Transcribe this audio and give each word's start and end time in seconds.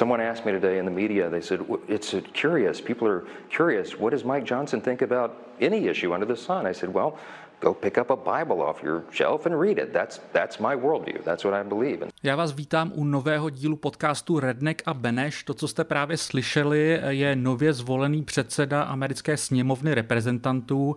Someone 0.00 0.22
asked 0.22 0.46
me 0.46 0.52
today 0.52 0.78
in 0.78 0.86
the 0.86 0.90
media, 0.90 1.28
they 1.28 1.42
said, 1.42 1.62
it's 1.86 2.14
curious. 2.32 2.80
People 2.80 3.06
are 3.06 3.26
curious. 3.50 3.98
What 3.98 4.12
does 4.12 4.24
Mike 4.24 4.44
Johnson 4.44 4.80
think 4.80 5.02
about 5.02 5.46
any 5.60 5.88
issue 5.88 6.14
under 6.14 6.24
the 6.24 6.38
sun? 6.38 6.64
I 6.64 6.72
said, 6.72 6.88
well, 6.88 7.18
go 7.60 7.74
pick 7.74 7.98
up 7.98 8.10
a 8.10 8.16
Bible 8.16 8.64
off 8.64 8.82
your 8.82 9.02
shelf 9.10 9.46
and 9.46 9.60
read 9.60 9.78
it. 9.78 9.92
That's, 9.92 10.20
that's 10.32 10.58
my 10.58 10.76
worldview. 10.76 11.22
That's 11.22 11.44
what 11.44 11.54
I 11.54 11.68
believe 11.68 12.04
in. 12.04 12.10
Já 12.22 12.36
vás 12.36 12.52
vítám 12.52 12.92
u 12.94 13.04
nového 13.04 13.50
dílu 13.50 13.76
podcastu 13.76 14.40
Redneck 14.40 14.82
a 14.86 14.94
Beneš. 14.94 15.44
To, 15.44 15.54
co 15.54 15.68
jste 15.68 15.84
právě 15.84 16.16
slyšeli, 16.16 17.00
je 17.08 17.36
nově 17.36 17.72
zvolený 17.72 18.22
předseda 18.22 18.82
americké 18.82 19.36
sněmovny 19.36 19.94
reprezentantů 19.94 20.96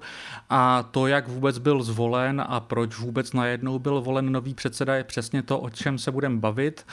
a 0.49 0.83
to, 0.83 1.07
jak 1.07 1.27
vůbec 1.27 1.57
byl 1.57 1.83
zvolen 1.83 2.43
a 2.47 2.59
proč 2.59 2.97
vůbec 2.97 3.33
najednou 3.33 3.79
byl 3.79 4.01
volen 4.01 4.31
nový 4.31 4.53
předseda, 4.53 4.95
je 4.95 5.03
přesně 5.03 5.43
to, 5.43 5.59
o 5.59 5.69
čem 5.69 5.97
se 5.97 6.11
budeme 6.11 6.37
bavit. 6.39 6.85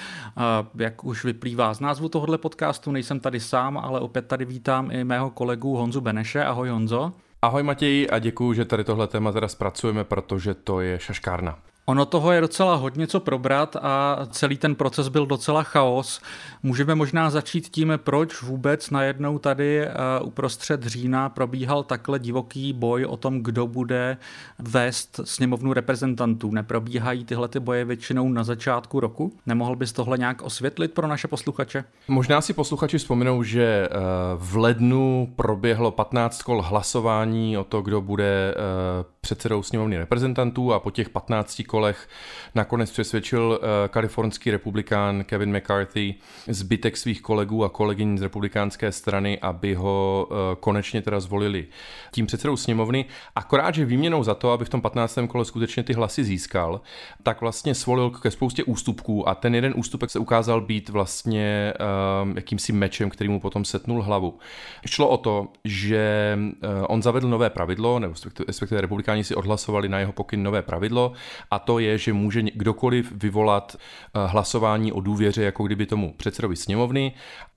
Jak 0.78 1.04
už 1.04 1.24
vyplývá 1.24 1.74
z 1.74 1.80
názvu 1.80 2.08
tohohle 2.08 2.38
podcastu, 2.38 2.92
nejsem 2.92 3.20
tady 3.20 3.40
sám, 3.40 3.78
ale 3.78 4.00
opět 4.00 4.26
tady 4.26 4.44
vítám 4.44 4.90
i 4.90 5.04
mého 5.04 5.30
kolegu 5.30 5.76
Honzu 5.76 6.00
Beneše. 6.00 6.44
Ahoj 6.44 6.68
Honzo. 6.68 7.12
Ahoj 7.42 7.62
Matěj 7.62 8.08
a 8.12 8.18
děkuji, 8.18 8.52
že 8.52 8.64
tady 8.64 8.84
tohle 8.84 9.06
téma 9.06 9.32
teda 9.32 9.48
zpracujeme, 9.48 10.04
protože 10.04 10.54
to 10.54 10.80
je 10.80 10.98
šaškárna. 10.98 11.58
Ono 11.90 12.06
toho 12.06 12.32
je 12.32 12.40
docela 12.40 12.74
hodně 12.74 13.06
co 13.06 13.20
probrat 13.20 13.76
a 13.82 14.18
celý 14.30 14.56
ten 14.58 14.74
proces 14.74 15.08
byl 15.08 15.26
docela 15.26 15.62
chaos. 15.62 16.20
Můžeme 16.62 16.94
možná 16.94 17.30
začít 17.30 17.68
tím, 17.68 17.92
proč 17.96 18.42
vůbec 18.42 18.90
najednou 18.90 19.38
tady 19.38 19.80
eh, 19.80 19.90
uprostřed 20.22 20.82
října 20.82 21.28
probíhal 21.28 21.82
takhle 21.82 22.18
divoký 22.18 22.72
boj 22.72 23.04
o 23.04 23.16
tom, 23.16 23.42
kdo 23.42 23.66
bude 23.66 24.16
vést 24.58 25.20
sněmovnu 25.24 25.72
reprezentantů. 25.72 26.50
Neprobíhají 26.50 27.24
tyhle 27.24 27.48
ty 27.48 27.60
boje 27.60 27.84
většinou 27.84 28.28
na 28.28 28.44
začátku 28.44 29.00
roku? 29.00 29.32
Nemohl 29.46 29.76
bys 29.76 29.92
tohle 29.92 30.18
nějak 30.18 30.42
osvětlit 30.42 30.92
pro 30.92 31.06
naše 31.06 31.28
posluchače? 31.28 31.84
Možná 32.08 32.40
si 32.40 32.52
posluchači 32.52 32.98
vzpomenou, 32.98 33.42
že 33.42 33.88
eh, 33.90 33.96
v 34.36 34.56
lednu 34.56 35.32
proběhlo 35.36 35.90
15 35.90 36.42
kol 36.42 36.62
hlasování 36.62 37.58
o 37.58 37.64
to, 37.64 37.82
kdo 37.82 38.00
bude 38.00 38.54
eh, 38.54 39.04
předsedou 39.20 39.62
sněmovny 39.62 39.98
reprezentantů 39.98 40.72
a 40.72 40.80
po 40.80 40.90
těch 40.90 41.08
15 41.08 41.62
kolech 41.80 42.08
nakonec 42.54 42.90
přesvědčil 42.90 43.58
uh, 43.62 43.68
kalifornský 43.88 44.50
republikán 44.50 45.24
Kevin 45.24 45.56
McCarthy 45.56 46.14
zbytek 46.46 46.96
svých 46.96 47.22
kolegů 47.22 47.64
a 47.64 47.68
kolegyň 47.68 48.18
z 48.18 48.22
republikánské 48.22 48.92
strany, 48.92 49.38
aby 49.38 49.74
ho 49.74 50.26
uh, 50.30 50.36
konečně 50.60 51.02
teda 51.02 51.20
zvolili 51.20 51.66
tím 52.12 52.26
předsedou 52.26 52.56
sněmovny. 52.56 53.04
Akorát, 53.36 53.74
že 53.74 53.84
výměnou 53.84 54.22
za 54.22 54.34
to, 54.34 54.52
aby 54.52 54.64
v 54.64 54.68
tom 54.68 54.80
15. 54.80 55.18
kole 55.28 55.44
skutečně 55.44 55.82
ty 55.82 55.92
hlasy 55.92 56.24
získal, 56.24 56.80
tak 57.22 57.40
vlastně 57.40 57.74
svolil 57.74 58.10
ke 58.10 58.30
spoustě 58.30 58.64
ústupků 58.64 59.28
a 59.28 59.34
ten 59.34 59.54
jeden 59.54 59.72
ústupek 59.76 60.10
se 60.10 60.18
ukázal 60.18 60.60
být 60.60 60.88
vlastně 60.88 61.74
uh, 61.80 62.36
jakýmsi 62.36 62.72
mečem, 62.72 63.10
který 63.10 63.30
mu 63.30 63.40
potom 63.40 63.64
setnul 63.64 64.02
hlavu. 64.02 64.38
Šlo 64.86 65.08
o 65.08 65.16
to, 65.16 65.48
že 65.64 66.38
on 66.86 67.02
zavedl 67.02 67.28
nové 67.28 67.50
pravidlo, 67.50 67.98
nebo 67.98 68.14
respektive 68.46 68.80
republikáni 68.80 69.24
si 69.24 69.34
odhlasovali 69.34 69.88
na 69.88 69.98
jeho 69.98 70.12
pokyn 70.12 70.42
nové 70.42 70.62
pravidlo 70.62 71.12
a 71.50 71.58
to 71.58 71.69
je, 71.78 71.98
že 71.98 72.12
může 72.12 72.42
kdokoliv 72.42 73.12
vyvolat 73.12 73.76
eh, 73.76 74.26
hlasování 74.26 74.92
o 74.92 75.00
důvěře, 75.00 75.42
jako 75.42 75.64
kdyby 75.64 75.86
tomu 75.86 76.14
předsedovi 76.16 76.56
sněmovny 76.56 77.12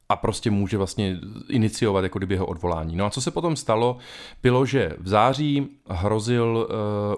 a 0.09 0.15
prostě 0.15 0.51
může 0.51 0.77
vlastně 0.77 1.17
iniciovat 1.49 2.03
jako 2.03 2.19
kdyby 2.19 2.33
jeho 2.33 2.45
odvolání. 2.45 2.95
No 2.95 3.05
a 3.05 3.09
co 3.09 3.21
se 3.21 3.31
potom 3.31 3.55
stalo, 3.55 3.97
bylo, 4.43 4.65
že 4.65 4.91
v 4.99 5.07
září 5.07 5.67
hrozil 5.89 6.67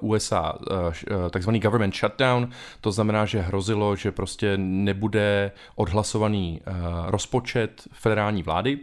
uh, 0.01 0.09
USA 0.09 0.53
uh, 0.53 1.29
takzvaný 1.29 1.59
government 1.59 1.95
shutdown, 1.95 2.49
to 2.81 2.91
znamená, 2.91 3.25
že 3.25 3.41
hrozilo, 3.41 3.95
že 3.95 4.11
prostě 4.11 4.57
nebude 4.57 5.51
odhlasovaný 5.75 6.61
rozpočet 7.07 7.87
federální 7.91 8.43
vlády. 8.43 8.79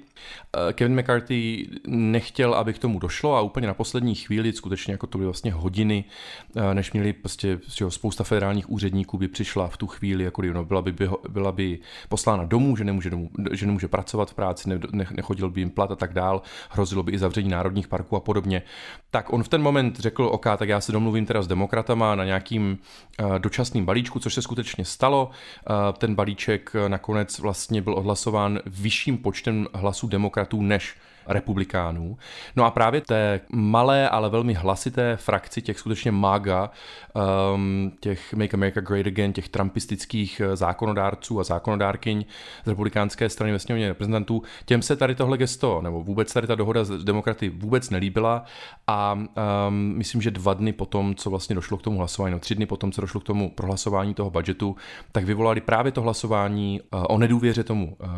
Uh, 0.57 0.73
Kevin 0.73 1.01
McCarthy 1.01 1.69
nechtěl, 1.87 2.55
aby 2.55 2.73
k 2.73 2.79
tomu 2.79 2.99
došlo 2.99 3.37
a 3.37 3.41
úplně 3.41 3.67
na 3.67 3.75
poslední 3.75 4.15
chvíli, 4.15 4.53
skutečně 4.53 4.95
jako 4.95 5.07
to 5.07 5.19
byly 5.19 5.27
vlastně 5.27 5.53
hodiny, 5.53 6.05
uh, 6.57 6.75
než 6.75 6.93
měli 6.93 7.13
prostě 7.13 7.59
že 7.77 7.91
spousta 7.91 8.25
federálních 8.25 8.71
úředníků 8.71 9.19
by 9.19 9.29
přišla 9.29 9.69
v 9.69 9.77
tu 9.77 9.87
chvíli, 9.87 10.25
jako 10.25 10.43
no, 10.43 10.65
byla, 10.65 10.83
by, 10.83 10.95
byla 11.29 11.53
by 11.53 11.79
poslána 12.09 12.45
domů, 12.45 12.77
že 12.77 12.85
nemůže, 12.85 13.11
domů, 13.11 13.31
že 13.53 13.67
nemůže 13.67 13.89
pracovat 13.89 14.31
v 14.31 14.35
práci, 14.35 14.69
ne, 14.69 14.79
ne, 14.93 15.07
nechodil 15.11 15.51
by 15.51 15.61
jim 15.61 15.71
plat 15.71 15.91
a 15.91 15.97
tak 15.97 16.13
dál, 16.13 16.43
hrozilo 16.71 17.03
by 17.03 17.13
i 17.13 17.19
zavření 17.19 17.49
národních 17.49 17.89
parků 17.89 18.17
a 18.17 18.21
podobně. 18.21 18.63
Tak 19.11 19.33
on 19.33 19.43
v 19.43 19.49
ten 19.49 19.63
moment 19.63 19.99
řekl, 19.99 20.25
OK, 20.25 20.47
tak 20.57 20.69
já 20.69 20.81
se 20.81 20.93
domluvím 20.93 21.27
teda 21.27 21.43
s 21.43 21.47
demokratama 21.47 22.15
na 22.15 22.25
nějakým 22.25 22.79
uh, 23.21 23.39
dočasným 23.39 23.85
balíčku, 23.85 24.19
což 24.19 24.35
se 24.35 24.43
skutečně 24.43 24.85
stalo. 24.85 25.31
Ten 25.99 26.15
balíček 26.15 26.73
nakonec 26.89 27.39
vlastně 27.39 27.83
byl 27.83 27.95
odhlasován 27.95 28.61
vyšším 28.67 29.19
počtem 29.19 29.67
hlasů 29.75 30.07
demokratů 30.13 30.63
než 30.63 30.97
republikánů. 31.27 32.17
No 32.57 32.65
a 32.65 32.71
právě 32.71 33.01
té 33.01 33.41
malé, 33.53 34.09
ale 34.09 34.31
velmi 34.31 34.55
hlasité 34.55 35.17
frakci 35.17 35.63
těch 35.63 35.79
skutečně 35.79 36.13
MAGA, 36.13 36.71
um, 37.55 37.93
těch 38.01 38.35
Make 38.35 38.55
America 38.55 38.81
Great 38.81 39.07
Again, 39.07 39.33
těch 39.33 39.49
trumpistických 39.49 40.41
eh, 40.41 40.57
zákonodárců 40.57 41.41
a 41.41 41.45
zákonodárkyň 41.45 42.25
z 42.65 42.69
republikánské 42.69 43.29
strany 43.29 43.53
ve 43.53 43.59
sněmovně 43.59 43.89
reprezentantů, 43.89 44.43
těm 44.65 44.83
se 44.83 44.97
tady 44.97 45.15
tohle 45.15 45.39
gesto, 45.39 45.81
nebo 45.83 46.03
vůbec 46.03 46.33
tady 46.33 46.47
ta 46.47 46.55
dohoda 46.55 46.85
s 46.85 47.05
demokraty 47.05 47.49
vůbec 47.49 47.91
nelíbila 47.91 48.45
a 48.87 49.13
um, 49.15 49.29
myslím, 49.97 50.23
že 50.23 50.31
dva 50.31 50.55
dny 50.55 50.73
potom, 50.73 51.15
co 51.15 51.31
vlastně 51.31 51.55
došlo 51.55 51.77
k 51.77 51.83
tomu 51.83 51.99
hlasování, 51.99 52.33
no 52.33 52.39
tři 52.39 52.55
dny 52.55 52.67
potom, 52.67 52.93
co 52.93 53.01
došlo 53.01 53.21
k 53.21 53.25
tomu 53.25 53.51
prohlasování 53.51 54.15
toho 54.15 54.31
budžetu, 54.31 54.77
tak 55.13 55.25
vyvolali 55.25 55.61
právě 55.61 55.93
to 55.93 56.03
hlasování 56.03 56.81
uh, 56.81 57.05
o 57.09 57.19
nedůvěře 57.19 57.65
tomu 57.65 57.97
uh, 58.01 58.09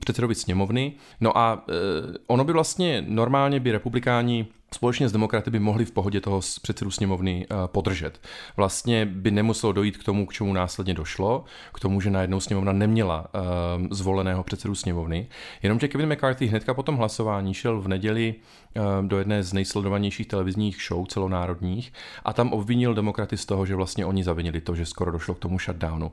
předsedovi 0.00 0.34
sněmovny. 0.34 0.92
No 1.20 1.38
a 1.38 1.54
uh, 1.54 2.14
ono 2.26 2.44
by 2.44 2.49
vlastně 2.52 3.04
normálně 3.08 3.60
by 3.60 3.72
republikáni 3.72 4.46
společně 4.74 5.08
s 5.08 5.12
demokraty 5.12 5.50
by 5.50 5.58
mohli 5.58 5.84
v 5.84 5.90
pohodě 5.90 6.20
toho 6.20 6.40
předsedu 6.62 6.90
sněmovny 6.90 7.46
uh, 7.50 7.56
podržet. 7.66 8.20
Vlastně 8.56 9.06
by 9.06 9.30
nemuselo 9.30 9.72
dojít 9.72 9.96
k 9.96 10.04
tomu, 10.04 10.26
k 10.26 10.32
čemu 10.32 10.52
následně 10.52 10.94
došlo, 10.94 11.44
k 11.74 11.80
tomu, 11.80 12.00
že 12.00 12.10
najednou 12.10 12.40
sněmovna 12.40 12.72
neměla 12.72 13.20
uh, 13.20 13.86
zvoleného 13.90 14.42
předsedu 14.42 14.74
sněmovny. 14.74 15.28
Jenomže 15.62 15.88
Kevin 15.88 16.12
McCarthy 16.12 16.46
hnedka 16.46 16.74
po 16.74 16.82
tom 16.82 16.96
hlasování 16.96 17.54
šel 17.54 17.80
v 17.80 17.88
neděli 17.88 18.34
uh, 18.76 19.06
do 19.06 19.18
jedné 19.18 19.42
z 19.42 19.52
nejsledovanějších 19.52 20.26
televizních 20.26 20.78
show 20.88 21.06
celonárodních 21.06 21.92
a 22.24 22.32
tam 22.32 22.52
obvinil 22.52 22.94
demokraty 22.94 23.36
z 23.36 23.46
toho, 23.46 23.66
že 23.66 23.76
vlastně 23.76 24.06
oni 24.06 24.24
zavinili 24.24 24.60
to, 24.60 24.74
že 24.74 24.86
skoro 24.86 25.12
došlo 25.12 25.34
k 25.34 25.38
tomu 25.38 25.58
shutdownu. 25.58 26.12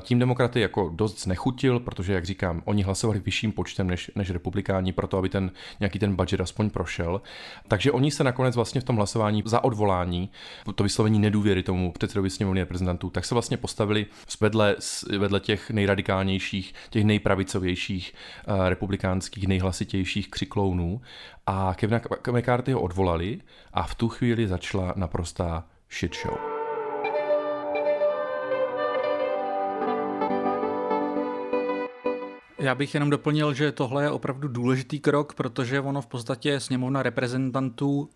Tím 0.00 0.18
demokraty 0.18 0.60
jako 0.60 0.92
dost 0.94 1.22
znechutil, 1.22 1.80
protože, 1.80 2.12
jak 2.12 2.24
říkám, 2.24 2.62
oni 2.64 2.82
hlasovali 2.82 3.20
vyšším 3.20 3.52
počtem 3.52 3.86
než, 3.86 4.10
než 4.14 4.30
republikáni, 4.30 4.92
proto 4.92 5.18
aby 5.18 5.28
ten 5.28 5.50
nějaký 5.80 5.98
ten 5.98 6.16
budget 6.16 6.40
aspoň 6.40 6.70
prošel. 6.70 7.20
Takže 7.68 7.85
takže 7.86 7.92
oni 7.96 8.10
se 8.10 8.24
nakonec 8.24 8.56
vlastně 8.56 8.80
v 8.80 8.84
tom 8.84 8.96
hlasování 8.96 9.42
za 9.44 9.64
odvolání, 9.64 10.30
to 10.74 10.82
vyslovení 10.82 11.18
nedůvěry 11.18 11.62
tomu 11.62 11.92
předsedovi 11.92 12.30
sněmovny 12.30 12.60
reprezentantů, 12.60 13.10
tak 13.10 13.24
se 13.24 13.34
vlastně 13.34 13.56
postavili 13.56 14.06
vedle, 14.40 14.76
vedle 15.18 15.40
těch 15.40 15.70
nejradikálnějších, 15.70 16.74
těch 16.90 17.04
nejpravicovějších 17.04 18.14
uh, 18.48 18.68
republikánských, 18.68 19.48
nejhlasitějších 19.48 20.30
křiklounů 20.30 21.00
a 21.46 21.74
Kevina 21.76 22.00
McCarthy 22.32 22.72
ho 22.72 22.80
odvolali 22.80 23.40
a 23.72 23.82
v 23.82 23.94
tu 23.94 24.08
chvíli 24.08 24.48
začala 24.48 24.92
naprostá 24.96 25.64
shit 25.90 26.14
show. 26.14 26.55
Já 32.58 32.74
bych 32.74 32.94
jenom 32.94 33.10
doplnil, 33.10 33.54
že 33.54 33.72
tohle 33.72 34.02
je 34.02 34.10
opravdu 34.10 34.48
důležitý 34.48 35.00
krok, 35.00 35.34
protože 35.34 35.80
ono 35.80 36.02
v 36.02 36.06
podstatě 36.06 36.60
sněmovna 36.60 37.02
reprezentantů 37.02 38.08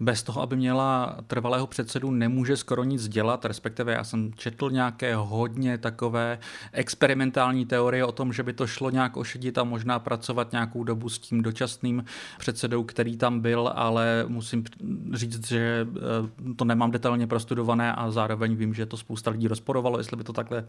bez 0.00 0.22
toho, 0.22 0.42
aby 0.42 0.56
měla 0.56 1.18
trvalého 1.26 1.66
předsedu, 1.66 2.10
nemůže 2.10 2.56
skoro 2.56 2.84
nic 2.84 3.08
dělat, 3.08 3.44
respektive 3.44 3.92
já 3.92 4.04
jsem 4.04 4.32
četl 4.34 4.70
nějaké 4.70 5.16
hodně 5.16 5.78
takové 5.78 6.38
experimentální 6.72 7.66
teorie 7.66 8.04
o 8.04 8.12
tom, 8.12 8.32
že 8.32 8.42
by 8.42 8.52
to 8.52 8.66
šlo 8.66 8.90
nějak 8.90 9.16
ošidit 9.16 9.58
a 9.58 9.64
možná 9.64 9.98
pracovat 9.98 10.52
nějakou 10.52 10.84
dobu 10.84 11.08
s 11.08 11.18
tím 11.18 11.42
dočasným 11.42 12.04
předsedou, 12.38 12.84
který 12.84 13.16
tam 13.16 13.40
byl, 13.40 13.72
ale 13.74 14.24
musím 14.28 14.64
říct, 15.12 15.48
že 15.48 15.86
eh, 15.96 16.54
to 16.54 16.64
nemám 16.64 16.90
detailně 16.90 17.26
prostudované 17.26 17.94
a 17.94 18.10
zároveň 18.10 18.56
vím, 18.56 18.74
že 18.74 18.86
to 18.86 18.96
spousta 18.96 19.30
lidí 19.30 19.48
rozporovalo, 19.48 19.98
jestli 19.98 20.16
by 20.16 20.24
to 20.24 20.32
takhle 20.32 20.64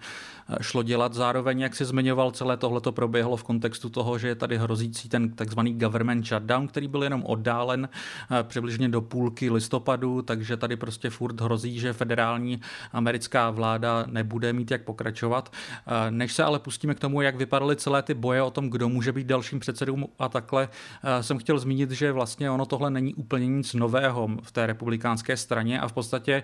eh, 0.50 0.58
šlo 0.62 0.84
dělat. 0.84 1.14
Zároveň, 1.14 1.60
jak 1.60 1.76
si 1.76 1.86
zmiňoval, 1.86 2.32
celé 2.32 2.58
tohleto 2.58 2.92
proběhlo 2.92 3.19
proběhlo 3.20 3.38
v 3.38 3.44
kontextu 3.44 3.90
toho, 3.90 4.18
že 4.18 4.28
je 4.28 4.36
tady 4.36 4.58
hrozící 4.58 5.10
ten 5.10 5.32
takzvaný 5.32 5.74
government 5.74 6.26
shutdown, 6.26 6.68
který 6.68 6.88
byl 6.88 7.04
jenom 7.04 7.24
oddálen 7.26 7.90
eh, 7.92 8.44
přibližně 8.44 8.90
do 8.90 9.02
půlky 9.02 9.50
listopadu, 9.50 10.22
takže 10.22 10.58
tady 10.58 10.76
prostě 10.76 11.10
furt 11.10 11.42
hrozí, 11.42 11.80
že 11.80 11.94
federální 11.94 12.62
americká 12.92 13.50
vláda 13.52 14.06
nebude 14.08 14.54
mít 14.54 14.72
jak 14.72 14.84
pokračovat. 14.84 15.52
Eh, 15.52 16.12
než 16.12 16.34
se 16.34 16.44
ale 16.44 16.60
pustíme 16.60 16.96
k 16.96 17.00
tomu, 17.00 17.22
jak 17.22 17.36
vypadaly 17.36 17.76
celé 17.76 18.02
ty 18.02 18.14
boje 18.14 18.42
o 18.42 18.52
tom, 18.52 18.70
kdo 18.70 18.90
může 18.90 19.12
být 19.12 19.28
dalším 19.28 19.60
předsedou 19.60 19.98
a 20.20 20.30
takhle, 20.30 20.70
eh, 21.04 21.24
jsem 21.24 21.38
chtěl 21.38 21.60
zmínit, 21.60 21.92
že 21.92 22.12
vlastně 22.12 22.52
ono 22.52 22.66
tohle 22.66 22.90
není 22.90 23.14
úplně 23.14 23.48
nic 23.48 23.74
nového 23.74 24.30
v 24.42 24.52
té 24.52 24.68
republikánské 24.68 25.38
straně 25.38 25.80
a 25.80 25.88
v 25.88 25.94
podstatě 25.94 26.44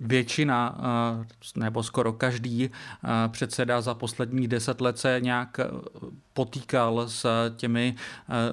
většina 0.00 0.78
nebo 1.56 1.82
skoro 1.82 2.12
každý 2.12 2.70
předseda 3.28 3.80
za 3.80 3.94
posledních 3.94 4.48
deset 4.48 4.80
let 4.80 4.98
se 4.98 5.20
nějak 5.22 5.60
potýkal 6.32 7.08
s 7.08 7.50
těmi 7.56 7.94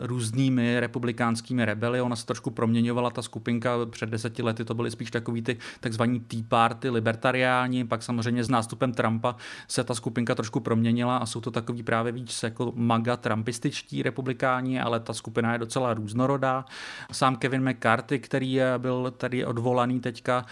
různými 0.02 0.80
republikánskými 0.80 1.66
rebely. 1.66 2.02
Ona 2.02 2.16
se 2.16 2.26
trošku 2.26 2.52
proměňovala, 2.52 3.10
ta 3.10 3.22
skupinka 3.22 3.72
před 3.90 4.10
deseti 4.10 4.44
lety 4.44 4.66
to 4.66 4.74
byly 4.74 4.92
spíš 4.92 5.12
takový 5.12 5.42
ty 5.42 5.58
takzvaní 5.80 6.20
Tea 6.20 6.42
Party, 6.48 6.90
libertariáni, 6.90 7.86
pak 7.86 8.04
samozřejmě 8.04 8.44
s 8.44 8.50
nástupem 8.50 8.94
Trumpa 8.94 9.36
se 9.68 9.84
ta 9.84 9.96
skupinka 9.96 10.36
trošku 10.36 10.60
proměnila 10.60 11.18
a 11.18 11.26
jsou 11.26 11.42
to 11.42 11.52
takový 11.52 11.84
právě 11.84 12.12
víc 12.12 12.44
jako 12.44 12.74
maga 12.76 13.18
trumpističtí 13.18 14.04
republikáni, 14.04 14.82
ale 14.82 15.00
ta 15.00 15.14
skupina 15.14 15.54
je 15.54 15.60
docela 15.60 15.94
různorodá. 15.94 16.66
Sám 17.12 17.36
Kevin 17.36 17.70
McCarthy, 17.70 18.20
který 18.20 18.60
byl 18.78 19.14
tady 19.18 19.46
odvolaný 19.46 20.00
teďka, 20.00 20.46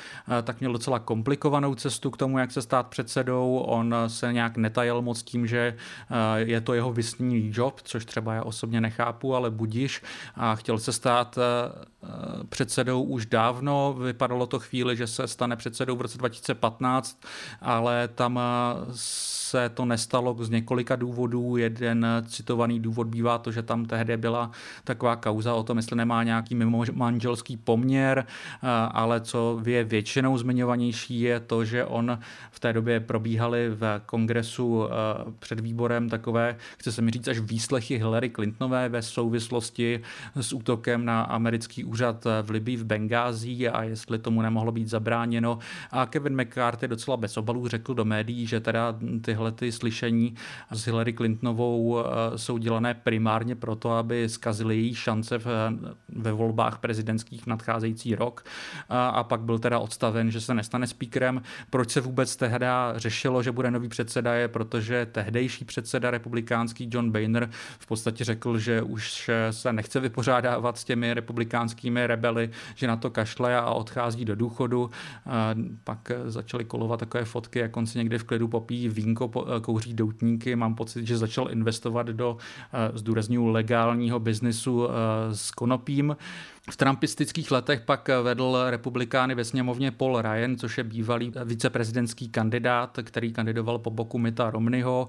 tak 0.44 0.60
měl 0.60 0.74
docela 0.86 1.00
komplikovanou 1.00 1.76
cestu 1.76 2.12
k 2.12 2.18
tomu, 2.18 2.38
jak 2.38 2.52
se 2.52 2.62
stát 2.62 2.88
předsedou. 2.88 3.58
On 3.58 3.96
se 4.08 4.34
nějak 4.34 4.58
netajil 4.58 5.02
moc 5.02 5.24
tím, 5.24 5.48
že 5.48 5.76
je 6.36 6.62
to 6.62 6.74
jeho 6.74 6.94
vysní 6.94 7.52
job, 7.54 7.82
což 7.84 8.06
třeba 8.06 8.34
já 8.34 8.44
osobně 8.44 8.82
nechápu, 8.82 9.36
ale 9.36 9.52
budíš. 9.52 10.02
A 10.36 10.56
chtěl 10.56 10.78
se 10.78 10.94
stát 10.94 11.40
předsedou 12.50 13.04
už 13.04 13.26
dávno. 13.26 13.94
Vypadalo 13.94 14.46
to 14.46 14.60
chvíli, 14.60 14.96
že 14.96 15.08
se 15.08 15.28
stane 15.28 15.56
předsedou 15.56 15.96
v 15.96 16.02
roce 16.02 16.18
2015, 16.18 17.20
ale 17.62 18.08
tam 18.08 18.40
se 18.92 19.70
to 19.70 19.86
nestalo 19.86 20.36
z 20.40 20.50
několika 20.50 20.96
důvodů. 20.96 21.58
Jeden 21.58 22.08
citovaný 22.28 22.80
důvod 22.80 23.08
bývá 23.08 23.38
to, 23.38 23.52
že 23.52 23.62
tam 23.62 23.86
tehdy 23.86 24.18
byla 24.18 24.52
taková 24.84 25.16
kauza 25.16 25.54
o 25.54 25.64
tom, 25.64 25.78
jestli 25.78 25.96
nemá 25.96 26.24
nějaký 26.24 26.56
mimo 26.56 26.84
manželský 26.94 27.58
poměr, 27.58 28.26
ale 28.92 29.22
co 29.22 29.62
je 29.66 29.84
většinou 29.84 30.38
zmiňovanější 30.76 31.20
je 31.20 31.40
to, 31.40 31.66
že 31.66 31.86
on 31.86 32.20
v 32.52 32.60
té 32.60 32.74
době 32.74 33.00
probíhaly 33.00 33.70
v 33.70 34.02
kongresu 34.06 34.84
před 35.40 35.60
výborem 35.60 36.10
takové, 36.10 36.56
chce 36.78 36.92
se 36.92 37.02
mi 37.02 37.12
říct, 37.12 37.28
až 37.28 37.40
výslechy 37.40 37.98
Hillary 37.98 38.30
Clintonové 38.30 38.90
ve 38.90 39.02
souvislosti 39.02 40.02
s 40.36 40.54
útokem 40.54 41.06
na 41.06 41.22
americký 41.22 41.84
úřad 41.84 42.26
v 42.42 42.50
Libii 42.50 42.78
v 42.78 42.84
Bengází 42.84 43.70
a 43.70 43.84
jestli 43.84 44.20
tomu 44.20 44.42
nemohlo 44.42 44.72
být 44.72 44.88
zabráněno. 44.88 45.60
A 45.92 46.06
Kevin 46.06 46.42
McCarthy 46.42 46.88
docela 46.88 47.18
bez 47.18 47.38
obalů 47.38 47.68
řekl 47.68 47.94
do 47.94 48.06
médií, 48.06 48.48
že 48.48 48.60
teda 48.60 48.96
tyhle 49.22 49.52
ty 49.52 49.72
slyšení 49.72 50.36
s 50.72 50.86
Hillary 50.86 51.14
Clintonovou 51.14 52.00
eh, 52.00 52.38
jsou 52.38 52.58
dělané 52.58 52.94
primárně 52.94 53.56
proto, 53.56 53.92
aby 53.92 54.30
zkazili 54.30 54.76
její 54.76 54.96
šance 54.96 55.40
ve 56.10 56.32
volbách 56.32 56.80
prezidentských 56.80 57.48
nadcházející 57.48 58.16
rok. 58.16 58.44
A, 58.90 59.08
a 59.08 59.24
pak 59.24 59.42
byl 59.42 59.60
teda 59.60 59.80
odstaven, 59.80 60.32
že 60.32 60.42
se 60.42 60.54
nestane 60.66 60.88
speakerem. 60.88 61.42
Proč 61.70 61.92
se 61.92 62.02
vůbec 62.02 62.36
tehdy 62.36 62.66
řešilo, 62.96 63.44
že 63.44 63.52
bude 63.52 63.72
nový 63.72 63.90
předseda, 63.90 64.34
je 64.34 64.48
protože 64.48 65.06
tehdejší 65.06 65.66
předseda 65.66 66.12
republikánský 66.12 66.90
John 66.92 67.12
Boehner 67.12 67.50
v 67.80 67.86
podstatě 67.88 68.24
řekl, 68.24 68.58
že 68.60 68.82
už 68.82 69.30
se 69.52 69.74
nechce 69.74 70.00
vypořádávat 70.00 70.78
s 70.78 70.84
těmi 70.84 71.14
republikánskými 71.14 72.08
rebely, 72.08 72.50
že 72.76 72.88
na 72.88 72.96
to 72.96 73.10
kašle 73.10 73.58
a 73.58 73.70
odchází 73.72 74.26
do 74.26 74.36
důchodu. 74.36 74.90
Pak 75.84 76.12
začaly 76.26 76.66
kolovat 76.66 77.00
takové 77.00 77.26
fotky, 77.26 77.60
jak 77.60 77.78
on 77.78 77.86
si 77.86 77.98
někde 77.98 78.18
v 78.18 78.24
klidu 78.24 78.48
popíjí 78.48 78.90
vínko, 78.90 79.28
kouří 79.62 79.94
doutníky. 79.94 80.56
Mám 80.56 80.76
pocit, 80.76 81.08
že 81.08 81.18
začal 81.18 81.52
investovat 81.52 82.08
do, 82.08 82.38
zdůrazňuji, 82.94 83.52
legálního 83.52 84.20
biznisu 84.20 84.88
s 85.32 85.52
konopím. 85.52 86.16
V 86.72 86.78
trumpistických 86.78 87.52
letech 87.52 87.82
pak 87.82 88.10
vedl 88.24 88.58
republikány 88.70 89.36
ve 89.36 89.44
sněmovně 89.44 89.92
Paul 89.92 90.22
Ryan, 90.22 90.56
což 90.58 90.78
je 90.78 90.84
bývalý 90.84 91.32
viceprezidentský 91.46 92.30
kandidát, 92.30 93.00
který 93.04 93.34
kandidoval 93.34 93.80
po 93.80 93.90
boku 93.90 94.18
Mita 94.18 94.50
Romneyho. 94.50 95.08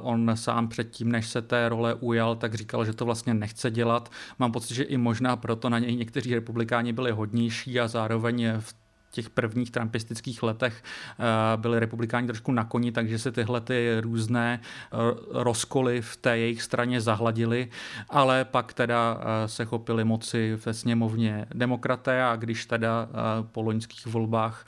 On 0.00 0.32
sám 0.34 0.68
předtím, 0.68 1.12
než 1.12 1.28
se 1.28 1.42
té 1.42 1.68
role 1.68 1.94
ujal, 1.94 2.36
tak 2.36 2.54
říkal, 2.54 2.84
že 2.84 2.92
to 2.92 3.04
vlastně 3.04 3.34
nechce 3.34 3.70
dělat. 3.70 4.12
Mám 4.38 4.52
pocit, 4.52 4.74
že 4.74 4.82
i 4.82 4.96
možná 4.96 5.36
proto 5.36 5.68
na 5.68 5.78
něj 5.78 5.96
někteří 5.96 6.34
republikáni 6.34 6.92
byli 6.92 7.10
hodnější 7.10 7.80
a 7.80 7.88
zároveň 7.88 8.52
v 8.60 8.74
těch 9.10 9.30
prvních 9.30 9.70
trumpistických 9.70 10.42
letech 10.42 10.82
eh, 10.82 11.22
byli 11.56 11.80
republikáni 11.80 12.26
trošku 12.26 12.52
na 12.52 12.64
koni, 12.64 12.92
takže 12.92 13.18
se 13.18 13.32
tyhle 13.32 13.60
ty 13.60 13.96
různé 14.00 14.60
eh, 14.62 14.96
rozkoly 15.30 16.02
v 16.02 16.16
té 16.16 16.38
jejich 16.38 16.62
straně 16.62 17.00
zahladily, 17.00 17.68
ale 18.08 18.44
pak 18.44 18.72
teda 18.72 19.20
eh, 19.20 19.48
se 19.48 19.64
chopili 19.64 20.04
moci 20.04 20.58
ve 20.66 20.74
sněmovně 20.74 21.46
demokraté 21.54 22.24
a 22.24 22.36
když 22.36 22.66
teda 22.66 23.08
po 23.52 23.62
loňských 23.62 24.06
volbách 24.06 24.66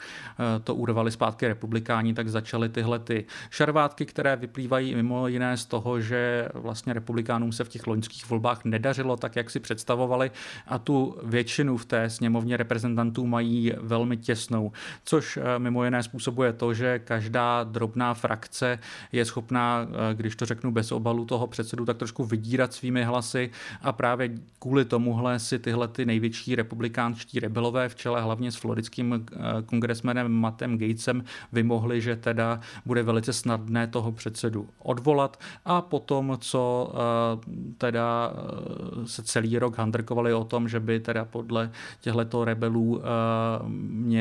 to 0.65 0.75
urvali 0.75 1.11
zpátky 1.11 1.49
republikáni, 1.49 2.15
tak 2.15 2.29
začaly 2.29 2.69
tyhle 2.69 2.99
ty 2.99 3.25
šarvátky, 3.50 4.06
které 4.06 4.37
vyplývají 4.37 4.94
mimo 4.94 5.29
jiné 5.29 5.56
z 5.56 5.65
toho, 5.65 6.00
že 6.00 6.49
vlastně 6.55 6.93
republikánům 6.93 7.53
se 7.53 7.65
v 7.65 7.69
těch 7.69 7.87
loňských 7.87 8.31
volbách 8.31 8.65
nedařilo 8.65 9.17
tak, 9.17 9.37
jak 9.37 9.50
si 9.50 9.61
představovali 9.61 10.31
a 10.67 10.79
tu 10.79 11.19
většinu 11.23 11.77
v 11.77 11.85
té 11.85 12.11
sněmovně 12.11 12.56
reprezentantů 12.56 13.27
mají 13.27 13.73
velmi 13.81 14.17
těsně 14.17 14.31
těsnou, 14.32 14.73
což 15.05 15.37
eh, 15.37 15.58
mimo 15.58 15.84
jiné 15.84 16.02
způsobuje 16.02 16.52
to, 16.52 16.75
že 16.75 16.99
každá 16.99 17.64
drobná 17.64 18.14
frakce 18.14 18.79
je 19.12 19.25
schopná, 19.25 19.84
eh, 19.84 20.14
když 20.14 20.37
to 20.37 20.46
řeknu 20.46 20.73
bez 20.73 20.93
obalu 20.93 21.25
toho 21.25 21.46
předsedu, 21.46 21.84
tak 21.84 21.96
trošku 21.96 22.25
vydírat 22.25 22.73
svými 22.73 23.05
hlasy 23.05 23.50
a 23.82 23.93
právě 23.93 24.31
kvůli 24.58 24.84
tomuhle 24.84 25.38
si 25.38 25.58
tyhle 25.58 25.88
ty 25.88 26.05
největší 26.05 26.55
republikánští 26.56 27.40
rebelové 27.40 27.88
v 27.88 27.94
čele 27.94 28.23
hlavně 28.23 28.52
s 28.52 28.56
floridským 28.56 29.12
eh, 29.12 29.37
kongresmenem 29.67 30.32
Mattem 30.32 30.79
Gatesem 30.79 31.25
vymohli, 31.52 32.00
že 32.00 32.17
teda 32.17 32.61
bude 32.87 33.02
velice 33.02 33.32
snadné 33.32 33.87
toho 33.87 34.12
předsedu 34.12 34.69
odvolat. 34.79 35.37
A 35.64 35.82
potom, 35.82 36.38
co 36.40 36.93
teda 37.79 38.32
se 39.05 39.23
celý 39.23 39.58
rok 39.58 39.79
handrkovali 39.79 40.34
o 40.34 40.44
tom, 40.44 40.69
že 40.69 40.81
by 40.81 41.00
teda 41.00 41.25
podle 41.25 41.70
těchto 42.00 42.44
rebelů 42.44 43.02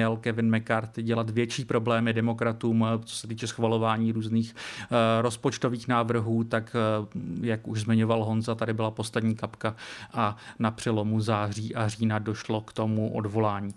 měl 0.01 0.18
Kevin 0.18 0.56
McCarthy 0.56 1.03
dělat 1.03 1.30
větší 1.30 1.65
problémy 1.65 2.13
demokratům, 2.13 2.86
co 3.06 3.15
se 3.15 3.27
týče 3.27 3.48
schvalování 3.48 4.12
různých 4.12 4.56
eh, 4.56 5.21
rozpočtových 5.21 5.88
návrhů, 5.88 6.44
tak 6.44 6.75
eh, 6.75 7.07
jak 7.42 7.68
už 7.68 7.81
zmiňoval 7.81 8.24
Honza, 8.24 8.56
tady 8.56 8.74
byla 8.74 8.92
poslední 8.92 9.36
kapka 9.36 9.75
a 10.13 10.38
na 10.59 10.71
přelomu 10.71 11.19
září 11.19 11.75
a 11.75 11.88
října 11.88 12.19
došlo 12.19 12.62
k 12.62 12.74
tomu 12.74 13.13
odvolání. 13.13 13.74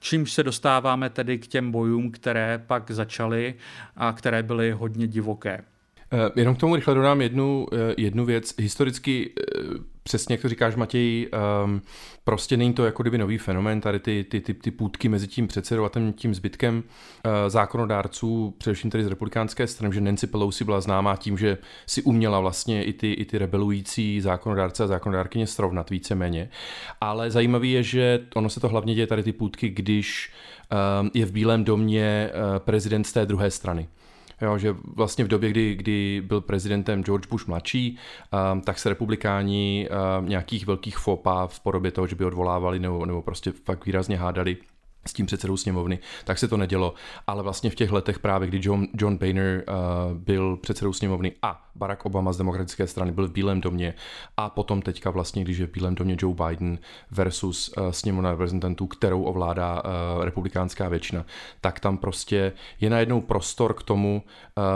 Čímž 0.00 0.32
se 0.32 0.42
dostáváme 0.42 1.10
tedy 1.10 1.38
k 1.38 1.46
těm 1.46 1.72
bojům, 1.72 2.10
které 2.10 2.62
pak 2.66 2.90
začaly 2.90 3.54
a 3.96 4.12
které 4.12 4.42
byly 4.42 4.72
hodně 4.72 5.06
divoké. 5.06 5.64
Eh, 6.12 6.30
jenom 6.36 6.54
k 6.54 6.58
tomu 6.58 6.76
rychle 6.76 6.94
dodám 6.94 7.20
jednu, 7.20 7.66
jednu 7.96 8.24
věc. 8.24 8.54
Historicky 8.58 9.30
přesně 10.02 10.34
jak 10.34 10.42
to 10.42 10.48
říkáš, 10.48 10.76
Matěj, 10.76 11.28
um, 11.64 11.82
prostě 12.24 12.56
není 12.56 12.72
to 12.72 12.84
jako 12.84 13.02
kdyby 13.02 13.18
nový 13.18 13.38
fenomén, 13.38 13.80
tady 13.80 14.00
ty, 14.00 14.24
ty, 14.24 14.40
ty, 14.40 14.54
ty 14.54 14.70
půdky 14.70 15.08
mezi 15.08 15.28
tím 15.28 15.48
předsedou 15.48 15.84
a 15.84 15.88
tím, 15.88 16.12
tím 16.12 16.34
zbytkem 16.34 16.82
zákonodárců, 17.48 18.54
především 18.58 18.90
tady 18.90 19.04
z 19.04 19.06
republikánské 19.06 19.66
strany, 19.66 19.94
že 19.94 20.00
Nancy 20.00 20.26
Pelosi 20.26 20.64
byla 20.64 20.80
známá 20.80 21.16
tím, 21.16 21.38
že 21.38 21.58
si 21.86 22.02
uměla 22.02 22.40
vlastně 22.40 22.84
i 22.84 22.92
ty, 22.92 23.12
i 23.12 23.24
ty 23.24 23.38
rebelující 23.38 24.20
zákonodárce 24.20 24.84
a 24.84 24.86
zákonodárkyně 24.86 25.46
srovnat 25.46 25.90
víceméně. 25.90 26.48
Ale 27.00 27.30
zajímavé 27.30 27.66
je, 27.66 27.82
že 27.82 28.20
ono 28.34 28.50
se 28.50 28.60
to 28.60 28.68
hlavně 28.68 28.94
děje 28.94 29.06
tady 29.06 29.22
ty 29.22 29.32
půdky, 29.32 29.68
když 29.68 30.32
um, 31.00 31.10
je 31.14 31.26
v 31.26 31.32
Bílém 31.32 31.64
domě 31.64 32.30
prezident 32.58 33.04
z 33.04 33.12
té 33.12 33.26
druhé 33.26 33.50
strany. 33.50 33.88
Jo, 34.42 34.58
že 34.58 34.76
vlastně 34.96 35.24
v 35.24 35.28
době, 35.28 35.50
kdy, 35.50 35.74
kdy 35.74 36.22
byl 36.26 36.40
prezidentem 36.40 37.04
George 37.04 37.26
Bush 37.26 37.46
mladší, 37.46 37.98
um, 38.52 38.60
tak 38.60 38.78
se 38.78 38.88
republikáni 38.88 39.88
um, 40.18 40.28
nějakých 40.28 40.66
velkých 40.66 40.98
fopa 40.98 41.46
v 41.46 41.60
podobě 41.60 41.90
toho, 41.90 42.06
že 42.06 42.16
by 42.16 42.24
odvolávali 42.24 42.78
nebo, 42.78 43.06
nebo 43.06 43.22
prostě 43.22 43.52
fakt 43.52 43.86
výrazně 43.86 44.16
hádali 44.16 44.56
s 45.06 45.12
tím 45.12 45.26
předsedou 45.26 45.56
sněmovny, 45.56 45.98
tak 46.24 46.38
se 46.38 46.48
to 46.48 46.56
nedělo. 46.56 46.94
Ale 47.26 47.42
vlastně 47.42 47.70
v 47.70 47.74
těch 47.74 47.92
letech 47.92 48.18
právě, 48.18 48.48
kdy 48.48 48.60
John, 48.62 48.86
John 48.94 49.16
Boehner 49.16 49.64
uh, 49.68 50.18
byl 50.18 50.56
předsedou 50.56 50.92
sněmovny 50.92 51.32
a 51.42 51.68
Barack 51.74 52.06
Obama 52.06 52.32
z 52.32 52.36
demokratické 52.36 52.86
strany 52.86 53.12
byl 53.12 53.28
v 53.28 53.32
Bílém 53.32 53.60
domě 53.60 53.94
a 54.36 54.50
potom 54.50 54.82
teďka 54.82 55.10
vlastně, 55.10 55.44
když 55.44 55.58
je 55.58 55.66
v 55.66 55.70
Bílém 55.70 55.94
domě 55.94 56.16
Joe 56.18 56.34
Biden 56.34 56.78
versus 57.10 57.74
uh, 57.76 57.90
sněmovna 57.90 58.30
reprezentantů, 58.30 58.86
kterou 58.86 59.22
ovládá 59.22 59.82
uh, 59.84 60.24
republikánská 60.24 60.88
většina, 60.88 61.24
tak 61.60 61.80
tam 61.80 61.98
prostě 61.98 62.52
je 62.80 62.90
najednou 62.90 63.20
prostor 63.20 63.74
k 63.74 63.82
tomu 63.82 64.22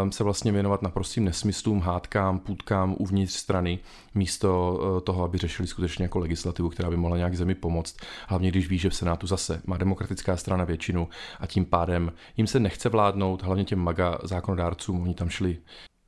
um, 0.02 0.12
se 0.12 0.25
vlastně 0.25 0.52
věnovat 0.52 0.83
naprostým 0.83 1.25
nesmyslům, 1.25 1.80
hádkám, 1.80 2.38
půdkám 2.38 2.95
uvnitř 2.99 3.33
strany, 3.33 3.78
místo 4.14 4.78
uh, 4.80 5.00
toho, 5.00 5.25
aby 5.25 5.38
řešili 5.38 5.68
skutečně 5.68 6.04
jako 6.04 6.18
legislativu, 6.18 6.68
která 6.68 6.90
by 6.90 6.97
mohla 6.97 7.16
nějak 7.16 7.35
zemi 7.37 7.54
pomoct. 7.54 7.97
Hlavně 8.28 8.50
když 8.50 8.68
ví, 8.68 8.78
že 8.78 8.90
v 8.90 8.95
Senátu 8.95 9.26
zase 9.26 9.62
má 9.66 9.78
demokratická 10.16 10.37
strana 10.37 10.64
většinu 10.64 11.08
a 11.40 11.46
tím 11.46 11.64
pádem 11.64 12.12
jim 12.37 12.46
se 12.46 12.61
nechce 12.61 12.88
vládnout, 12.88 13.42
hlavně 13.42 13.64
těm 13.64 13.78
maga 13.78 14.18
zákonodárcům, 14.23 15.02
oni 15.02 15.14
tam 15.14 15.28
šli 15.28 15.58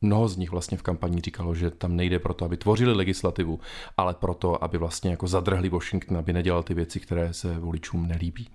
mnoho 0.00 0.28
z 0.28 0.36
nich 0.36 0.50
vlastně 0.50 0.78
v 0.78 0.82
kampani 0.82 1.20
říkalo, 1.20 1.54
že 1.54 1.70
tam 1.70 1.96
nejde 1.96 2.18
proto, 2.18 2.44
aby 2.44 2.56
tvořili 2.56 2.92
legislativu, 2.92 3.60
ale 3.96 4.14
proto, 4.14 4.64
aby 4.64 4.78
vlastně 4.78 5.10
jako 5.10 5.26
zadrhli 5.26 5.68
Washington, 5.68 6.16
aby 6.16 6.32
nedělal 6.32 6.62
ty 6.62 6.74
věci, 6.74 7.00
které 7.00 7.32
se 7.32 7.58
voličům 7.58 8.06
nelíbí. 8.06 8.48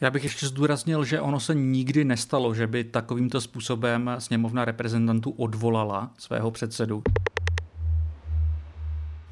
Já 0.00 0.10
bych 0.10 0.24
ještě 0.24 0.46
zdůraznil, 0.46 1.04
že 1.04 1.20
ono 1.20 1.40
se 1.40 1.54
nikdy 1.54 2.04
nestalo, 2.04 2.54
že 2.54 2.66
by 2.66 2.84
takovýmto 2.84 3.40
způsobem 3.40 4.10
sněmovna 4.18 4.64
reprezentantů 4.64 5.30
odvolala 5.30 6.10
svého 6.18 6.50
předsedu. 6.50 7.02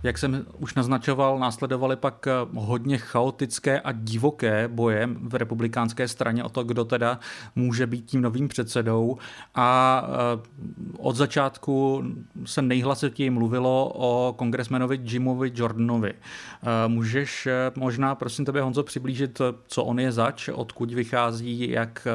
Jak 0.03 0.19
jsem 0.19 0.47
už 0.59 0.75
naznačoval, 0.75 1.39
následovaly 1.39 1.97
pak 1.97 2.27
eh, 2.27 2.33
hodně 2.55 2.99
chaotické 2.99 3.81
a 3.81 3.93
divoké 3.93 4.69
boje 4.69 5.09
v 5.21 5.35
republikánské 5.35 6.09
straně 6.09 6.45
o 6.45 6.49
to, 6.49 6.65
kdo 6.65 6.85
teda 6.85 7.19
může 7.57 7.87
být 7.87 8.05
tím 8.05 8.21
novým 8.21 8.49
předsedou. 8.49 9.19
A 9.55 10.03
eh, 10.09 10.49
od 10.99 11.17
začátku 11.17 12.05
se 12.45 12.63
nejhlasitěji 12.63 13.31
mluvilo 13.31 13.93
o 13.95 14.33
kongresmenovi 14.39 15.01
Jimovi 15.03 15.53
Jordanovi. 15.55 16.13
Eh, 16.13 16.89
můžeš 16.89 17.49
možná, 17.77 18.15
prosím 18.15 18.45
tebe, 18.45 18.61
Honzo, 18.61 18.83
přiblížit, 18.83 19.41
co 19.67 19.85
on 19.85 20.01
je 20.01 20.13
zač, 20.13 20.49
odkud 20.49 20.95
vychází, 20.95 21.71
jak 21.71 22.07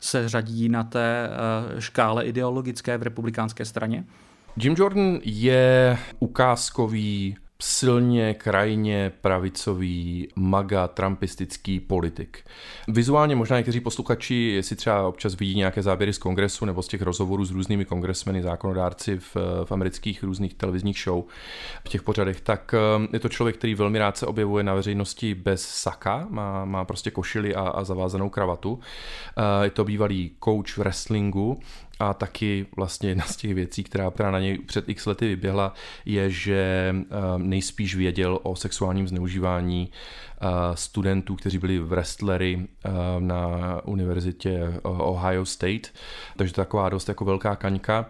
se 0.00 0.28
řadí 0.28 0.68
na 0.68 0.84
té 0.84 1.30
škále 1.78 2.24
ideologické 2.24 2.98
v 2.98 3.02
republikánské 3.02 3.64
straně? 3.64 4.04
Jim 4.56 4.74
Jordan 4.78 5.18
je 5.24 5.98
ukázkový 6.18 7.36
silně 7.62 8.34
krajně 8.34 9.12
pravicový, 9.20 10.28
maga, 10.36 10.88
trumpistický 10.88 11.80
politik. 11.80 12.38
Vizuálně 12.88 13.36
možná 13.36 13.56
někteří 13.56 13.80
posluchači, 13.80 14.34
jestli 14.34 14.76
třeba 14.76 15.08
občas 15.08 15.34
vidí 15.34 15.56
nějaké 15.56 15.82
záběry 15.82 16.12
z 16.12 16.18
kongresu 16.18 16.64
nebo 16.64 16.82
z 16.82 16.88
těch 16.88 17.02
rozhovorů 17.02 17.44
s 17.44 17.50
různými 17.50 17.84
kongresmeny, 17.84 18.42
zákonodárci 18.42 19.18
v, 19.18 19.36
v 19.64 19.72
amerických 19.72 20.22
různých 20.22 20.54
televizních 20.54 20.98
show, 20.98 21.24
v 21.84 21.88
těch 21.88 22.02
pořadech, 22.02 22.40
tak 22.40 22.74
eh, 22.74 23.08
je 23.12 23.20
to 23.20 23.28
člověk, 23.28 23.56
který 23.56 23.74
velmi 23.74 23.98
rád 23.98 24.16
se 24.16 24.26
objevuje 24.26 24.64
na 24.64 24.74
veřejnosti 24.74 25.34
bez 25.34 25.62
saka, 25.68 26.26
má, 26.30 26.64
má 26.64 26.84
prostě 26.84 27.10
košily 27.10 27.54
a, 27.54 27.60
a 27.60 27.84
zavázanou 27.84 28.28
kravatu. 28.28 28.80
Eh, 29.36 29.64
je 29.64 29.70
to 29.70 29.84
bývalý 29.84 30.30
coach 30.44 30.68
v 30.68 30.78
wrestlingu, 30.78 31.60
a 32.02 32.14
taky 32.14 32.66
vlastně 32.76 33.08
jedna 33.08 33.24
z 33.24 33.36
těch 33.36 33.54
věcí, 33.54 33.84
která, 33.84 34.10
která 34.10 34.30
na 34.30 34.40
něj 34.40 34.58
před 34.58 34.88
x 34.88 35.06
lety 35.06 35.28
vyběhla, 35.28 35.74
je, 36.04 36.30
že 36.30 36.94
eh, 36.94 37.04
nejspíš 37.38 37.94
věděl 37.96 38.38
o 38.42 38.56
sexuálním 38.56 39.08
zneužívání 39.08 39.90
studentů, 40.74 41.36
kteří 41.36 41.58
byli 41.58 41.78
wrestlery 41.78 42.68
na 43.18 43.80
univerzitě 43.84 44.80
Ohio 44.82 45.44
State. 45.44 45.88
Takže 46.36 46.54
taková 46.54 46.88
dost 46.88 47.08
jako 47.08 47.24
velká 47.24 47.56
kaňka, 47.56 48.06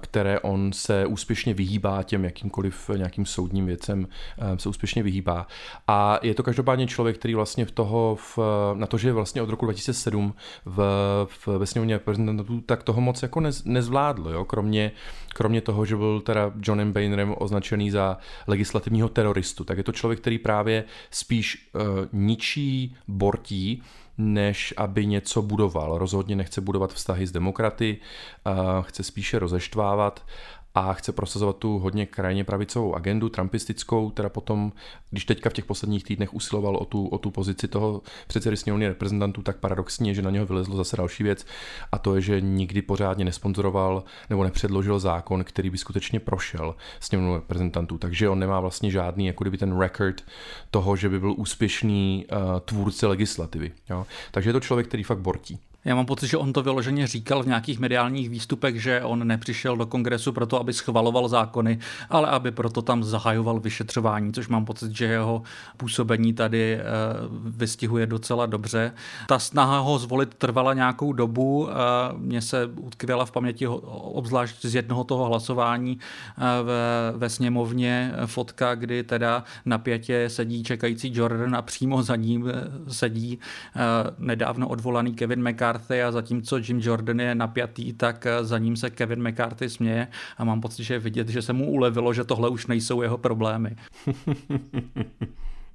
které 0.00 0.40
on 0.40 0.72
se 0.72 1.06
úspěšně 1.06 1.54
vyhýbá 1.54 2.02
těm 2.02 2.24
jakýmkoliv 2.24 2.90
nějakým 2.96 3.26
soudním 3.26 3.66
věcem 3.66 4.08
se 4.56 4.68
úspěšně 4.68 5.02
vyhýbá. 5.02 5.46
A 5.88 6.18
je 6.22 6.34
to 6.34 6.42
každopádně 6.42 6.86
člověk, 6.86 7.18
který 7.18 7.34
vlastně 7.34 7.64
v 7.64 7.70
toho, 7.70 8.16
v, 8.16 8.38
na 8.74 8.86
to, 8.86 8.98
že 8.98 9.08
je 9.08 9.12
vlastně 9.12 9.42
od 9.42 9.50
roku 9.50 9.66
2007 9.66 10.34
v, 10.64 10.78
v, 11.28 11.46
ve 11.46 11.66
sněmovně 11.66 11.94
reprezentantů, 11.94 12.60
tak 12.60 12.82
toho 12.82 13.00
moc 13.00 13.22
jako 13.22 13.40
nez, 13.40 13.64
nezvládl, 13.64 14.28
jo? 14.28 14.44
Kromě, 14.44 14.92
kromě 15.34 15.60
toho, 15.60 15.84
že 15.84 15.96
byl 15.96 16.20
teda 16.20 16.52
Johnem 16.62 16.92
Boehnerem 16.92 17.34
označený 17.38 17.90
za 17.90 18.18
legislativního 18.46 19.08
teroristu, 19.08 19.64
tak 19.64 19.78
je 19.78 19.84
to 19.84 19.92
člověk, 19.92 20.20
který 20.20 20.38
právě 20.38 20.84
spíš 21.10 21.70
ničí, 22.12 22.96
bortí, 23.08 23.82
než 24.18 24.74
aby 24.76 25.06
něco 25.06 25.42
budoval. 25.42 25.98
Rozhodně 25.98 26.36
nechce 26.36 26.60
budovat 26.60 26.92
vztahy 26.92 27.26
s 27.26 27.32
demokraty, 27.32 27.98
uh, 28.46 28.82
chce 28.82 29.02
spíše 29.02 29.38
rozeštvávat 29.38 30.24
a 30.74 30.92
chce 30.92 31.12
prosazovat 31.12 31.56
tu 31.56 31.78
hodně 31.78 32.06
krajně 32.06 32.44
pravicovou 32.44 32.94
agendu, 32.94 33.28
trumpistickou, 33.28 34.10
teda 34.10 34.28
potom, 34.28 34.72
když 35.10 35.24
teďka 35.24 35.50
v 35.50 35.52
těch 35.52 35.64
posledních 35.64 36.04
týdnech 36.04 36.34
usiloval 36.34 36.76
o 36.76 36.84
tu, 36.84 37.06
o 37.06 37.18
tu 37.18 37.30
pozici 37.30 37.68
toho 37.68 38.02
předsedy 38.26 38.56
sněmovny 38.56 38.88
reprezentantů, 38.88 39.42
tak 39.42 39.56
paradoxně, 39.56 40.14
že 40.14 40.22
na 40.22 40.30
něho 40.30 40.46
vylezlo 40.46 40.76
zase 40.76 40.96
další 40.96 41.22
věc 41.22 41.46
a 41.92 41.98
to 41.98 42.14
je, 42.14 42.20
že 42.20 42.40
nikdy 42.40 42.82
pořádně 42.82 43.24
nesponzoroval 43.24 44.04
nebo 44.30 44.44
nepředložil 44.44 44.98
zákon, 44.98 45.44
který 45.44 45.70
by 45.70 45.78
skutečně 45.78 46.20
prošel 46.20 46.74
sněmovnou 47.00 47.34
reprezentantů. 47.34 47.98
Takže 47.98 48.28
on 48.28 48.38
nemá 48.38 48.60
vlastně 48.60 48.90
žádný, 48.90 49.26
jako 49.26 49.44
kdyby 49.44 49.58
ten 49.58 49.78
record 49.78 50.24
toho, 50.70 50.96
že 50.96 51.08
by 51.08 51.20
byl 51.20 51.34
úspěšný 51.36 52.26
uh, 52.32 52.60
tvůrce 52.60 53.06
legislativy. 53.06 53.72
Jo? 53.90 54.06
Takže 54.30 54.48
je 54.48 54.52
to 54.52 54.60
člověk, 54.60 54.88
který 54.88 55.02
fakt 55.02 55.18
bortí. 55.18 55.58
Já 55.84 55.94
mám 55.94 56.06
pocit, 56.06 56.26
že 56.26 56.36
on 56.36 56.52
to 56.52 56.62
vyloženě 56.62 57.06
říkal 57.06 57.42
v 57.42 57.46
nějakých 57.46 57.78
mediálních 57.78 58.30
výstupech, 58.30 58.82
že 58.82 59.02
on 59.02 59.26
nepřišel 59.26 59.76
do 59.76 59.86
kongresu 59.86 60.32
proto, 60.32 60.60
aby 60.60 60.72
schvaloval 60.72 61.28
zákony, 61.28 61.78
ale 62.10 62.28
aby 62.28 62.50
proto 62.50 62.82
tam 62.82 63.04
zahajoval 63.04 63.60
vyšetřování, 63.60 64.32
což 64.32 64.48
mám 64.48 64.64
pocit, 64.64 64.96
že 64.96 65.04
jeho 65.04 65.42
působení 65.76 66.32
tady 66.32 66.74
eh, 66.74 66.82
vystihuje 67.44 68.06
docela 68.06 68.46
dobře. 68.46 68.92
Ta 69.28 69.38
snaha 69.38 69.78
ho 69.78 69.98
zvolit 69.98 70.34
trvala 70.34 70.74
nějakou 70.74 71.12
dobu. 71.12 71.68
Eh, 71.70 71.74
mně 72.16 72.42
se 72.42 72.66
utkvěla 72.66 73.24
v 73.24 73.30
paměti 73.30 73.66
obzvlášť 73.66 74.66
z 74.66 74.74
jednoho 74.74 75.04
toho 75.04 75.24
hlasování 75.24 75.98
eh, 75.98 76.42
ve, 76.62 77.18
ve 77.18 77.28
sněmovně 77.28 78.12
fotka, 78.26 78.74
kdy 78.74 79.02
teda 79.02 79.44
na 79.64 79.78
pětě 79.78 80.28
sedí 80.28 80.62
čekající 80.62 81.12
Jordan 81.14 81.56
a 81.56 81.62
přímo 81.62 82.02
za 82.02 82.16
ním 82.16 82.52
sedí 82.88 83.38
nedávno 84.18 84.68
odvolaný 84.68 85.14
Kevin 85.14 85.48
McCarthy 85.48 85.71
McCarthy 85.72 86.02
a 86.02 86.12
zatímco 86.12 86.56
Jim 86.56 86.80
Jordan 86.80 87.20
je 87.20 87.34
napjatý, 87.34 87.92
tak 87.92 88.26
eh, 88.26 88.44
za 88.44 88.58
ním 88.58 88.76
se 88.76 88.90
Kevin 88.90 89.28
McCarthy 89.28 89.68
směje 89.68 90.08
a 90.38 90.44
mám 90.44 90.60
pocit, 90.60 90.84
že 90.84 90.94
je 90.94 90.98
vidět, 90.98 91.28
že 91.28 91.42
se 91.42 91.52
mu 91.52 91.70
ulevilo, 91.70 92.12
že 92.12 92.24
tohle 92.24 92.48
už 92.48 92.66
nejsou 92.66 93.02
jeho 93.02 93.18
problémy. 93.18 93.76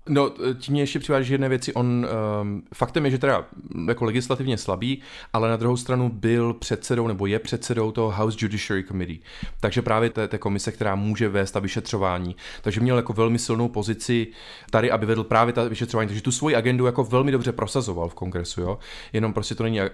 No, 0.08 0.30
tím 0.60 0.72
mě 0.72 0.82
ještě 0.82 1.00
přivádí 1.00 1.32
jedné 1.32 1.50
věci. 1.50 1.74
On, 1.74 2.08
um, 2.42 2.64
faktem 2.74 3.06
je, 3.06 3.12
že 3.12 3.18
teda 3.18 3.46
jako 3.88 4.06
legislativně 4.06 4.58
slabý, 4.58 5.02
ale 5.34 5.50
na 5.50 5.58
druhou 5.58 5.78
stranu 5.78 6.10
byl 6.10 6.54
předsedou 6.54 7.08
nebo 7.08 7.26
je 7.26 7.40
předsedou 7.40 7.92
toho 7.92 8.12
House 8.12 8.38
Judiciary 8.42 8.84
Committee. 8.84 9.18
Takže 9.60 9.82
právě 9.82 10.10
té, 10.10 10.28
té 10.28 10.38
komise, 10.38 10.72
která 10.72 10.96
může 10.96 11.30
vést 11.30 11.52
ta 11.52 11.60
vyšetřování. 11.60 12.36
Takže 12.62 12.82
měl 12.82 12.98
jako 12.98 13.14
velmi 13.14 13.40
silnou 13.40 13.68
pozici 13.68 14.28
tady, 14.72 14.92
aby 14.92 15.06
vedl 15.06 15.24
právě 15.24 15.54
ta 15.54 15.64
vyšetřování. 15.64 16.08
Takže 16.08 16.22
tu 16.22 16.32
svoji 16.32 16.56
agendu 16.56 16.86
jako 16.86 17.04
velmi 17.04 17.32
dobře 17.32 17.52
prosazoval 17.52 18.10
v 18.10 18.14
kongresu. 18.14 18.62
Jo? 18.62 18.80
Jenom 19.14 19.34
prostě 19.34 19.56
to 19.56 19.64
není 19.64 19.82
uh, 19.82 19.88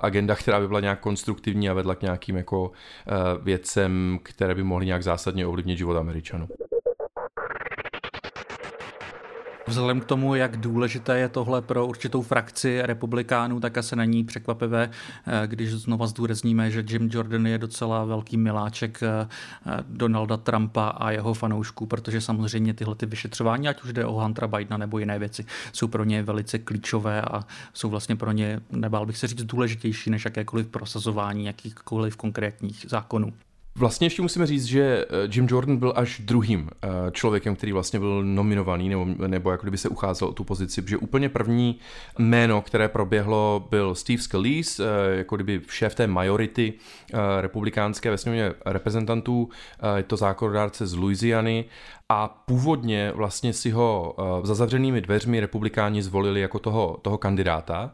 agenda, 0.00 0.34
která 0.34 0.60
by 0.60 0.68
byla 0.68 0.80
nějak 0.80 1.00
konstruktivní 1.00 1.68
a 1.68 1.74
vedla 1.74 1.94
k 1.94 2.02
nějakým 2.02 2.36
jako 2.36 2.62
uh, 2.62 3.44
věcem, 3.44 4.18
které 4.22 4.54
by 4.54 4.62
mohly 4.62 4.86
nějak 4.86 5.02
zásadně 5.02 5.46
ovlivnit 5.46 5.78
život 5.78 5.96
Američanů. 5.96 6.48
Vzhledem 9.72 10.00
k 10.00 10.04
tomu, 10.04 10.34
jak 10.34 10.56
důležité 10.56 11.18
je 11.18 11.28
tohle 11.28 11.62
pro 11.62 11.86
určitou 11.86 12.22
frakci 12.22 12.82
republikánů, 12.82 13.60
tak 13.60 13.78
asi 13.78 13.96
není 13.96 14.24
překvapivé, 14.24 14.90
eh, 15.26 15.46
když 15.46 15.72
znova 15.72 16.06
zdůrazníme, 16.06 16.70
že 16.70 16.84
Jim 16.88 17.08
Jordan 17.12 17.46
je 17.46 17.58
docela 17.58 18.04
velký 18.04 18.36
miláček 18.36 19.02
eh, 19.02 19.28
Donalda 19.88 20.36
Trumpa 20.36 20.88
a 20.88 21.10
jeho 21.10 21.34
fanoušků, 21.34 21.86
protože 21.86 22.20
samozřejmě 22.20 22.74
tyhle 22.74 22.94
ty 22.94 23.06
vyšetřování, 23.06 23.68
ať 23.68 23.82
už 23.82 23.92
jde 23.92 24.06
o 24.06 24.12
Huntera 24.12 24.48
Bidena 24.48 24.76
nebo 24.76 24.98
jiné 24.98 25.18
věci, 25.18 25.44
jsou 25.72 25.88
pro 25.88 26.04
ně 26.04 26.22
velice 26.22 26.58
klíčové 26.58 27.22
a 27.22 27.44
jsou 27.74 27.90
vlastně 27.90 28.16
pro 28.16 28.32
ně, 28.32 28.60
nebál 28.70 29.06
bych 29.06 29.18
se 29.18 29.26
říct, 29.26 29.42
důležitější 29.42 30.10
než 30.10 30.24
jakékoliv 30.24 30.66
prosazování 30.66 31.44
jakýchkoliv 31.44 32.16
konkrétních 32.16 32.86
zákonů. 32.88 33.32
Vlastně 33.74 34.06
ještě 34.06 34.22
musíme 34.22 34.46
říct, 34.46 34.64
že 34.64 35.04
eh, 35.04 35.28
Jim 35.34 35.46
Jordan 35.50 35.76
byl 35.76 35.92
až 35.96 36.20
druhým 36.24 36.70
eh, 36.70 36.88
člověkem, 37.10 37.56
který 37.56 37.72
vlastně 37.72 37.98
byl 37.98 38.22
nominovaný 38.24 38.88
nebo, 38.88 39.06
nebo 39.26 39.50
jako 39.50 39.62
kdyby 39.62 39.78
se 39.78 39.88
ucházel 39.88 40.28
o 40.28 40.32
tu 40.32 40.44
pozici, 40.44 40.82
protože 40.82 40.96
úplně 40.96 41.28
první 41.28 41.78
jméno, 42.18 42.62
které 42.62 42.88
proběhlo, 42.88 43.66
byl 43.70 43.94
Steve 43.94 44.22
Scalise, 44.22 44.84
eh, 44.84 45.16
jako 45.16 45.36
kdyby 45.36 45.60
šéf 45.68 45.94
té 45.94 46.06
majority 46.06 46.72
republikánské 47.40 48.10
ve 48.10 48.18
sněmovně 48.18 48.52
reprezentantů, 48.66 49.48
je 49.96 50.02
to 50.02 50.16
zákonodárce 50.16 50.86
z 50.86 50.94
Louisiany 50.94 51.64
a 52.14 52.28
původně 52.28 53.12
vlastně 53.14 53.52
si 53.52 53.70
ho 53.70 54.14
uh, 54.18 54.46
za 54.46 54.54
zavřenými 54.54 55.00
dveřmi 55.00 55.40
republikáni 55.40 56.02
zvolili 56.02 56.40
jako 56.40 56.58
toho, 56.58 56.98
toho 57.02 57.18
kandidáta, 57.18 57.90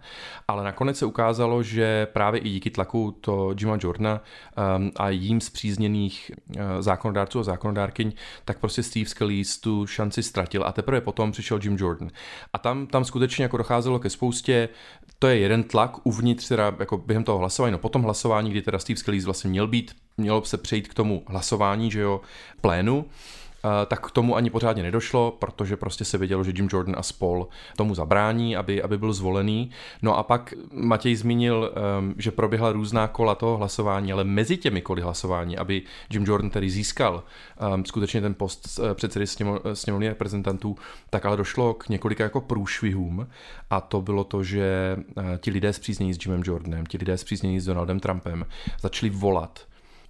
ale 0.48 0.64
nakonec 0.64 0.98
se 0.98 1.06
ukázalo, 1.06 1.62
že 1.62 2.06
právě 2.12 2.40
i 2.40 2.48
díky 2.48 2.70
tlaku 2.70 3.16
to 3.20 3.54
Jima 3.60 3.78
Jordana 3.80 4.20
um, 4.76 4.90
a 4.96 5.10
jím 5.10 5.40
zpřízněných 5.40 6.30
uh, 6.48 6.62
zákonodárců 6.80 7.40
a 7.40 7.42
zákonodárkyň, 7.42 8.12
tak 8.44 8.58
prostě 8.58 8.82
Steve 8.82 9.08
Scalise 9.08 9.60
tu 9.60 9.86
šanci 9.86 10.22
ztratil 10.22 10.64
a 10.66 10.72
teprve 10.72 11.00
potom 11.00 11.32
přišel 11.32 11.60
Jim 11.62 11.76
Jordan. 11.80 12.10
A 12.52 12.58
tam, 12.58 12.86
tam 12.86 13.04
skutečně 13.04 13.42
jako 13.42 13.56
docházelo 13.56 13.98
ke 13.98 14.10
spoustě, 14.10 14.68
to 15.18 15.26
je 15.26 15.38
jeden 15.38 15.62
tlak 15.62 16.06
uvnitř 16.06 16.48
teda 16.48 16.76
jako 16.78 16.98
během 16.98 17.24
toho 17.24 17.38
hlasování, 17.38 17.72
no 17.72 17.78
potom 17.78 18.02
hlasování, 18.02 18.50
kdy 18.50 18.62
teda 18.62 18.78
Steve 18.78 18.96
Scalise 18.96 19.24
vlastně 19.24 19.50
měl 19.50 19.66
být, 19.66 19.96
mělo 20.16 20.44
se 20.44 20.56
přejít 20.56 20.88
k 20.88 20.94
tomu 20.94 21.22
hlasování, 21.26 21.90
že 21.90 22.00
jo, 22.00 22.20
plénu, 22.60 23.04
tak 23.86 24.06
k 24.06 24.10
tomu 24.10 24.36
ani 24.36 24.50
pořádně 24.50 24.82
nedošlo, 24.82 25.30
protože 25.38 25.76
prostě 25.76 26.04
se 26.04 26.18
vědělo, 26.18 26.44
že 26.44 26.52
Jim 26.54 26.68
Jordan 26.72 26.94
a 26.98 27.02
spol 27.02 27.48
tomu 27.76 27.94
zabrání, 27.94 28.56
aby, 28.56 28.82
aby 28.82 28.98
byl 28.98 29.12
zvolený. 29.12 29.70
No 30.02 30.18
a 30.18 30.22
pak 30.22 30.54
Matěj 30.72 31.16
zmínil, 31.16 31.72
um, 31.98 32.14
že 32.18 32.30
proběhla 32.30 32.72
různá 32.72 33.08
kola 33.08 33.34
toho 33.34 33.56
hlasování, 33.56 34.12
ale 34.12 34.24
mezi 34.24 34.56
těmi 34.56 34.80
koly 34.80 35.02
hlasování, 35.02 35.58
aby 35.58 35.82
Jim 36.10 36.24
Jordan 36.24 36.50
tedy 36.50 36.70
získal 36.70 37.24
um, 37.74 37.84
skutečně 37.84 38.20
ten 38.20 38.34
post 38.34 38.78
uh, 38.78 38.94
předsedy 38.94 39.26
sněmovny 39.72 40.08
reprezentantů, 40.08 40.76
tak 41.10 41.26
ale 41.26 41.36
došlo 41.36 41.74
k 41.74 41.88
několika 41.88 42.24
jako 42.24 42.40
průšvihům 42.40 43.28
a 43.70 43.80
to 43.80 44.02
bylo 44.02 44.24
to, 44.24 44.44
že 44.44 44.96
ti 45.38 45.50
lidé 45.50 45.72
zpříznění 45.72 46.14
s 46.14 46.26
Jimem 46.26 46.42
Jordanem, 46.44 46.86
ti 46.86 46.98
lidé 46.98 47.18
zpříznění 47.18 47.60
s 47.60 47.64
Donaldem 47.64 48.00
Trumpem 48.00 48.46
začali 48.80 49.10
volat 49.10 49.67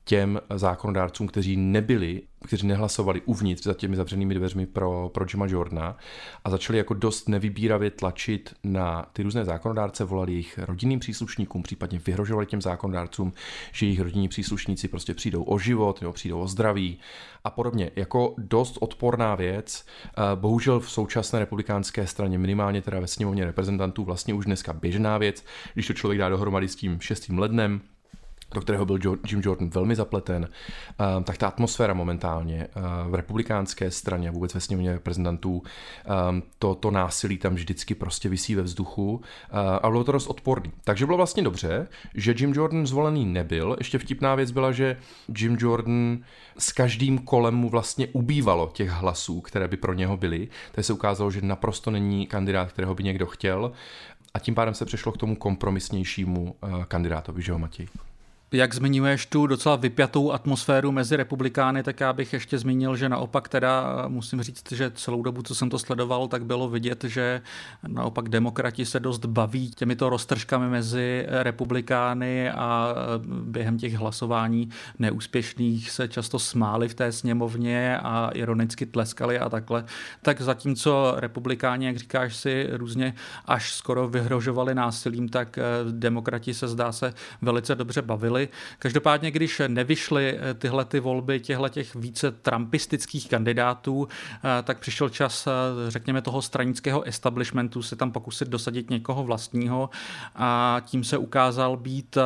těm 0.08 0.40
zákonodárcům, 0.54 1.28
kteří 1.28 1.56
nebyli, 1.56 2.22
kteří 2.44 2.66
nehlasovali 2.66 3.20
uvnitř 3.20 3.62
za 3.62 3.74
těmi 3.74 3.96
zavřenými 3.96 4.34
dveřmi 4.34 4.66
pro, 4.66 5.10
pro 5.14 5.24
Jima 5.32 5.46
Jordana 5.48 5.96
a 6.44 6.50
začali 6.50 6.78
jako 6.78 6.94
dost 6.94 7.28
nevybíravě 7.28 7.90
tlačit 7.90 8.54
na 8.64 9.06
ty 9.12 9.22
různé 9.22 9.44
zákonodárce, 9.44 10.04
volali 10.04 10.32
jejich 10.32 10.58
rodinným 10.58 10.98
příslušníkům, 10.98 11.62
případně 11.62 12.00
vyhrožovali 12.06 12.46
těm 12.46 12.62
zákonodárcům, 12.62 13.32
že 13.72 13.86
jejich 13.86 14.00
rodinní 14.00 14.28
příslušníci 14.28 14.88
prostě 14.88 15.14
přijdou 15.14 15.42
o 15.42 15.58
život 15.58 16.00
nebo 16.00 16.12
přijdou 16.12 16.40
o 16.40 16.48
zdraví 16.48 16.98
a 17.44 17.50
podobně. 17.50 17.90
Jako 17.96 18.34
dost 18.38 18.78
odporná 18.80 19.34
věc, 19.34 19.86
bohužel 20.34 20.80
v 20.80 20.90
současné 20.90 21.38
republikánské 21.38 22.06
straně, 22.06 22.38
minimálně 22.38 22.82
teda 22.82 23.00
ve 23.00 23.06
sněmovně 23.06 23.44
reprezentantů, 23.44 24.04
vlastně 24.04 24.34
už 24.34 24.44
dneska 24.44 24.72
běžná 24.72 25.18
věc, 25.18 25.44
když 25.74 25.86
to 25.86 25.92
člověk 25.92 26.18
dá 26.18 26.28
dohromady 26.28 26.68
s 26.68 26.76
tím 26.76 27.00
6. 27.00 27.28
lednem, 27.28 27.80
do 28.54 28.60
kterého 28.60 28.86
byl 28.86 28.98
Jim 29.30 29.40
Jordan 29.44 29.70
velmi 29.70 29.96
zapleten, 29.96 30.48
eh, 30.48 31.24
tak 31.24 31.38
ta 31.38 31.48
atmosféra 31.48 31.94
momentálně 31.94 32.62
eh, 32.62 32.80
v 33.08 33.14
republikánské 33.14 33.90
straně, 33.90 34.30
vůbec 34.30 34.54
ve 34.54 34.60
sněmovně 34.60 34.92
reprezentantů, 34.92 35.62
eh, 35.64 36.42
to, 36.58 36.74
to 36.74 36.90
násilí 36.90 37.38
tam 37.38 37.54
vždycky 37.54 37.94
prostě 37.94 38.28
visí 38.28 38.54
ve 38.54 38.62
vzduchu 38.62 39.20
a 39.82 39.90
bylo 39.90 40.04
to 40.04 40.12
dost 40.12 40.26
odporný. 40.26 40.72
Takže 40.84 41.06
bylo 41.06 41.16
vlastně 41.16 41.42
dobře, 41.42 41.88
že 42.14 42.34
Jim 42.38 42.52
Jordan 42.54 42.86
zvolený 42.86 43.26
nebyl. 43.26 43.76
Ještě 43.78 43.98
vtipná 43.98 44.34
věc 44.34 44.50
byla, 44.50 44.72
že 44.72 44.96
Jim 45.38 45.56
Jordan 45.60 46.18
s 46.58 46.72
každým 46.72 47.18
kolem 47.18 47.54
mu 47.54 47.68
vlastně 47.68 48.08
ubývalo 48.12 48.70
těch 48.72 48.90
hlasů, 48.90 49.40
které 49.40 49.68
by 49.68 49.76
pro 49.76 49.94
něho 49.94 50.16
byly. 50.16 50.48
Takže 50.72 50.86
se 50.86 50.92
ukázalo, 50.92 51.30
že 51.30 51.42
naprosto 51.42 51.90
není 51.90 52.26
kandidát, 52.26 52.72
kterého 52.72 52.94
by 52.94 53.04
někdo 53.04 53.26
chtěl. 53.26 53.72
A 54.34 54.38
tím 54.38 54.54
pádem 54.54 54.74
se 54.74 54.84
přešlo 54.84 55.12
k 55.12 55.16
tomu 55.16 55.36
kompromisnějšímu 55.36 56.54
kandidátovi, 56.88 57.42
že 57.42 57.52
jo, 57.52 57.58
Matěj? 57.58 57.88
Jak 58.52 58.74
zmiňuješ 58.74 59.26
tu 59.26 59.46
docela 59.46 59.76
vypjatou 59.76 60.32
atmosféru 60.32 60.92
mezi 60.92 61.16
republikány, 61.16 61.82
tak 61.82 62.00
já 62.00 62.12
bych 62.12 62.32
ještě 62.32 62.58
zmínil, 62.58 62.96
že 62.96 63.08
naopak 63.08 63.48
teda 63.48 64.04
musím 64.08 64.42
říct, 64.42 64.72
že 64.72 64.90
celou 64.90 65.22
dobu, 65.22 65.42
co 65.42 65.54
jsem 65.54 65.70
to 65.70 65.78
sledoval, 65.78 66.28
tak 66.28 66.44
bylo 66.44 66.68
vidět, 66.68 67.04
že 67.04 67.42
naopak 67.86 68.28
demokrati 68.28 68.86
se 68.86 69.00
dost 69.00 69.24
baví 69.24 69.70
těmito 69.70 70.08
roztržkami 70.08 70.68
mezi 70.68 71.26
republikány 71.28 72.50
a 72.50 72.94
během 73.42 73.78
těch 73.78 73.94
hlasování 73.94 74.68
neúspěšných 74.98 75.90
se 75.90 76.08
často 76.08 76.38
smáli 76.38 76.88
v 76.88 76.94
té 76.94 77.12
sněmovně 77.12 77.98
a 77.98 78.30
ironicky 78.34 78.86
tleskali 78.86 79.38
a 79.38 79.48
takhle. 79.48 79.84
Tak 80.22 80.40
zatímco 80.40 81.14
republikáni, 81.16 81.86
jak 81.86 81.96
říkáš 81.96 82.36
si, 82.36 82.68
různě 82.72 83.14
až 83.46 83.72
skoro 83.72 84.08
vyhrožovali 84.08 84.74
násilím, 84.74 85.28
tak 85.28 85.58
demokrati 85.90 86.54
se 86.54 86.68
zdá 86.68 86.92
se 86.92 87.14
velice 87.42 87.74
dobře 87.74 88.02
bavili 88.02 88.37
volili. 88.38 88.48
Každopádně, 88.78 89.30
když 89.30 89.62
nevyšly 89.68 90.38
eh, 90.38 90.54
tyhle 90.54 90.84
ty 90.84 91.00
volby 91.00 91.40
těchto 91.40 91.68
těch 91.68 91.94
více 91.94 92.30
trumpistických 92.30 93.28
kandidátů, 93.28 94.08
eh, 94.08 94.62
tak 94.62 94.78
přišel 94.78 95.08
čas, 95.08 95.46
eh, 95.46 95.50
řekněme, 95.90 96.22
toho 96.22 96.42
stranického 96.42 97.02
establishmentu 97.02 97.82
se 97.82 97.96
tam 97.96 98.12
pokusit 98.12 98.48
dosadit 98.48 98.90
někoho 98.90 99.24
vlastního 99.24 99.90
a 100.36 100.80
tím 100.84 101.04
se 101.04 101.18
ukázal 101.18 101.76
být 101.76 102.18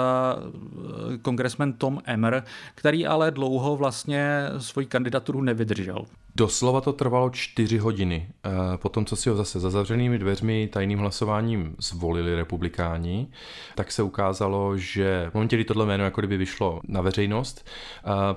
kongresmen 1.23 1.73
Tom 1.73 2.03
Emmer, 2.05 2.45
který 2.75 3.07
ale 3.07 3.31
dlouho 3.31 3.77
vlastně 3.77 4.47
svoji 4.59 4.87
kandidaturu 4.87 5.43
nevydržel. 5.43 6.05
Doslova 6.35 6.81
to 6.81 6.93
trvalo 6.93 7.31
čtyři 7.31 7.79
hodiny. 7.79 8.29
Po 8.77 8.89
tom, 8.89 9.05
co 9.05 9.17
si 9.17 9.29
ho 9.29 9.37
zase 9.37 9.61
za 9.61 9.71
zavřenými 9.71 10.19
dveřmi 10.19 10.69
tajným 10.73 10.99
hlasováním 10.99 11.77
zvolili 11.79 12.37
republikáni, 12.37 13.29
tak 13.75 13.93
se 13.93 14.03
ukázalo, 14.03 14.77
že 14.77 15.27
v 15.31 15.35
momentě, 15.35 15.57
kdy 15.57 15.65
tohle 15.65 15.87
jméno 15.87 16.05
jako 16.05 16.21
kdyby 16.21 16.37
vyšlo 16.37 16.81
na 16.89 17.01
veřejnost, 17.01 17.67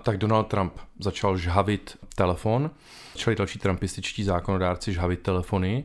tak 0.03 0.17
Donald 0.17 0.43
Trump 0.43 0.73
začal 0.99 1.37
žhavit 1.37 1.97
telefon, 2.15 2.71
začali 3.13 3.35
další 3.35 3.59
trumpističtí 3.59 4.23
zákonodárci 4.23 4.93
žhavit 4.93 5.19
telefony 5.19 5.83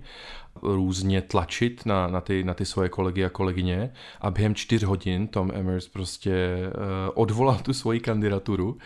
různě 0.62 1.22
tlačit 1.22 1.86
na, 1.86 2.06
na, 2.06 2.20
ty, 2.20 2.44
na 2.44 2.54
ty 2.54 2.64
svoje 2.64 2.88
kolegy 2.88 3.24
a 3.24 3.28
kolegyně 3.28 3.92
a 4.20 4.30
během 4.30 4.54
čtyř 4.54 4.82
hodin 4.82 5.28
Tom 5.28 5.50
Emers 5.54 5.88
prostě 5.88 6.56
uh, 6.66 6.82
odvolal 7.14 7.58
tu 7.58 7.72
svoji 7.72 8.00
kandidaturu 8.00 8.78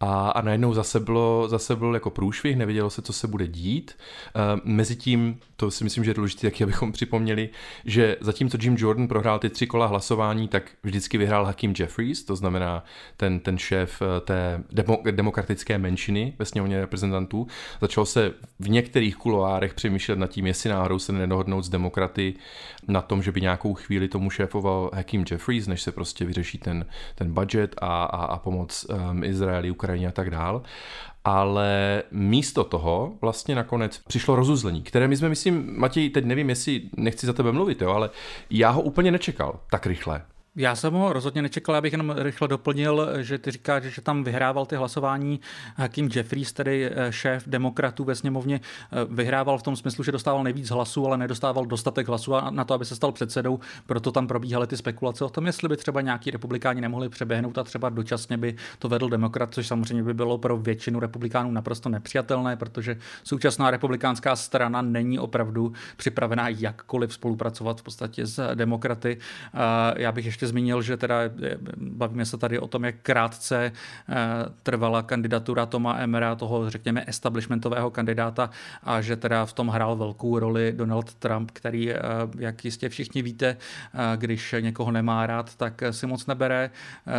a, 0.00 0.30
a 0.30 0.42
najednou 0.42 0.74
zase 0.74 1.00
bylo, 1.00 1.48
zase 1.48 1.76
byl 1.76 1.94
jako 1.94 2.10
průšvih, 2.10 2.56
nevědělo 2.56 2.90
se, 2.90 3.02
co 3.02 3.12
se 3.12 3.26
bude 3.26 3.46
dít. 3.46 3.96
E, 4.34 4.60
Mezitím, 4.64 5.38
to 5.56 5.70
si 5.70 5.84
myslím, 5.84 6.04
že 6.04 6.10
je 6.10 6.14
důležité, 6.14 6.46
taky 6.46 6.64
abychom 6.64 6.92
připomněli, 6.92 7.48
že 7.84 8.16
zatímco 8.20 8.58
Jim 8.60 8.76
Jordan 8.78 9.08
prohrál 9.08 9.38
ty 9.38 9.50
tři 9.50 9.66
kola 9.66 9.86
hlasování, 9.86 10.48
tak 10.48 10.70
vždycky 10.82 11.18
vyhrál 11.18 11.44
Hakim 11.44 11.74
Jeffries, 11.78 12.24
to 12.24 12.36
znamená 12.36 12.84
ten, 13.16 13.40
ten 13.40 13.58
šéf 13.58 14.02
eh, 14.02 14.20
té 14.20 14.62
demo, 14.72 14.98
demokratické 15.10 15.78
menšiny 15.78 16.34
ve 16.38 16.44
sněmovně 16.44 16.80
reprezentantů. 16.80 17.46
Začal 17.80 18.06
se 18.06 18.32
v 18.60 18.68
některých 18.68 19.16
kuloárech 19.16 19.74
přemýšlet 19.74 20.18
nad 20.18 20.30
tím, 20.30 20.46
jestli 20.46 20.70
náhodou 20.70 20.98
se 20.98 21.12
nedohodnout 21.12 21.64
s 21.64 21.68
demokraty 21.68 22.34
na 22.88 23.02
tom, 23.02 23.22
že 23.22 23.32
by 23.32 23.40
nějakou 23.40 23.74
chvíli 23.74 24.08
tomu 24.08 24.30
šéfoval 24.30 24.90
Hakim 24.94 25.24
Jeffries, 25.30 25.66
než 25.66 25.82
se 25.82 25.92
prostě 25.92 26.24
vyřeší 26.24 26.58
ten, 26.58 26.86
ten 27.14 27.32
budget 27.32 27.74
a, 27.78 28.04
a, 28.04 28.24
a 28.24 28.38
pomoc 28.38 28.86
um, 29.10 29.24
Izraeli, 29.24 29.70
Ukrajině 29.70 29.89
Ukrajině 29.90 30.08
a 30.08 30.12
tak 30.12 30.30
dál. 30.30 30.62
Ale 31.24 32.02
místo 32.10 32.64
toho 32.64 33.12
vlastně 33.20 33.54
nakonec 33.54 33.98
přišlo 33.98 34.36
rozuzlení, 34.36 34.82
které 34.82 35.08
my 35.08 35.16
jsme, 35.16 35.28
myslím, 35.28 35.80
Matěj, 35.80 36.10
teď 36.10 36.24
nevím, 36.24 36.48
jestli 36.48 36.82
nechci 36.96 37.26
za 37.26 37.32
tebe 37.32 37.52
mluvit, 37.52 37.82
jo, 37.82 37.90
ale 37.90 38.10
já 38.50 38.70
ho 38.70 38.82
úplně 38.82 39.10
nečekal 39.10 39.60
tak 39.70 39.86
rychle. 39.86 40.22
Já 40.56 40.76
jsem 40.76 40.94
ho 40.94 41.12
rozhodně 41.12 41.42
nečekal, 41.42 41.74
abych 41.76 41.92
jenom 41.92 42.14
rychle 42.18 42.48
doplnil, 42.48 43.08
že 43.20 43.38
ty 43.38 43.50
říkáš, 43.50 43.82
že 43.82 44.02
tam 44.02 44.24
vyhrával 44.24 44.66
ty 44.66 44.76
hlasování 44.76 45.40
Hakim 45.76 46.10
Jeffries, 46.14 46.52
tedy 46.52 46.90
eh, 46.90 47.12
šéf 47.12 47.44
demokratů 47.46 48.04
ve 48.04 48.14
sněmovně, 48.14 48.60
eh, 48.62 48.96
vyhrával 49.10 49.58
v 49.58 49.62
tom 49.62 49.76
smyslu, 49.76 50.04
že 50.04 50.12
dostával 50.12 50.44
nejvíc 50.44 50.70
hlasů, 50.70 51.06
ale 51.06 51.18
nedostával 51.18 51.66
dostatek 51.66 52.08
hlasů 52.08 52.32
na 52.50 52.64
to, 52.64 52.74
aby 52.74 52.84
se 52.84 52.96
stal 52.96 53.12
předsedou, 53.12 53.60
proto 53.86 54.12
tam 54.12 54.26
probíhaly 54.26 54.66
ty 54.66 54.76
spekulace 54.76 55.24
o 55.24 55.28
tom, 55.28 55.46
jestli 55.46 55.68
by 55.68 55.76
třeba 55.76 56.00
nějaký 56.00 56.30
republikáni 56.30 56.80
nemohli 56.80 57.08
přeběhnout 57.08 57.58
a 57.58 57.64
třeba 57.64 57.88
dočasně 57.88 58.36
by 58.36 58.56
to 58.78 58.88
vedl 58.88 59.08
demokrat, 59.08 59.54
což 59.54 59.66
samozřejmě 59.66 60.02
by 60.02 60.14
bylo 60.14 60.38
pro 60.38 60.56
většinu 60.56 61.00
republikánů 61.00 61.50
naprosto 61.50 61.88
nepřijatelné, 61.88 62.56
protože 62.56 62.96
současná 63.24 63.70
republikánská 63.70 64.36
strana 64.36 64.82
není 64.82 65.18
opravdu 65.18 65.72
připravená 65.96 66.48
jakkoliv 66.48 67.14
spolupracovat 67.14 67.80
v 67.80 67.82
podstatě 67.82 68.26
s 68.26 68.54
demokraty. 68.54 69.18
Já 69.96 70.12
bych 70.12 70.26
ještě 70.26 70.39
zmínil, 70.46 70.82
že 70.82 70.96
teda 70.96 71.16
bavíme 71.76 72.26
se 72.26 72.38
tady 72.38 72.58
o 72.58 72.66
tom, 72.66 72.84
jak 72.84 72.94
krátce 73.02 73.72
eh, 74.08 74.14
trvala 74.62 75.02
kandidatura 75.02 75.66
Toma 75.66 75.98
Emera, 75.98 76.34
toho 76.34 76.70
řekněme 76.70 77.04
establishmentového 77.06 77.90
kandidáta 77.90 78.50
a 78.82 79.00
že 79.00 79.16
teda 79.16 79.46
v 79.46 79.52
tom 79.52 79.68
hrál 79.68 79.96
velkou 79.96 80.38
roli 80.38 80.72
Donald 80.76 81.14
Trump, 81.14 81.50
který, 81.50 81.92
eh, 81.92 81.98
jak 82.38 82.64
jistě 82.64 82.88
všichni 82.88 83.22
víte, 83.22 83.46
eh, 83.94 84.16
když 84.16 84.54
někoho 84.60 84.90
nemá 84.90 85.26
rád, 85.26 85.56
tak 85.56 85.82
si 85.90 86.06
moc 86.06 86.26
nebere 86.26 86.70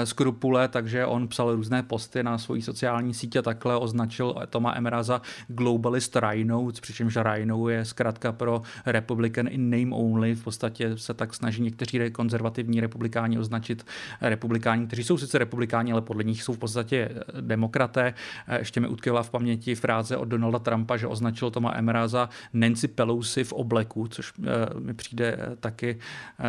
skrupule, 0.03 0.67
takže 0.67 1.05
on 1.05 1.27
psal 1.27 1.55
různé 1.55 1.83
posty 1.83 2.23
na 2.23 2.37
svojí 2.37 2.61
sociální 2.61 3.13
sítě, 3.13 3.41
takhle 3.41 3.77
označil 3.77 4.35
Toma 4.49 4.73
Emera 4.75 5.03
za 5.03 5.21
globalist 5.47 6.15
rhino, 6.15 6.67
přičemž 6.81 7.15
rhino 7.15 7.69
je 7.69 7.85
zkrátka 7.85 8.31
pro 8.31 8.61
Republican 8.85 9.47
in 9.47 9.69
name 9.69 9.95
only, 9.95 10.35
v 10.35 10.43
podstatě 10.43 10.97
se 10.97 11.13
tak 11.13 11.33
snaží 11.33 11.61
někteří 11.61 12.11
konzervativní 12.11 12.81
republikáni 12.81 13.10
republikáni 13.11 13.39
označit 13.39 13.85
republikáni, 14.21 14.87
kteří 14.87 15.03
jsou 15.03 15.17
sice 15.17 15.37
republikáni, 15.37 15.91
ale 15.91 16.01
podle 16.01 16.23
nich 16.23 16.43
jsou 16.43 16.53
v 16.53 16.57
podstatě 16.57 17.09
eh, 17.11 17.41
demokraté. 17.41 18.13
Eh, 18.47 18.59
ještě 18.59 18.79
mi 18.79 18.87
utkvěla 18.87 19.23
v 19.23 19.29
paměti 19.29 19.75
fráze 19.75 20.17
od 20.17 20.25
Donalda 20.25 20.59
Trumpa, 20.59 20.97
že 20.97 21.07
označil 21.07 21.51
Toma 21.51 21.73
Emera 21.75 22.07
za 22.07 22.29
Nancy 22.53 22.87
Pelosi 22.87 23.43
v 23.43 23.53
obleku, 23.53 24.07
což 24.07 24.33
eh, 24.39 24.79
mi 24.79 24.93
přijde 24.93 25.37
taky 25.59 25.99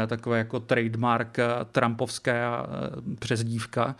takové 0.07 0.39
jako 0.39 0.61
trademark 0.61 1.39
trumpovská 1.73 2.67
přezdívka. 3.19 3.97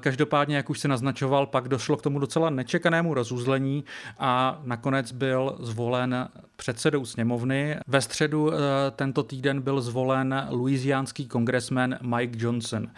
Každopádně, 0.00 0.56
jak 0.56 0.70
už 0.70 0.78
se 0.78 0.88
naznačoval, 0.88 1.46
pak 1.46 1.68
došlo 1.68 1.96
k 1.96 2.02
tomu 2.02 2.18
docela 2.18 2.50
nečekanému 2.50 3.14
rozuzlení 3.14 3.84
a 4.18 4.60
nakonec 4.64 5.12
byl 5.12 5.56
zvolen 5.60 6.28
předsedou 6.56 7.04
sněmovny. 7.04 7.76
Ve 7.86 8.00
středu 8.00 8.50
tento 8.96 9.22
týden 9.22 9.60
byl 9.60 9.80
zvolen 9.80 10.46
louisiánský 10.50 11.26
kongresmen 11.26 11.87
zvolen 11.88 12.16
Mike 12.16 12.38
Johnson. 12.44 12.88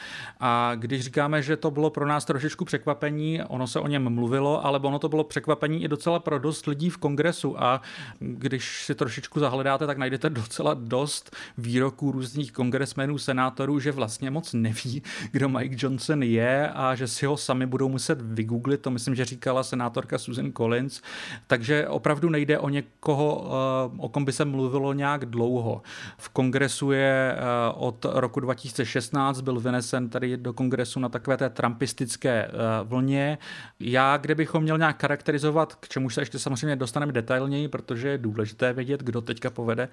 A 0.40 0.72
když 0.74 1.04
říkáme, 1.04 1.42
že 1.42 1.56
to 1.56 1.70
bylo 1.70 1.90
pro 1.90 2.06
nás 2.06 2.24
trošičku 2.24 2.64
překvapení, 2.64 3.42
ono 3.48 3.66
se 3.66 3.80
o 3.80 3.86
něm 3.86 4.10
mluvilo, 4.14 4.66
ale 4.66 4.78
ono 4.78 4.98
to 4.98 5.08
bylo 5.08 5.24
překvapení 5.24 5.82
i 5.84 5.88
docela 5.88 6.18
pro 6.18 6.38
dost 6.38 6.66
lidí 6.66 6.90
v 6.90 6.96
kongresu 6.96 7.62
a 7.62 7.80
když 8.18 8.84
si 8.84 8.94
trošičku 8.94 9.40
zahledáte, 9.40 9.86
tak 9.86 9.98
najdete 9.98 10.30
docela 10.30 10.74
dost 10.74 11.36
výroků 11.58 12.12
různých 12.12 12.52
kongresmenů, 12.52 13.18
senátorů, 13.18 13.80
že 13.80 13.92
vlastně 13.92 14.30
moc 14.30 14.52
neví, 14.52 15.02
kdo 15.32 15.48
Mike 15.48 15.76
Johnson 15.78 16.22
je 16.22 16.70
a 16.70 16.94
že 16.94 17.08
si 17.08 17.26
ho 17.26 17.36
sami 17.36 17.66
budou 17.66 17.88
muset 17.88 18.22
vygooglit. 18.22 18.80
To 18.80 18.90
myslím, 18.90 19.14
že 19.14 19.24
říkala 19.24 19.62
senátorka 19.62 20.18
Susan 20.18 20.52
Collins. 20.52 21.02
Takže 21.46 21.88
opravdu 21.88 22.28
nejde 22.28 22.58
o 22.58 22.68
někoho, 22.68 23.46
eh, 23.46 23.96
o 23.98 24.08
kom 24.08 24.24
by 24.24 24.32
se 24.32 24.44
mluvilo 24.44 24.92
nějak 24.92 25.26
dlouho. 25.26 25.82
V 26.18 26.28
kongresu 26.28 26.92
je 26.92 27.36
eh, 27.36 27.38
od 27.74 28.06
roku 28.08 28.40
2016 28.84 29.40
byl 29.40 29.60
vynesen 29.60 30.08
tady 30.08 30.36
do 30.36 30.52
kongresu 30.52 31.00
na 31.00 31.08
takové 31.08 31.36
té 31.36 31.50
trumpistické 31.50 32.44
eh, 32.44 32.50
vlně. 32.84 33.38
Já, 33.80 34.16
kde 34.16 34.34
bychom 34.34 34.62
měl 34.62 34.78
nějak 34.78 35.00
charakterizovat, 35.00 35.74
k 35.74 35.88
čemu 35.88 36.10
se 36.10 36.20
ještě 36.20 36.38
samozřejmě 36.38 36.76
dostaneme 36.76 37.12
detailněji, 37.12 37.68
protože 37.68 38.08
je 38.08 38.18
důležité 38.18 38.72
vědět, 38.72 39.02
kdo 39.02 39.20
teďka 39.20 39.50
povede 39.50 39.88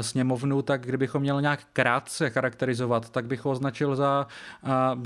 sněmovnu, 0.00 0.62
tak 0.62 0.86
kdybychom 0.86 1.22
měl 1.22 1.40
nějak 1.40 1.60
krátce 1.72 2.30
charakterizovat, 2.30 3.10
tak 3.10 3.26
bych 3.26 3.44
ho 3.44 3.50
označil 3.50 3.96
za 3.96 4.26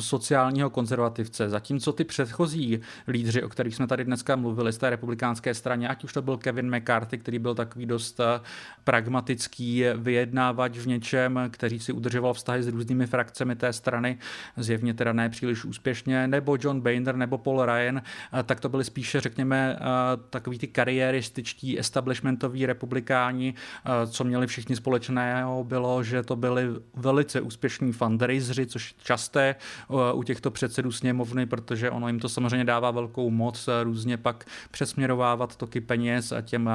sociálního 0.01 0.71
konzervativce. 0.71 1.49
Zatímco 1.49 1.93
ty 1.93 2.05
předchozí 2.05 2.81
lídři, 3.09 3.43
o 3.43 3.49
kterých 3.49 3.75
jsme 3.75 3.87
tady 3.87 4.05
dneska 4.05 4.37
mluvili 4.37 4.73
z 4.73 4.79
té 4.79 4.91
republikánské 4.91 5.55
straně, 5.55 5.89
ať 5.89 6.05
už 6.05 6.13
to 6.13 6.23
byl 6.23 6.37
Kevin 6.37 6.77
McCarthy, 6.77 7.19
který 7.19 7.39
byl 7.39 7.55
takový 7.55 7.87
dost 7.87 8.21
pragmatický 8.85 9.85
vyjednávač 9.97 10.79
v 10.79 10.87
něčem, 10.87 11.41
který 11.51 11.81
si 11.81 11.93
udržoval 11.93 12.35
vztahy 12.35 12.63
s 12.63 12.69
různými 12.69 13.07
frakcemi 13.15 13.57
té 13.57 13.73
strany, 13.73 14.19
zjevně 14.57 14.95
teda 14.95 15.13
ne 15.13 15.29
příliš 15.29 15.65
úspěšně, 15.65 16.29
nebo 16.29 16.57
John 16.61 16.81
Boehner 16.81 17.17
nebo 17.17 17.39
Paul 17.39 17.67
Ryan, 17.67 18.03
tak 18.45 18.61
to 18.61 18.69
byly 18.69 18.85
spíše, 18.85 19.21
řekněme, 19.21 19.79
takový 20.31 20.59
ty 20.59 20.67
kariérističtí 20.67 21.79
establishmentoví 21.79 22.67
republikáni, 22.67 23.55
co 24.07 24.25
měli 24.25 24.47
všichni 24.47 24.77
společného, 24.77 25.65
bylo, 25.65 26.03
že 26.03 26.23
to 26.23 26.37
byli 26.37 26.67
velice 26.95 27.41
úspěšní 27.41 27.93
fundraiseři, 27.93 28.67
což 28.67 28.95
časté 29.05 29.55
u 30.15 30.23
těchto 30.23 30.51
předsedů 30.51 30.93
sněmovny, 30.93 31.47
protože 31.47 31.91
ono 31.91 32.07
jim 32.07 32.21
to 32.21 32.29
samozřejmě 32.29 32.65
dává 32.65 32.91
velkou 32.91 33.31
moc 33.31 33.69
různě 33.83 34.17
pak 34.17 34.45
přesměrovávat 34.71 35.57
toky 35.57 35.81
peněz 35.81 36.33
a 36.33 36.41
těm 36.41 36.71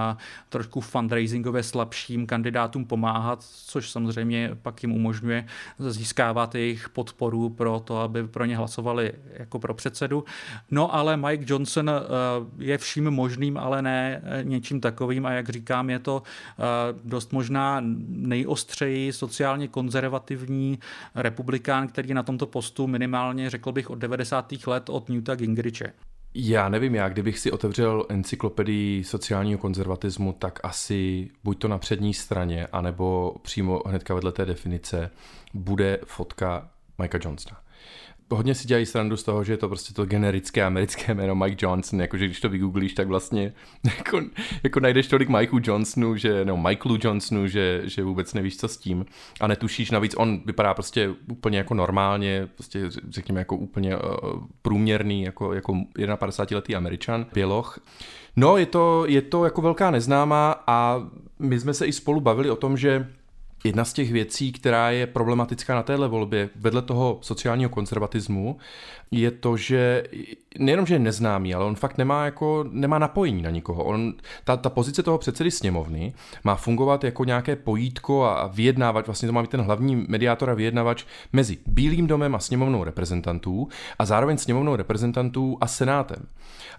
trošku 0.50 0.82
fundraisingově 0.82 1.64
slabším 1.64 2.28
kandidátům 2.28 2.86
pomáhat, 2.86 3.44
což 3.44 3.90
samozřejmě 3.90 4.52
pak 4.62 4.84
jim 4.84 4.92
umožňuje 4.92 5.46
získávat 6.30 6.56
jejich 6.56 6.90
podporu 6.90 7.50
pro 7.50 7.80
to, 7.80 7.98
aby 7.98 8.28
pro 8.28 8.46
ně 8.46 8.58
hlasovali 8.58 9.14
jako 9.34 9.60
pro 9.60 9.74
předsedu. 9.74 10.24
No 10.72 10.96
ale 10.96 11.18
Mike 11.18 11.46
Johnson 11.48 11.90
eh, 11.90 11.94
je 12.58 12.78
vším 12.78 13.12
možným, 13.12 13.58
ale 13.58 13.82
ne 13.82 14.22
eh, 14.24 14.44
něčím 14.44 14.82
takovým 14.82 15.26
a 15.26 15.32
jak 15.32 15.50
říkám, 15.50 15.90
je 15.90 16.00
to 16.00 16.24
eh, 16.24 16.64
dost 17.04 17.34
možná 17.34 17.82
nejostřeji 18.08 19.14
sociálně 19.14 19.68
konzervativní 19.68 20.80
republikán, 21.16 21.88
který 21.88 22.14
na 22.14 22.24
tomto 22.24 22.46
postu 22.46 22.88
minimálně, 22.88 23.50
řekl 23.50 23.72
bych, 23.72 23.90
od 23.90 24.00
90. 24.00 24.54
let 24.68 24.90
od 24.90 25.10
Newta 25.10 25.36
Gingriche. 25.36 25.94
Já 26.34 26.70
nevím, 26.70 26.96
já 26.96 27.10
kdybych 27.10 27.40
si 27.40 27.52
otevřel 27.52 28.06
encyklopedii 28.10 29.04
sociálního 29.04 29.60
konzervatismu, 29.60 30.34
tak 30.34 30.60
asi 30.64 31.30
buď 31.44 31.60
to 31.60 31.68
na 31.68 31.78
přední 31.78 32.14
straně, 32.14 32.68
anebo 32.68 33.36
přímo 33.42 33.82
hnedka 33.86 34.14
vedle 34.14 34.32
té 34.32 34.46
definice 34.46 35.12
bude 35.54 36.00
fotka 36.06 36.70
Mikea 36.98 37.20
Johnsona 37.24 37.62
hodně 38.32 38.56
si 38.56 38.68
dělají 38.68 38.86
srandu 38.86 39.18
z 39.18 39.24
toho, 39.24 39.44
že 39.44 39.54
je 39.54 39.58
to 39.58 39.68
prostě 39.68 39.94
to 39.94 40.06
generické 40.06 40.64
americké 40.64 41.14
jméno 41.14 41.36
Mike 41.36 41.66
Johnson, 41.66 42.02
jakože 42.02 42.26
když 42.26 42.40
to 42.40 42.50
vygooglíš, 42.50 42.94
tak 42.94 43.08
vlastně 43.08 43.54
jako, 43.98 44.22
jako 44.64 44.80
najdeš 44.80 45.08
tolik 45.08 45.30
Mikeu 45.30 45.60
Johnsonu, 45.64 46.16
že, 46.16 46.46
no 46.46 46.58
Michaelu 46.58 46.98
Johnsonu, 47.02 47.48
že, 47.48 47.82
že 47.84 48.04
vůbec 48.04 48.34
nevíš, 48.34 48.58
co 48.58 48.68
s 48.68 48.78
tím 48.78 49.06
a 49.40 49.48
netušíš, 49.48 49.92
navíc 49.92 50.16
on 50.18 50.42
vypadá 50.46 50.74
prostě 50.74 51.10
úplně 51.32 51.58
jako 51.58 51.74
normálně, 51.74 52.48
prostě 52.56 52.90
řekněme 53.10 53.42
jako 53.42 53.56
úplně 53.56 53.98
uh, 53.98 54.02
průměrný, 54.62 55.24
jako, 55.24 55.54
jako 55.54 55.74
51-letý 55.96 56.76
američan, 56.76 57.26
běloch. 57.34 57.80
No, 58.36 58.58
je 58.58 58.66
to, 58.66 59.06
je 59.08 59.22
to 59.22 59.46
jako 59.46 59.62
velká 59.62 59.92
neznámá 59.92 60.64
a 60.68 61.08
my 61.40 61.60
jsme 61.60 61.74
se 61.74 61.86
i 61.86 61.94
spolu 61.94 62.22
bavili 62.22 62.50
o 62.50 62.56
tom, 62.56 62.78
že 62.78 63.08
Jedna 63.64 63.86
z 63.86 63.94
těch 63.94 64.12
věcí, 64.12 64.52
která 64.52 64.90
je 64.90 65.08
problematická 65.08 65.76
na 65.76 65.84
téhle 65.84 66.08
volbě, 66.08 66.50
vedle 66.56 66.82
toho 66.82 67.18
sociálního 67.22 67.70
konzervatismu, 67.70 68.58
je 69.12 69.32
to, 69.32 69.58
že 69.58 70.04
nejenom, 70.60 70.86
že 70.86 70.96
je 70.96 71.00
neznámý, 71.00 71.54
ale 71.54 71.66
on 71.66 71.76
fakt 71.76 71.98
nemá, 71.98 72.26
jako, 72.26 72.66
nemá 72.72 73.00
napojení 73.00 73.42
na 73.42 73.50
nikoho. 73.50 73.84
On, 73.84 74.14
ta, 74.44 74.58
ta 74.58 74.70
pozice 74.70 75.04
toho 75.04 75.18
předsedy 75.18 75.52
sněmovny 75.52 76.14
má 76.44 76.56
fungovat 76.56 77.04
jako 77.04 77.24
nějaké 77.26 77.56
pojítko 77.56 78.24
a, 78.24 78.48
vyjednávat, 78.48 79.08
vlastně 79.08 79.28
to 79.28 79.34
má 79.34 79.42
být 79.42 79.52
ten 79.52 79.62
hlavní 79.62 79.96
mediátor 79.96 80.50
a 80.50 80.54
vyjednavač 80.54 81.06
mezi 81.34 81.58
Bílým 81.66 82.08
domem 82.08 82.36
a 82.36 82.40
sněmovnou 82.40 82.84
reprezentantů 82.84 83.68
a 84.00 84.06
zároveň 84.06 84.38
sněmovnou 84.38 84.76
reprezentantů 84.76 85.58
a 85.62 85.68
senátem. 85.68 86.26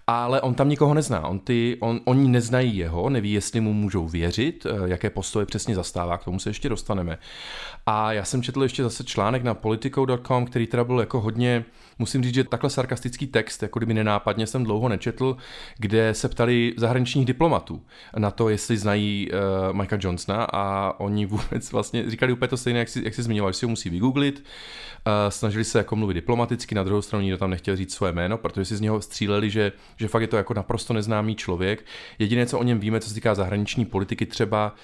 Ale 0.07 0.41
on 0.41 0.53
tam 0.53 0.69
nikoho 0.69 0.93
nezná. 0.93 1.27
On 1.27 1.39
ty, 1.39 1.77
on, 1.81 1.99
oni 2.05 2.29
neznají 2.29 2.77
jeho, 2.77 3.09
neví, 3.09 3.33
jestli 3.33 3.61
mu 3.61 3.73
můžou 3.73 4.07
věřit, 4.07 4.65
eh, 4.65 4.89
jaké 4.89 5.09
postoje 5.09 5.45
přesně 5.45 5.75
zastává, 5.75 6.17
k 6.17 6.23
tomu 6.23 6.39
se 6.39 6.49
ještě 6.49 6.69
dostaneme. 6.69 7.17
A 7.85 8.13
já 8.13 8.23
jsem 8.23 8.43
četl 8.43 8.63
ještě 8.63 8.83
zase 8.83 9.03
článek 9.03 9.43
na 9.43 9.53
politico.com, 9.53 10.45
který 10.45 10.67
teda 10.67 10.83
byl 10.83 10.99
jako 10.99 11.21
hodně, 11.21 11.65
musím 11.99 12.23
říct, 12.23 12.33
že 12.33 12.43
takhle 12.43 12.69
sarkastický 12.69 13.27
text, 13.27 13.63
jako 13.63 13.79
kdyby 13.79 13.93
nenápadně 13.93 14.47
jsem 14.47 14.63
dlouho 14.63 14.89
nečetl, 14.89 15.37
kde 15.77 16.13
se 16.13 16.29
ptali 16.29 16.73
zahraničních 16.77 17.25
diplomatů 17.25 17.85
na 18.17 18.31
to, 18.31 18.49
jestli 18.49 18.77
znají 18.77 19.29
uh, 19.31 19.77
Mikea 19.77 19.99
Johnsona 20.01 20.43
a 20.53 20.93
oni 20.99 21.25
vůbec 21.31 21.71
vlastně 21.71 22.09
říkali 22.09 22.33
úplně 22.33 22.47
to 22.47 22.57
stejné, 22.57 22.79
jak 22.79 22.89
si, 22.89 23.03
jak 23.03 23.13
si 23.13 23.23
zmiňoval, 23.23 23.51
že 23.51 23.59
si 23.59 23.65
ho 23.65 23.69
musí 23.69 23.89
vygooglit, 23.89 24.39
uh, 24.39 25.13
snažili 25.29 25.63
se 25.63 25.77
jako 25.77 25.95
mluvit 25.95 26.13
diplomaticky, 26.13 26.75
na 26.75 26.83
druhou 26.83 27.01
stranu 27.01 27.23
nikdo 27.23 27.37
tam 27.37 27.49
nechtěl 27.49 27.75
říct 27.75 27.93
svoje 27.93 28.13
jméno, 28.13 28.37
protože 28.37 28.65
si 28.65 28.75
z 28.75 28.81
něho 28.81 29.01
stříleli, 29.01 29.49
že, 29.49 29.71
že 29.97 30.07
fakt 30.07 30.21
je 30.21 30.27
to 30.27 30.37
jako 30.37 30.53
naprosto 30.53 30.93
neznámý 30.93 31.35
člověk. 31.35 31.85
Jediné, 32.19 32.45
co 32.45 32.59
o 32.59 32.63
něm 32.63 32.79
víme, 32.79 32.99
co 32.99 33.09
se 33.09 33.15
týká 33.15 33.35
zahraniční 33.35 33.85
politiky 33.85 34.25
třeba, 34.25 34.75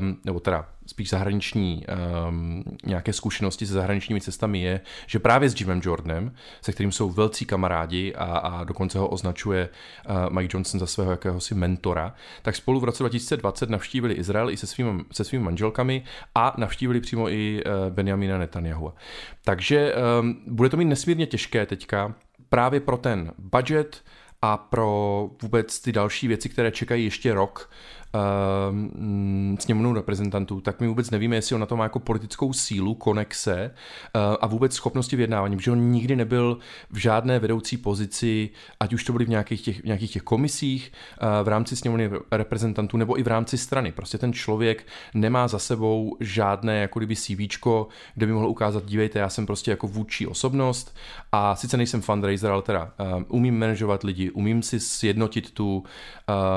um, 0.00 0.16
nebo 0.24 0.40
teda 0.40 0.75
spíš 0.86 1.10
zahraniční 1.10 1.84
um, 2.28 2.64
nějaké 2.86 3.12
zkušenosti 3.12 3.66
se 3.66 3.72
zahraničními 3.72 4.20
cestami 4.20 4.60
je, 4.60 4.80
že 5.06 5.18
právě 5.18 5.48
s 5.50 5.60
Jimem 5.60 5.80
Jordanem, 5.84 6.34
se 6.60 6.72
kterým 6.72 6.92
jsou 6.92 7.10
velcí 7.10 7.44
kamarádi 7.44 8.14
a, 8.14 8.24
a 8.24 8.64
dokonce 8.64 8.98
ho 8.98 9.08
označuje 9.08 9.68
uh, 10.08 10.16
Mike 10.30 10.56
Johnson 10.56 10.80
za 10.80 10.86
svého 10.86 11.10
jakéhosi 11.10 11.54
mentora, 11.54 12.14
tak 12.42 12.56
spolu 12.56 12.80
v 12.80 12.84
roce 12.84 13.02
2020 13.02 13.70
navštívili 13.70 14.14
Izrael 14.14 14.50
i 14.50 14.56
se, 14.56 14.66
svým, 14.66 15.04
se 15.12 15.24
svými 15.24 15.44
manželkami 15.44 16.04
a 16.34 16.54
navštívili 16.56 17.00
přímo 17.00 17.28
i 17.28 17.62
uh, 17.64 17.92
Benjamina 17.94 18.38
Netanyahu. 18.38 18.92
Takže 19.44 19.94
um, 20.20 20.42
bude 20.46 20.68
to 20.68 20.76
mít 20.76 20.84
nesmírně 20.84 21.26
těžké 21.26 21.66
teďka 21.66 22.14
právě 22.48 22.80
pro 22.80 22.96
ten 22.96 23.32
budget 23.38 24.02
a 24.42 24.56
pro 24.56 25.30
vůbec 25.42 25.80
ty 25.80 25.92
další 25.92 26.28
věci, 26.28 26.48
které 26.48 26.70
čekají 26.70 27.04
ještě 27.04 27.34
rok, 27.34 27.70
sněmovnou 29.58 29.94
reprezentantů, 29.94 30.60
tak 30.60 30.80
my 30.80 30.88
vůbec 30.88 31.10
nevíme, 31.10 31.36
jestli 31.36 31.54
on 31.54 31.60
na 31.60 31.66
to 31.66 31.76
má 31.76 31.84
jako 31.84 31.98
politickou 31.98 32.52
sílu, 32.52 32.94
konexe 32.94 33.70
uh, 33.70 34.36
a 34.40 34.46
vůbec 34.46 34.74
schopnosti 34.74 35.16
vyjednávání, 35.16 35.56
protože 35.56 35.70
on 35.70 35.90
nikdy 35.90 36.16
nebyl 36.16 36.58
v 36.90 36.96
žádné 36.96 37.38
vedoucí 37.38 37.76
pozici, 37.76 38.50
ať 38.80 38.92
už 38.92 39.04
to 39.04 39.12
byly 39.12 39.24
v 39.24 39.28
nějakých 39.28 39.62
těch, 39.62 39.80
v 39.80 39.84
nějakých 39.84 40.12
těch 40.12 40.22
komisích 40.22 40.92
uh, 41.22 41.28
v 41.44 41.48
rámci 41.48 41.76
sněmovny 41.76 42.10
reprezentantů 42.30 42.96
nebo 42.96 43.18
i 43.18 43.22
v 43.22 43.26
rámci 43.26 43.58
strany. 43.58 43.92
Prostě 43.92 44.18
ten 44.18 44.32
člověk 44.32 44.86
nemá 45.14 45.48
za 45.48 45.58
sebou 45.58 46.16
žádné 46.20 46.80
jako 46.80 46.98
kdyby 46.98 47.16
CV, 47.16 47.36
kde 48.14 48.26
by 48.26 48.32
mohl 48.32 48.48
ukázat, 48.48 48.84
dívejte, 48.84 49.18
já 49.18 49.28
jsem 49.28 49.46
prostě 49.46 49.70
jako 49.70 49.88
vůči 49.88 50.26
osobnost 50.26 50.96
a 51.32 51.56
sice 51.56 51.76
nejsem 51.76 52.00
fundraiser, 52.00 52.50
ale 52.50 52.62
teda 52.62 52.92
um, 53.16 53.26
umím 53.28 53.58
manažovat 53.58 54.02
lidi, 54.02 54.30
umím 54.30 54.62
si 54.62 54.80
sjednotit 54.80 55.50
tu, 55.50 55.84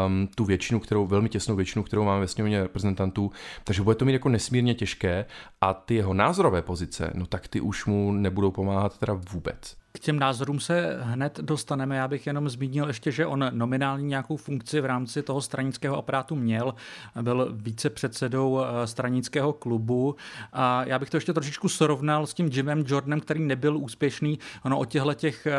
um, 0.06 0.28
tu 0.36 0.45
většinu, 0.45 0.80
kterou 0.80 1.08
velmi 1.08 1.30
těsnou 1.49 1.55
většinu, 1.55 1.83
kterou 1.83 2.03
máme 2.03 2.19
ve 2.19 2.27
sněmovně 2.27 2.63
reprezentantů, 2.63 3.31
takže 3.63 3.81
bude 3.81 3.95
to 3.95 4.05
mít 4.05 4.13
jako 4.13 4.29
nesmírně 4.29 4.73
těžké 4.75 5.25
a 5.62 5.73
ty 5.73 5.95
jeho 5.95 6.13
názorové 6.13 6.62
pozice, 6.62 7.12
no 7.15 7.25
tak 7.25 7.47
ty 7.47 7.62
už 7.62 7.85
mu 7.85 8.12
nebudou 8.12 8.51
pomáhat 8.51 8.99
teda 8.99 9.13
vůbec. 9.31 9.77
Těm 9.99 10.19
názorům 10.19 10.59
se 10.59 10.97
hned 11.01 11.39
dostaneme. 11.39 11.95
Já 11.95 12.07
bych 12.07 12.27
jenom 12.27 12.49
zmínil 12.49 12.88
ještě, 12.88 13.12
že 13.12 13.25
on 13.25 13.45
nominální 13.51 14.07
nějakou 14.07 14.38
funkci 14.38 14.81
v 14.81 14.85
rámci 14.85 15.23
toho 15.23 15.41
stranického 15.41 15.97
aparátu 15.97 16.35
měl. 16.35 16.73
Byl 17.21 17.49
více 17.51 17.89
předsedou 17.89 18.62
eh, 18.62 18.88
stranického 18.88 19.53
klubu. 19.53 20.15
A 20.53 20.83
já 20.85 20.99
bych 20.99 21.09
to 21.09 21.17
ještě 21.17 21.33
trošičku 21.33 21.69
srovnal 21.69 22.27
s 22.27 22.33
tím 22.33 22.49
Jimem 22.53 22.83
Jordanem, 22.88 23.19
který 23.19 23.39
nebyl 23.39 23.77
úspěšný. 23.77 24.39
Ono 24.63 24.79
o 24.79 24.85
těchto 24.85 25.13
těch 25.13 25.45
eh, 25.45 25.53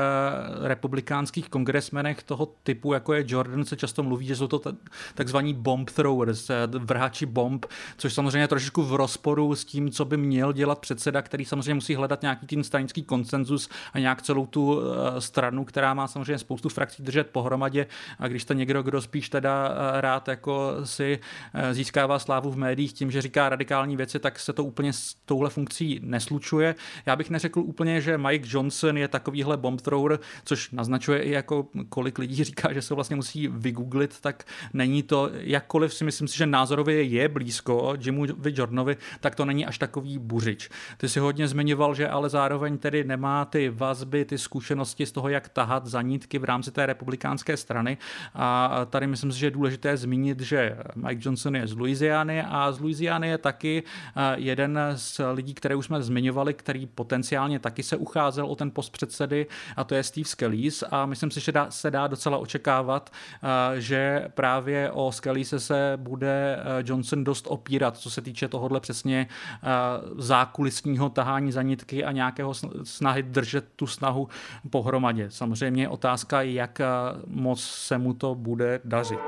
republikánských 0.68 1.48
kongresmenech 1.48 2.22
toho 2.22 2.48
typu, 2.62 2.92
jako 2.92 3.14
je 3.14 3.24
Jordan, 3.26 3.64
se 3.64 3.76
často 3.76 4.02
mluví, 4.02 4.26
že 4.26 4.36
jsou 4.36 4.46
to 4.46 4.62
takzvaní 5.14 5.54
bomb 5.54 5.90
throwers, 5.90 6.50
eh, 6.50 6.54
vrhači 6.66 7.26
bomb, 7.26 7.66
což 7.96 8.14
samozřejmě 8.14 8.38
je 8.38 8.48
trošičku 8.48 8.82
v 8.82 8.94
rozporu 8.94 9.54
s 9.54 9.64
tím, 9.64 9.90
co 9.90 10.04
by 10.04 10.16
měl 10.16 10.52
dělat 10.52 10.78
předseda, 10.78 11.22
který 11.22 11.44
samozřejmě 11.44 11.74
musí 11.74 11.94
hledat 11.94 12.22
nějaký 12.22 12.46
tím 12.46 12.64
stranický 12.64 13.02
konsenzus 13.02 13.68
a 13.92 13.98
nějak 13.98 14.22
celou 14.30 14.46
tu 14.46 14.80
eh, 14.80 15.20
stranu, 15.20 15.64
která 15.64 15.94
má 15.94 16.08
samozřejmě 16.08 16.38
spoustu 16.38 16.68
frakcí 16.68 17.02
držet 17.02 17.26
pohromadě 17.26 17.86
a 18.18 18.28
když 18.28 18.44
to 18.44 18.54
někdo, 18.54 18.82
kdo 18.82 19.02
spíš 19.02 19.28
teda 19.28 19.68
eh, 19.68 20.00
rád 20.00 20.28
jako 20.28 20.76
si 20.84 21.18
eh, 21.54 21.74
získává 21.74 22.18
slávu 22.18 22.50
v 22.50 22.56
médiích 22.56 22.92
tím, 22.92 23.10
že 23.10 23.22
říká 23.22 23.48
radikální 23.48 23.96
věci, 23.96 24.18
tak 24.18 24.38
se 24.38 24.52
to 24.52 24.64
úplně 24.64 24.92
s 24.92 25.14
touhle 25.24 25.50
funkcí 25.50 26.00
neslučuje. 26.02 26.74
Já 27.06 27.16
bych 27.16 27.30
neřekl 27.30 27.60
úplně, 27.60 28.00
že 28.00 28.18
Mike 28.18 28.48
Johnson 28.50 28.98
je 28.98 29.08
takovýhle 29.08 29.56
bomb 29.56 29.80
thrower, 29.80 30.18
což 30.44 30.70
naznačuje 30.70 31.22
i 31.22 31.30
jako 31.30 31.66
kolik 31.88 32.18
lidí 32.18 32.44
říká, 32.44 32.72
že 32.72 32.82
se 32.82 32.94
vlastně 32.94 33.16
musí 33.16 33.48
vygooglit, 33.48 34.20
tak 34.20 34.44
není 34.72 35.02
to, 35.02 35.30
jakkoliv 35.32 35.94
si 35.94 36.04
myslím 36.04 36.28
si, 36.28 36.36
že 36.38 36.46
názorově 36.46 37.02
je 37.02 37.28
blízko 37.28 37.94
Jimu 38.04 38.24
Jordanovi, 38.44 38.96
tak 39.20 39.34
to 39.34 39.44
není 39.44 39.66
až 39.66 39.78
takový 39.78 40.18
buřič. 40.18 40.68
Ty 40.96 41.08
si 41.08 41.20
hodně 41.20 41.48
zmiňoval, 41.48 41.94
že 41.94 42.08
ale 42.08 42.28
zároveň 42.28 42.78
tedy 42.78 43.04
nemá 43.04 43.44
ty 43.44 43.70
vazby, 43.80 44.09
ty 44.24 44.38
zkušenosti 44.38 45.06
z 45.06 45.12
toho, 45.12 45.28
jak 45.28 45.48
tahat 45.48 45.86
zanítky 45.86 46.38
v 46.38 46.44
rámci 46.44 46.70
té 46.70 46.86
republikánské 46.86 47.56
strany. 47.56 47.98
A 48.34 48.80
tady 48.90 49.06
myslím 49.06 49.32
si, 49.32 49.38
že 49.38 49.46
je 49.46 49.50
důležité 49.50 49.96
zmínit, 49.96 50.40
že 50.40 50.76
Mike 50.94 51.22
Johnson 51.24 51.56
je 51.56 51.66
z 51.66 51.76
Louisiany 51.76 52.42
a 52.42 52.72
z 52.72 52.80
Louisiany 52.80 53.28
je 53.28 53.38
taky 53.38 53.82
eh, 54.16 54.34
jeden 54.36 54.78
z 54.96 55.20
lidí, 55.32 55.54
které 55.54 55.74
už 55.74 55.86
jsme 55.86 56.02
zmiňovali, 56.02 56.54
který 56.54 56.86
potenciálně 56.86 57.58
taky 57.58 57.82
se 57.82 57.96
ucházel 57.96 58.46
o 58.46 58.56
ten 58.56 58.70
post 58.70 58.90
předsedy 58.90 59.46
a 59.76 59.84
to 59.84 59.94
je 59.94 60.02
Steve 60.02 60.24
Scalise 60.24 60.86
a 60.90 61.06
myslím 61.06 61.30
si, 61.30 61.40
že 61.40 61.52
se 61.68 61.90
dá 61.90 62.06
docela 62.06 62.38
očekávat, 62.38 63.10
eh, 63.12 63.80
že 63.80 64.28
právě 64.34 64.90
o 64.90 65.12
Scalise 65.12 65.60
se 65.60 65.92
bude 65.96 66.58
eh, 66.58 66.82
Johnson 66.86 67.24
dost 67.24 67.46
opírat, 67.48 67.96
co 67.96 68.10
se 68.10 68.22
týče 68.22 68.48
tohohle 68.48 68.80
přesně 68.80 69.26
zákulisního 70.18 71.10
tahání 71.10 71.52
zanitky 71.52 72.04
a 72.04 72.12
nějakého 72.12 72.54
snahy 72.82 73.22
držet 73.22 73.64
tu 73.76 73.86
snahu 74.00 74.28
pohromadě. 74.70 75.30
Samozřejmě 75.30 75.88
otázka, 75.88 76.42
jak 76.42 76.80
moc 77.26 77.60
se 77.60 77.98
mu 77.98 78.14
to 78.14 78.34
bude 78.34 78.80
dařit. 78.84 79.20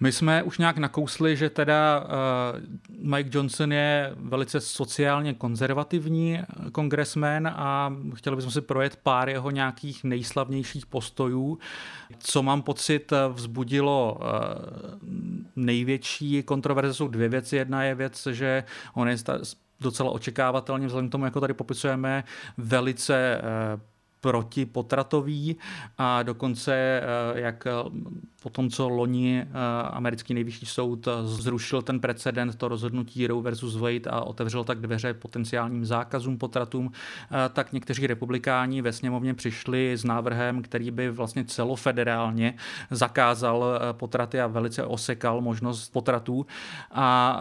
My 0.00 0.12
jsme 0.12 0.42
už 0.42 0.58
nějak 0.58 0.78
nakousli, 0.78 1.36
že 1.36 1.50
teda 1.50 2.04
uh, 2.04 3.06
Mike 3.10 3.30
Johnson 3.32 3.72
je 3.72 4.12
velice 4.16 4.60
sociálně 4.60 5.34
konzervativní 5.34 6.38
kongresmen 6.72 7.48
a 7.48 7.94
chtěli 8.14 8.36
bychom 8.36 8.50
si 8.50 8.60
projet 8.60 8.96
pár 8.96 9.28
jeho 9.28 9.50
nějakých 9.50 10.04
nejslavnějších 10.04 10.86
postojů. 10.86 11.58
Co 12.18 12.42
mám 12.42 12.62
pocit 12.62 13.12
vzbudilo 13.32 14.18
největší 15.56 16.42
kontroverze 16.42 16.94
jsou 16.94 17.08
dvě 17.08 17.28
věci. 17.28 17.56
Jedna 17.56 17.84
je 17.84 17.94
věc, 17.94 18.26
že 18.30 18.64
on 18.94 19.08
je 19.08 19.16
docela 19.80 20.10
očekávatelně, 20.10 20.86
vzhledem 20.86 21.08
k 21.08 21.12
tomu, 21.12 21.24
jako 21.24 21.40
tady 21.40 21.54
popisujeme, 21.54 22.24
velice 22.58 23.40
uh, 23.74 23.80
protipotratový 24.22 25.56
a 25.98 26.22
dokonce, 26.22 26.74
eh, 26.74 27.40
jak 27.40 27.66
eh, 27.66 27.70
po 28.42 28.50
tom, 28.50 28.70
co 28.70 28.88
loni 28.88 29.42
eh, 29.42 29.48
americký 29.90 30.34
nejvyšší 30.34 30.66
soud 30.66 31.08
zrušil 31.24 31.82
ten 31.82 32.00
precedent, 32.00 32.54
to 32.54 32.68
rozhodnutí 32.68 33.26
Roe 33.26 33.42
versus 33.42 33.76
Wade 33.76 34.10
a 34.10 34.20
otevřel 34.20 34.64
tak 34.64 34.80
dveře 34.80 35.14
potenciálním 35.14 35.84
zákazům 35.84 36.38
potratům, 36.38 36.92
tak 37.52 37.72
někteří 37.72 38.06
republikáni 38.06 38.82
ve 38.82 38.92
sněmovně 38.92 39.34
přišli 39.34 39.96
s 39.96 40.04
návrhem, 40.04 40.62
který 40.62 40.90
by 40.90 41.10
vlastně 41.10 41.44
celofederálně 41.44 42.54
zakázal 42.90 43.80
potraty 43.92 44.40
a 44.40 44.46
velice 44.46 44.84
osekal 44.84 45.40
možnost 45.40 45.88
potratů. 45.88 46.46
A 46.90 47.38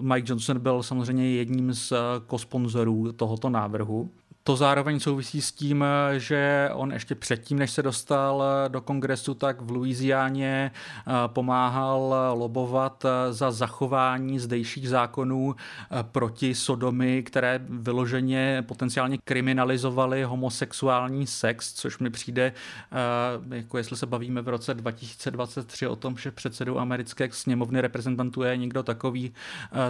Mike 0.00 0.30
Johnson 0.30 0.58
byl 0.58 0.82
samozřejmě 0.82 1.30
jedním 1.30 1.72
z 1.72 1.92
kosponzorů 2.26 3.12
tohoto 3.12 3.50
návrhu. 3.50 4.10
To 4.46 4.56
zároveň 4.56 5.00
souvisí 5.00 5.42
s 5.42 5.52
tím, 5.52 5.84
že 6.16 6.70
on 6.72 6.92
ještě 6.92 7.14
předtím, 7.14 7.58
než 7.58 7.70
se 7.70 7.82
dostal 7.82 8.44
do 8.68 8.80
kongresu, 8.80 9.34
tak 9.34 9.60
v 9.60 9.70
Louisianě 9.70 10.70
eh, 10.74 11.12
pomáhal 11.26 12.14
lobovat 12.34 13.04
eh, 13.04 13.32
za 13.32 13.50
zachování 13.50 14.38
zdejších 14.38 14.88
zákonů 14.88 15.54
eh, 15.54 16.02
proti 16.02 16.54
sodomy, 16.54 17.22
které 17.22 17.60
vyloženě 17.68 18.64
potenciálně 18.68 19.18
kriminalizovaly 19.24 20.24
homosexuální 20.24 21.26
sex, 21.26 21.72
což 21.72 21.98
mi 21.98 22.10
přijde, 22.10 22.52
jako 23.50 23.78
jestli 23.78 23.96
se 23.96 24.06
bavíme 24.06 24.42
v 24.42 24.48
roce 24.48 24.74
2023 24.74 25.86
o 25.86 25.96
tom, 25.96 26.16
že 26.16 26.30
předsedou 26.30 26.78
americké 26.78 27.28
sněmovny 27.32 27.80
reprezentantů 27.80 28.42
je 28.42 28.56
někdo 28.56 28.82
takový, 28.82 29.32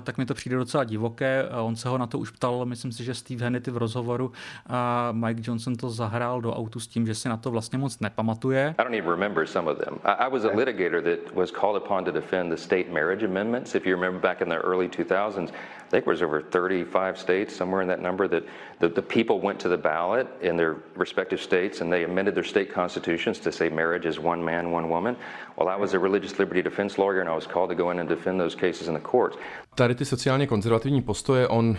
tak 0.02 0.18
mi 0.18 0.26
to 0.26 0.34
přijde 0.34 0.56
docela 0.56 0.84
divoké. 0.84 1.48
On 1.48 1.76
se 1.76 1.88
ho 1.88 1.98
na 1.98 2.06
to 2.06 2.18
už 2.18 2.30
ptal, 2.30 2.66
myslím 2.66 2.92
si, 2.92 3.04
že 3.04 3.14
Steve 3.14 3.44
Hannity 3.44 3.70
v 3.70 3.76
rozhovoru, 3.76 4.32
a 4.66 5.12
Mike 5.12 5.40
Johnson 5.40 5.76
to 5.76 5.90
zahrál 5.90 6.40
do 6.40 6.54
autu 6.54 6.80
s 6.80 6.86
tím, 6.86 7.06
že 7.06 7.14
si 7.14 7.28
na 7.28 7.36
to 7.36 7.50
vlastně 7.50 7.78
moc 7.78 8.00
nepamatuje. 8.00 8.74
I 8.78 8.82
don't 8.82 8.94
even 8.94 9.10
remember 9.10 9.46
some 9.46 9.70
of 9.70 9.78
them. 9.78 9.98
I, 10.04 10.28
was 10.28 10.44
a 10.44 10.48
litigator 10.48 11.02
that 11.02 11.34
was 11.34 11.50
called 11.50 11.76
upon 11.76 12.04
to 12.04 12.12
defend 12.12 12.52
the 12.52 12.56
state 12.56 12.92
marriage 12.92 13.24
amendments. 13.24 13.74
If 13.74 13.86
you 13.86 13.94
remember 13.94 14.20
back 14.20 14.40
in 14.40 14.48
the 14.48 14.56
early 14.56 14.88
2000s, 14.88 15.48
I 15.48 15.73
think 15.94 16.04
there 16.04 16.12
was 16.12 16.22
over 16.22 16.42
35 16.42 17.18
states, 17.18 17.54
somewhere 17.54 17.82
in 17.82 17.88
that 17.88 18.00
number, 18.00 18.26
that 18.28 18.44
the, 18.80 18.88
the 18.88 19.02
people 19.02 19.36
went 19.40 19.60
to 19.60 19.68
the 19.68 19.76
ballot 19.76 20.26
in 20.42 20.56
their 20.56 20.74
respective 20.96 21.40
states 21.40 21.80
and 21.80 21.92
they 21.92 22.04
amended 22.04 22.34
their 22.34 22.48
state 22.54 22.70
constitutions 22.74 23.38
to 23.40 23.52
say 23.52 23.68
marriage 23.68 24.06
is 24.08 24.18
one 24.18 24.44
man, 24.44 24.72
one 24.72 24.88
woman. 24.88 25.16
Well, 25.56 25.68
I 25.68 25.76
was 25.80 25.94
a 25.94 25.98
religious 25.98 26.38
liberty 26.38 26.62
defense 26.62 26.98
lawyer 26.98 27.20
and 27.20 27.28
I 27.28 27.34
was 27.34 27.46
called 27.46 27.68
to 27.70 27.76
go 27.82 27.90
in 27.92 27.98
and 27.98 28.08
defend 28.08 28.40
those 28.40 28.56
cases 28.56 28.88
in 28.88 28.94
the 28.94 29.00
courts. 29.10 29.36
Tady 29.74 29.94
ty 29.94 30.04
sociálně 30.04 30.46
konzervativní 30.46 31.02
postoje, 31.02 31.48
on 31.48 31.70
uh, 31.70 31.76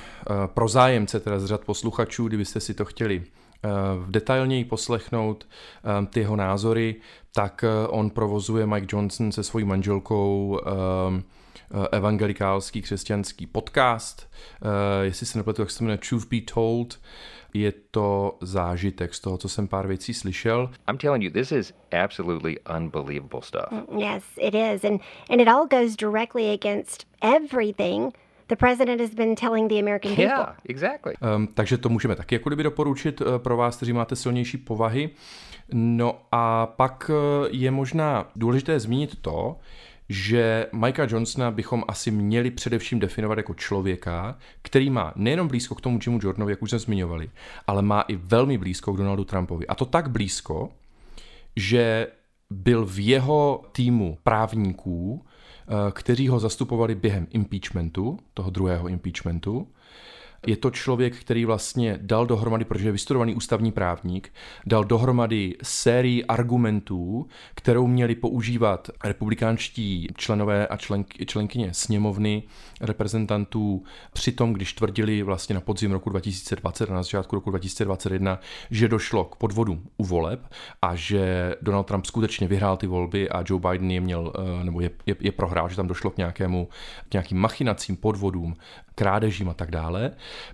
pro 0.47 0.67
zájemce 0.67 1.19
teda 1.19 1.39
z 1.39 1.45
řad 1.45 1.65
posluchačů, 1.65 2.27
kdybyste 2.27 2.59
si 2.59 2.73
to 2.73 2.85
chtěli 2.85 3.19
uh, 3.19 3.71
detailněji 4.09 4.65
poslechnout 4.65 5.47
um, 5.99 6.07
ty 6.07 6.19
jeho 6.19 6.35
názory, 6.35 6.95
tak 7.35 7.65
on 7.89 8.09
provozuje 8.09 8.65
Mike 8.65 8.87
Johnson 8.89 9.31
se 9.31 9.43
svojí 9.43 9.65
manželkou 9.65 10.59
evangelikálský 11.91 12.81
křesťanský 12.81 13.45
podcast. 13.45 14.29
Jestli 15.01 15.25
se 15.25 15.37
nepletu, 15.37 15.61
tak 15.61 15.71
se 15.71 15.83
jmenuje 15.83 15.97
Truth 15.97 16.27
Be 16.29 16.41
Told 16.53 16.99
je 17.55 17.73
to 17.91 18.37
zážitek 18.41 19.13
z 19.13 19.19
toho, 19.19 19.37
co 19.37 19.49
jsem 19.49 19.67
pár 19.67 19.87
věcí 19.87 20.13
slyšel. 20.13 20.69
I'm 20.89 20.97
telling 20.97 21.23
you, 21.23 21.31
this 21.31 21.51
is 21.51 21.73
absolutely 22.03 22.57
unbelievable 22.77 23.41
stuff. 23.41 23.71
Mm, 23.71 23.99
yes, 23.99 24.23
it 24.37 24.55
is. 24.55 24.83
And, 24.83 25.01
and 25.29 25.41
it 25.41 25.47
all 25.47 25.67
goes 25.67 25.95
directly 25.95 26.53
against 26.53 27.07
everything 27.21 28.13
the 28.47 28.55
president 28.55 29.01
has 29.01 29.09
been 29.09 29.35
telling 29.35 29.69
the 29.69 29.79
American 29.79 30.15
people. 30.15 30.25
Yeah, 30.25 30.55
exactly. 30.65 31.13
Um, 31.35 31.47
takže 31.47 31.77
to 31.77 31.89
můžeme 31.89 32.15
taky 32.15 32.35
jako 32.35 32.49
kdyby 32.49 32.63
doporučit 32.63 33.21
uh, 33.21 33.37
pro 33.37 33.57
vás, 33.57 33.75
kteří 33.75 33.93
máte 33.93 34.15
silnější 34.15 34.57
povahy. 34.57 35.09
No 35.73 36.21
a 36.31 36.65
pak 36.65 37.09
uh, 37.09 37.47
je 37.51 37.71
možná 37.71 38.29
důležité 38.35 38.79
zmínit 38.79 39.21
to, 39.21 39.55
že 40.09 40.67
Mikea 40.73 41.07
Johnsona 41.09 41.51
bychom 41.51 41.83
asi 41.87 42.11
měli 42.11 42.51
především 42.51 42.99
definovat 42.99 43.37
jako 43.37 43.53
člověka, 43.53 44.37
který 44.61 44.89
má 44.89 45.13
nejenom 45.15 45.47
blízko 45.47 45.75
k 45.75 45.81
tomu 45.81 45.99
Jimu 46.05 46.19
Jordanovi, 46.23 46.51
jak 46.51 46.61
už 46.61 46.69
jsme 46.69 46.79
zmiňovali, 46.79 47.29
ale 47.67 47.81
má 47.81 48.01
i 48.01 48.15
velmi 48.15 48.57
blízko 48.57 48.93
k 48.93 48.97
Donaldu 48.97 49.23
Trumpovi. 49.23 49.67
A 49.67 49.75
to 49.75 49.85
tak 49.85 50.09
blízko, 50.09 50.69
že 51.55 52.07
byl 52.49 52.85
v 52.85 52.99
jeho 52.99 53.63
týmu 53.71 54.17
právníků, 54.23 55.25
eh, 55.25 55.91
kteří 55.91 56.27
ho 56.27 56.39
zastupovali 56.39 56.95
během 56.95 57.27
impeachmentu, 57.29 58.19
toho 58.33 58.49
druhého 58.49 58.87
impeachmentu, 58.87 59.67
Je 60.47 60.57
to 60.57 60.71
člověk, 60.71 61.15
který 61.15 61.45
vlastně 61.45 61.99
dal 62.01 62.25
dohromady, 62.25 62.65
protože 62.65 62.87
je 62.87 62.91
vystudovaný 62.91 63.35
ústavní 63.35 63.71
právník, 63.71 64.33
dal 64.65 64.83
dohromady 64.83 65.55
sérii 65.63 66.25
argumentů, 66.25 67.27
kterou 67.55 67.87
měli 67.87 68.15
používat 68.15 68.89
republikánští 69.03 70.07
členové 70.17 70.67
a 70.67 70.77
členky, 70.77 71.25
členkyně 71.25 71.73
sněmovny 71.73 72.43
reprezentantů 72.81 73.83
při 74.13 74.31
tom, 74.31 74.53
když 74.53 74.73
tvrdili 74.73 75.23
vlastně 75.23 75.55
na 75.55 75.61
podzim 75.61 75.91
roku 75.91 76.09
2020 76.09 76.91
a 76.91 76.93
na 76.93 77.03
začátku 77.03 77.35
roku 77.35 77.49
2021, 77.49 78.39
že 78.71 78.87
došlo 78.87 79.25
k 79.25 79.35
podvodům 79.35 79.83
u 79.97 80.05
voleb 80.05 80.39
a 80.81 80.95
že 80.95 81.55
Donald 81.61 81.83
Trump 81.83 82.05
skutečně 82.05 82.47
vyhrál 82.47 82.77
ty 82.77 82.87
volby 82.87 83.29
a 83.29 83.43
Joe 83.47 83.61
Biden 83.69 83.91
je 83.91 84.01
měl, 84.01 84.33
eh, 84.35 84.63
nebo 84.63 84.81
je, 84.81 84.89
je, 85.05 85.15
je 85.19 85.31
prohrál, 85.31 85.69
že 85.69 85.75
tam 85.75 85.87
došlo 85.87 86.11
k 86.11 86.17
nějakému, 86.17 86.69
k 87.09 87.13
nějakým 87.13 87.37
machinacím, 87.37 87.97
podvodům, 87.97 88.55
krádežím 88.95 89.49
a 89.49 89.53
tak 89.53 89.71
dále. 89.71 90.11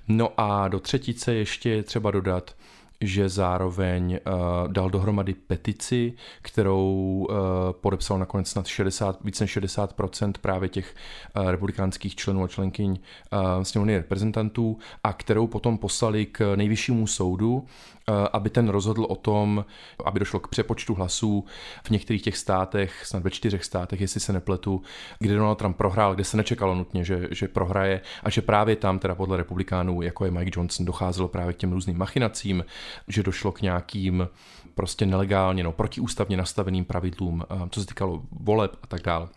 No 0.08 0.34
a 0.38 0.68
do 0.68 0.80
třetice 0.80 1.34
ještě 1.34 1.70
je 1.70 1.84
třeba 1.84 2.12
dodat, 2.12 2.56
že 3.02 3.30
zároveň 3.30 4.20
uh, 4.26 4.74
dal 4.74 4.90
dohromady 4.90 5.34
petici, 5.34 6.14
kterou 6.42 7.28
uh, 7.30 7.36
podepsal 7.72 8.20
nakonec 8.20 8.50
snad 8.50 8.68
60, 8.68 9.20
více 9.24 9.44
než 9.44 9.58
60% 9.58 10.34
právě 10.42 10.70
těch 10.70 10.96
uh, 11.36 11.52
republikánských 11.52 12.16
členů 12.16 12.44
a 12.44 12.48
členkyň 12.48 12.92
uh, 12.92 13.64
sněmovny 13.64 13.98
reprezentantů 13.98 14.78
a 15.04 15.14
kterou 15.14 15.48
potom 15.48 15.78
poslali 15.78 16.26
k 16.26 16.56
nejvyššímu 16.56 17.08
soudu, 17.08 17.68
Eh, 18.10 18.28
aby 18.34 18.50
ten 18.50 18.70
rozhodl 18.70 19.06
o 19.10 19.16
tom, 19.16 19.66
aby 20.06 20.20
došlo 20.20 20.40
k 20.40 20.48
přepočtu 20.48 20.94
hlasů 20.94 21.46
v 21.84 21.90
některých 21.90 22.22
těch 22.22 22.38
státech, 22.38 23.06
snad 23.06 23.24
ve 23.24 23.32
čtyřech 23.32 23.66
státech, 23.66 24.02
jestli 24.02 24.20
se 24.20 24.34
nepletu, 24.34 24.82
kde 25.20 25.36
Donald 25.36 25.56
Trump 25.56 25.78
prohrál, 25.78 26.16
kde 26.16 26.24
se 26.24 26.38
nečekalo 26.38 26.76
nutně, 26.76 27.04
že, 27.04 27.28
že 27.32 27.48
prohraje 27.48 28.02
a 28.24 28.30
že 28.30 28.42
právě 28.42 28.76
tam 28.76 29.00
teda 29.00 29.16
podle 29.16 29.38
republikánů, 29.38 30.02
jako 30.02 30.26
je 30.26 30.32
Mike 30.32 30.52
Johnson, 30.56 30.86
docházelo 30.86 31.28
právě 31.28 31.54
k 31.54 31.58
těm 31.58 31.72
různým 31.72 31.98
machinacím, 31.98 32.66
že 33.08 33.24
došlo 33.24 33.52
k 33.52 33.62
nějakým 33.62 34.28
prostě 34.76 35.06
nelegálně, 35.06 35.64
no, 35.64 35.72
protiústavně 35.72 36.38
nastaveným 36.38 36.86
pravidlům, 36.86 37.44
eh, 37.44 37.70
co 37.70 37.80
se 37.80 37.88
týkalo 37.88 38.22
voleb 38.32 38.76
a 38.84 38.88
tak 38.88 39.02
dále. 39.02 39.28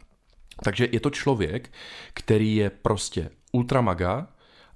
Takže 0.64 0.88
je 0.93 1.01
to 1.01 1.11
člověk, 1.11 1.73
který 2.14 2.57
je 2.57 2.71
prostě 2.71 3.31
ultramaga, 3.53 4.27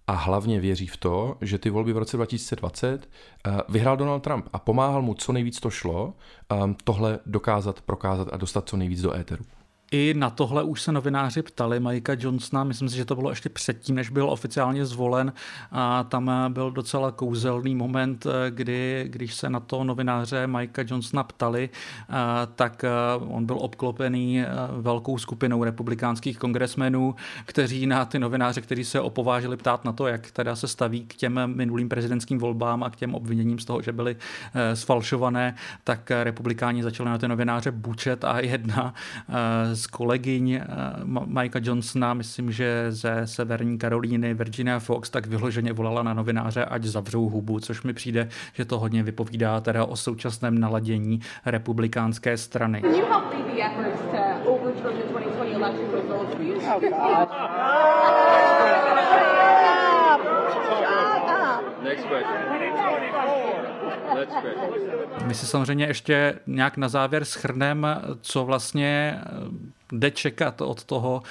a 0.09 0.13
hlavně 0.13 0.61
věří 0.61 0.87
v 0.87 0.97
to, 0.97 1.37
že 1.41 1.59
ty 1.59 1.71
volby 1.71 1.93
v 1.93 1.99
roce 1.99 2.17
2020 2.17 3.09
eh, 3.47 3.59
vyhrál 3.69 3.97
Donald 3.97 4.21
Trump 4.21 4.47
a 4.53 4.59
pomáhal 4.59 5.03
mu 5.03 5.15
co 5.15 5.33
nejvíc 5.33 5.61
to 5.61 5.71
šlo 5.71 6.15
ehm, 6.51 6.77
tohle 6.85 7.19
dokázat, 7.27 7.81
prokázat 7.81 8.29
a 8.33 8.37
dostat 8.37 8.69
co 8.69 8.77
nejvíc 8.77 9.03
do 9.03 9.15
éteru. 9.15 9.45
I 9.93 10.15
na 10.17 10.31
tohle 10.31 10.63
už 10.63 10.83
se 10.83 10.93
novináři 10.93 11.43
ptali 11.43 11.81
Mikea 11.81 12.17
Johnsona, 12.19 12.65
myslím 12.65 12.89
si, 12.89 12.97
že 12.97 13.05
to 13.05 13.15
bylo 13.15 13.31
ještě 13.31 13.49
předtím, 13.49 13.95
než 13.95 14.11
byl 14.11 14.31
oficiálně 14.31 14.87
zvolen. 14.87 15.33
A 15.73 16.05
tam 16.05 16.31
byl 16.49 16.71
docela 16.71 17.13
kouzelný 17.13 17.75
moment, 17.75 18.27
kdy, 18.51 19.05
když 19.09 19.35
se 19.35 19.51
na 19.51 19.61
to 19.61 19.85
novináře 19.85 20.47
Mikea 20.47 20.85
Johnsona 20.89 21.23
ptali, 21.23 21.71
tak 22.55 22.85
on 23.19 23.47
byl 23.47 23.57
obklopený 23.61 24.45
velkou 24.81 25.19
skupinou 25.19 25.65
republikánských 25.65 26.39
kongresmenů, 26.39 27.15
kteří 27.45 27.87
na 27.87 28.05
ty 28.05 28.19
novináře, 28.19 28.61
kteří 28.61 28.85
se 28.85 29.01
opovážili 29.01 29.57
ptát 29.57 29.85
na 29.85 29.93
to, 29.93 30.07
jak 30.07 30.31
teda 30.31 30.57
se 30.57 30.69
staví 30.69 31.01
k 31.07 31.15
těm 31.15 31.41
minulým 31.45 31.89
prezidentským 31.89 32.39
volbám 32.39 32.83
a 32.83 32.91
k 32.91 32.97
těm 32.97 33.15
obviněním 33.15 33.59
z 33.59 33.65
toho, 33.65 33.83
že 33.83 33.93
byly 33.93 34.17
sfalšované, 34.75 35.55
tak 35.85 36.11
republikáni 36.11 36.83
začali 36.83 37.11
na 37.11 37.19
ty 37.19 37.29
novináře 37.29 37.71
bučet 37.71 38.25
a 38.25 38.41
jedna 38.41 38.95
z 39.79 39.87
kolegyň 39.87 40.53
eh, 40.53 40.65
Mikea 41.27 41.61
Johnsona, 41.65 42.15
myslím, 42.15 42.53
že 42.53 42.87
ze 42.93 43.27
Severní 43.27 43.79
Karolíny, 43.79 44.35
Virginia 44.35 44.79
Fox, 44.79 45.11
tak 45.11 45.27
vyloženě 45.27 45.73
volala 45.73 46.03
na 46.03 46.15
novináře, 46.15 46.65
ať 46.65 46.85
zavřou 46.85 47.29
hubu, 47.29 47.61
což 47.61 47.83
mi 47.83 47.93
přijde, 47.93 48.29
že 48.55 48.65
to 48.65 48.79
hodně 48.79 49.03
vypovídá 49.03 49.61
teda 49.61 49.85
o 49.85 49.97
současném 49.97 50.59
naladění 50.59 51.21
republikánské 51.47 52.37
strany. 52.37 52.83
Next 61.83 62.05
question. 62.05 63.68
My 65.25 65.35
si 65.35 65.47
samozřejmě 65.47 65.87
ještě 65.87 66.39
nějak 66.47 66.77
na 66.77 66.89
závěr 66.89 67.25
schrneme, 67.25 68.03
co 68.21 68.45
vlastně 68.45 69.21
eh, 69.21 69.79
jde 69.93 70.11
čekat 70.11 70.61
od 70.61 70.85
toho, 70.85 71.23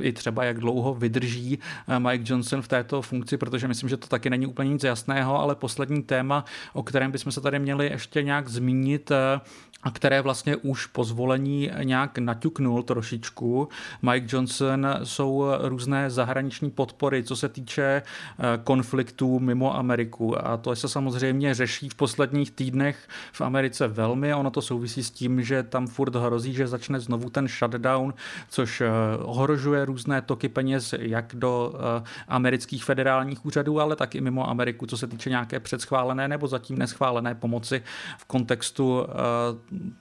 i 0.00 0.12
třeba 0.12 0.44
jak 0.44 0.60
dlouho 0.60 0.94
vydrží 0.94 1.58
eh, 1.88 1.98
Mike 1.98 2.24
Johnson 2.26 2.62
v 2.62 2.68
této 2.68 3.02
funkci, 3.02 3.36
protože 3.36 3.68
myslím, 3.68 3.88
že 3.88 3.96
to 3.96 4.06
taky 4.06 4.30
není 4.30 4.46
úplně 4.46 4.72
nic 4.72 4.84
jasného, 4.84 5.40
ale 5.40 5.54
poslední 5.54 6.02
téma, 6.02 6.44
o 6.72 6.82
kterém 6.82 7.10
bychom 7.10 7.32
se 7.32 7.40
tady 7.40 7.58
měli 7.58 7.86
ještě 7.86 8.22
nějak 8.22 8.48
zmínit, 8.48 9.10
eh, 9.10 9.40
a 9.82 9.90
které 9.90 10.20
vlastně 10.20 10.56
už 10.56 10.86
po 10.86 11.04
zvolení 11.04 11.70
nějak 11.82 12.18
naťuknul 12.18 12.82
trošičku. 12.82 13.68
Mike 14.02 14.26
Johnson 14.30 14.86
jsou 15.02 15.44
různé 15.60 16.10
zahraniční 16.10 16.70
podpory, 16.70 17.22
co 17.22 17.36
se 17.36 17.48
týče 17.48 17.82
eh, 17.82 18.42
konfliktů 18.64 19.38
mimo 19.38 19.76
Ameriku. 19.76 20.46
A 20.46 20.56
to 20.56 20.76
se 20.76 20.88
samozřejmě 20.88 21.54
řeší 21.54 21.88
v 21.88 21.94
posledních 21.94 22.50
týdnech 22.50 23.08
v 23.32 23.40
Americe 23.40 23.88
velmi. 23.88 24.34
Ono 24.34 24.50
to 24.50 24.62
souvisí 24.62 25.04
s 25.04 25.10
tím, 25.10 25.42
že 25.42 25.62
tam 25.62 25.86
furt 25.86 26.14
hrozí, 26.14 26.54
že 26.54 26.66
začne 26.66 27.00
znovu 27.00 27.30
ten 27.30 27.48
shutdown, 27.48 28.14
což 28.48 28.80
eh, 28.80 28.90
ohrožuje 29.18 29.84
různé 29.84 30.22
toky 30.22 30.48
peněz 30.48 30.94
jak 30.98 31.34
do 31.34 31.74
eh, 31.74 32.04
amerických 32.28 32.84
federálních 32.84 33.46
úřadů, 33.46 33.80
ale 33.80 33.96
tak 33.96 34.14
i 34.14 34.20
mimo 34.20 34.50
Ameriku, 34.50 34.86
co 34.86 34.96
se 34.96 35.06
týče 35.06 35.30
nějaké 35.30 35.60
předschválené 35.60 36.28
nebo 36.28 36.48
zatím 36.48 36.78
neschválené 36.78 37.34
pomoci 37.34 37.82
v 38.18 38.24
kontextu 38.24 39.06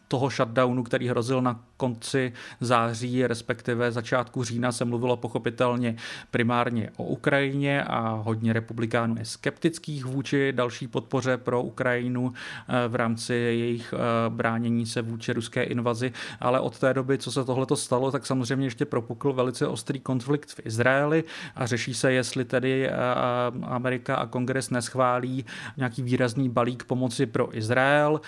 toho 0.07 0.29
shutdownu, 0.29 0.83
který 0.83 1.07
hrozil 1.07 1.41
na 1.41 1.59
konci 1.77 2.33
září, 2.59 3.27
respektive 3.27 3.91
začátku 3.91 4.43
října, 4.43 4.71
se 4.71 4.85
mluvilo 4.85 5.17
pochopitelně 5.17 5.95
primárně 6.31 6.89
o 6.97 7.03
Ukrajině 7.03 7.83
a 7.83 8.09
hodně 8.09 8.53
republikánů 8.53 9.15
je 9.17 9.25
skeptických 9.25 10.05
vůči 10.05 10.53
další 10.53 10.87
podpoře 10.87 11.37
pro 11.37 11.63
Ukrajinu 11.63 12.33
eh, 12.33 12.87
v 12.87 12.95
rámci 12.95 13.33
jejich 13.33 13.93
eh, 13.93 14.29
bránění 14.29 14.85
se 14.85 15.01
vůči 15.01 15.33
ruské 15.33 15.63
invazi, 15.63 16.11
ale 16.39 16.59
od 16.59 16.79
té 16.79 16.93
doby, 16.93 17.17
co 17.17 17.31
se 17.31 17.45
tohleto 17.45 17.75
stalo, 17.75 18.11
tak 18.11 18.25
samozřejmě 18.25 18.65
ještě 18.65 18.85
propukl 18.85 19.33
velice 19.33 19.67
ostrý 19.67 19.99
konflikt 19.99 20.49
v 20.51 20.65
Izraeli 20.65 21.23
a 21.55 21.65
řeší 21.65 21.93
se, 21.93 22.13
jestli 22.13 22.45
tedy 22.45 22.87
eh, 22.87 22.93
Amerika 23.63 24.15
a 24.15 24.25
kongres 24.25 24.69
neschválí 24.69 25.45
nějaký 25.77 26.01
výrazný 26.01 26.49
balík 26.49 26.83
pomoci 26.83 27.25
pro 27.25 27.57
Izrael 27.57 28.21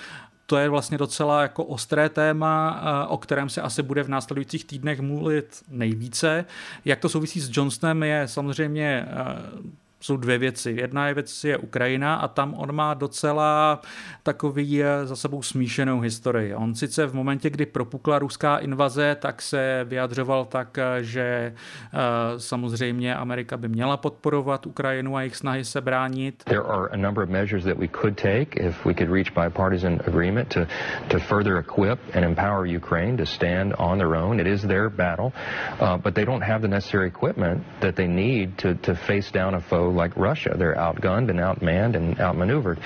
to 0.46 0.58
je 0.58 0.70
vlastně 0.70 0.98
docela 0.98 1.42
jako 1.42 1.64
ostré 1.64 2.10
téma, 2.10 2.82
eh, 2.84 3.08
o 3.08 3.18
kterém 3.18 3.50
se 3.50 3.62
asi 3.62 3.84
bude 3.84 4.04
v 4.04 4.10
následujících 4.10 4.66
týdnech 4.66 5.00
mluvit 5.00 5.64
nejvíce. 5.70 6.46
Jak 6.86 7.00
to 7.00 7.10
souvisí 7.10 7.40
s 7.40 7.58
Johnsonem 7.58 8.04
je 8.04 8.28
samozřejmě 8.28 9.08
eh, 9.08 9.83
jsou 10.04 10.18
dvě 10.18 10.38
věci. 10.38 10.72
Jedna 10.72 11.08
je 11.08 11.14
věc 11.14 11.44
je 11.44 11.58
Ukrajina 11.58 12.16
a 12.16 12.28
tam 12.28 12.54
on 12.54 12.76
má 12.76 12.94
docela 12.94 13.82
takový 14.24 14.84
eh, 14.84 15.06
za 15.06 15.16
sebou 15.16 15.42
smíšenou 15.42 16.00
historii. 16.00 16.56
On 16.56 16.76
sice 16.76 17.06
v 17.06 17.14
momentě, 17.14 17.50
kdy 17.50 17.66
propukla 17.66 18.20
ruská 18.20 18.58
invaze, 18.58 19.16
tak 19.20 19.42
se 19.42 19.86
vyjadřoval 19.88 20.46
tak, 20.46 20.78
eh, 20.78 21.04
že 21.04 21.24
eh, 21.24 22.00
samozřejmě 22.38 23.16
Amerika 23.16 23.58
by 23.58 23.68
měla 23.68 23.98
podporovat 23.98 24.66
Ukrajinu 24.66 25.16
a 25.16 25.22
jejich 25.22 25.36
snahy 25.36 25.64
se 25.66 25.82
bránit. 25.82 26.44
There 26.44 26.64
are 26.64 26.88
a 26.92 26.98
number 26.98 27.24
of 27.24 27.30
measures 27.30 27.64
that 27.64 27.78
we 27.78 27.88
could 27.88 28.16
take 28.16 28.60
if 28.68 28.86
we 28.86 28.94
could 28.94 29.10
reach 29.10 29.34
bipartisan 29.34 30.00
agreement 30.08 30.50
to, 30.50 30.68
to 31.10 31.20
further 31.20 31.58
equip 31.58 32.00
and 32.16 32.26
empower 32.26 32.66
Ukraine 32.66 33.18
to 33.18 33.26
stand 33.26 33.74
on 33.78 33.98
their 33.98 34.16
own. 34.16 34.40
It 34.40 34.48
is 34.48 34.62
their 34.62 34.90
battle, 34.90 35.32
uh, 35.80 35.98
but 35.98 36.14
they 36.16 36.26
don't 36.26 36.44
have 36.44 36.62
the 36.62 36.68
necessary 36.68 37.08
equipment 37.08 37.64
that 37.80 37.96
they 37.96 38.08
need 38.08 38.58
to, 38.58 38.76
to 38.76 38.96
face 38.96 39.32
down 39.32 39.54
a 39.56 39.62
foe 39.62 39.93
like 39.94 40.16
Russia. 40.18 40.56
They're 40.58 40.76
outgunned 40.76 41.30
and 41.30 41.40
outmanned 41.40 41.96
and 41.96 42.20
outmaneuvered. 42.20 42.80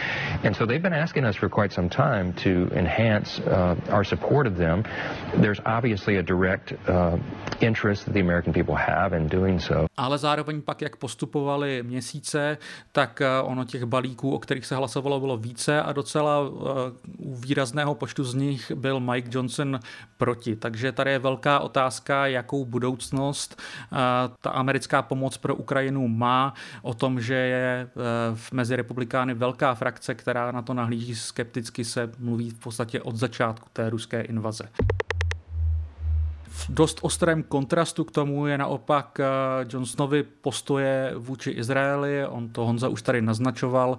And 0.43 0.55
so 0.55 0.65
they've 0.65 0.81
been 0.81 0.93
asking 0.93 1.25
us 1.25 1.35
for 1.35 1.49
quite 1.49 1.73
some 1.73 1.89
time 1.89 2.33
to 2.43 2.69
enhance 2.75 3.39
uh, 3.39 3.75
our 3.89 4.03
support 4.03 4.47
of 4.47 4.57
them. 4.57 4.83
There's 5.41 5.61
obviously 5.65 6.17
a 6.17 6.23
direct 6.23 6.73
uh, 6.87 7.17
interest 7.61 8.05
that 8.05 8.13
the 8.13 8.21
American 8.21 8.53
people 8.53 8.75
have 8.75 9.13
in 9.13 9.27
doing 9.27 9.59
so. 9.59 9.87
Ale 9.97 10.17
zároveň 10.17 10.61
pak, 10.61 10.81
jak 10.81 10.95
postupovali 10.95 11.83
měsíce, 11.83 12.57
tak 12.91 13.21
uh, 13.21 13.51
ono 13.51 13.65
těch 13.65 13.83
balíků, 13.83 14.35
o 14.35 14.39
kterých 14.39 14.65
se 14.65 14.75
hlasovalo, 14.75 15.19
bylo 15.19 15.37
více 15.37 15.81
a 15.81 15.91
docela 15.91 16.39
uh, 16.39 16.49
u 17.17 17.35
výrazného 17.35 17.95
počtu 17.95 18.23
z 18.23 18.33
nich 18.33 18.71
byl 18.71 18.99
Mike 18.99 19.29
Johnson 19.31 19.79
proti. 20.17 20.55
Takže 20.55 20.91
tady 20.91 21.11
je 21.11 21.19
velká 21.19 21.59
otázka, 21.59 22.27
jakou 22.27 22.65
budoucnost 22.65 23.61
uh, 23.91 23.97
ta 24.41 24.49
americká 24.49 25.01
pomoc 25.01 25.37
pro 25.37 25.55
Ukrajinu 25.55 26.07
má. 26.07 26.53
O 26.81 26.93
tom, 26.97 27.21
že 27.21 27.33
je 27.33 27.87
eh, 27.87 28.37
mezi 28.51 28.75
republikány 28.75 29.33
velká 29.33 29.75
frakce, 29.75 30.15
která 30.15 30.51
na 30.51 30.61
to 30.61 30.73
nahlíží 30.73 31.15
skepticky, 31.15 31.85
se 31.85 32.11
mluví 32.19 32.49
v 32.49 32.59
podstatě 32.59 33.01
od 33.01 33.15
začátku 33.15 33.69
té 33.73 33.89
ruské 33.89 34.21
invaze. 34.21 34.69
V 36.49 36.71
dost 36.71 36.99
ostrém 37.01 37.43
kontrastu 37.43 38.03
k 38.03 38.11
tomu 38.11 38.47
je 38.47 38.57
naopak 38.57 39.19
Johnsonovi 39.69 40.23
postoje 40.23 41.13
vůči 41.17 41.51
Izraeli. 41.51 42.25
On 42.25 42.49
to 42.49 42.65
Honza 42.65 42.87
už 42.87 43.01
tady 43.01 43.21
naznačoval, 43.21 43.97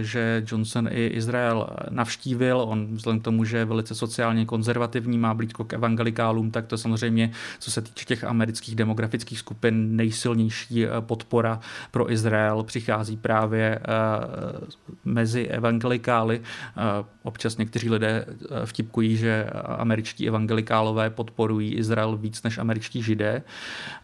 že 0.00 0.42
Johnson 0.46 0.88
i 0.92 1.06
Izrael 1.06 1.68
navštívil. 1.90 2.60
On 2.60 2.94
vzhledem 2.94 3.20
k 3.20 3.24
tomu, 3.24 3.44
že 3.44 3.58
je 3.58 3.64
velice 3.64 3.94
sociálně 3.94 4.46
konzervativní, 4.46 5.18
má 5.18 5.34
blízko 5.34 5.64
k 5.64 5.72
evangelikálům, 5.72 6.50
tak 6.50 6.66
to 6.66 6.78
samozřejmě, 6.78 7.30
co 7.58 7.70
se 7.70 7.82
týče 7.82 8.04
těch 8.04 8.24
amerických 8.24 8.76
demografických 8.76 9.38
skupin, 9.38 9.96
nejsilnější 9.96 10.86
podpora 11.00 11.60
pro 11.90 12.12
Izrael 12.12 12.62
přichází 12.62 13.16
právě 13.16 13.78
mezi 15.04 15.46
evangelikály. 15.46 16.40
Občas 17.22 17.56
někteří 17.56 17.90
lidé 17.90 18.26
vtipkují, 18.64 19.16
že 19.16 19.46
američtí 19.64 20.28
evangelikálové 20.28 21.10
podporují 21.10 21.59
Izrael 21.68 22.16
víc 22.16 22.42
než 22.42 22.58
američtí 22.58 23.02
židé. 23.02 23.42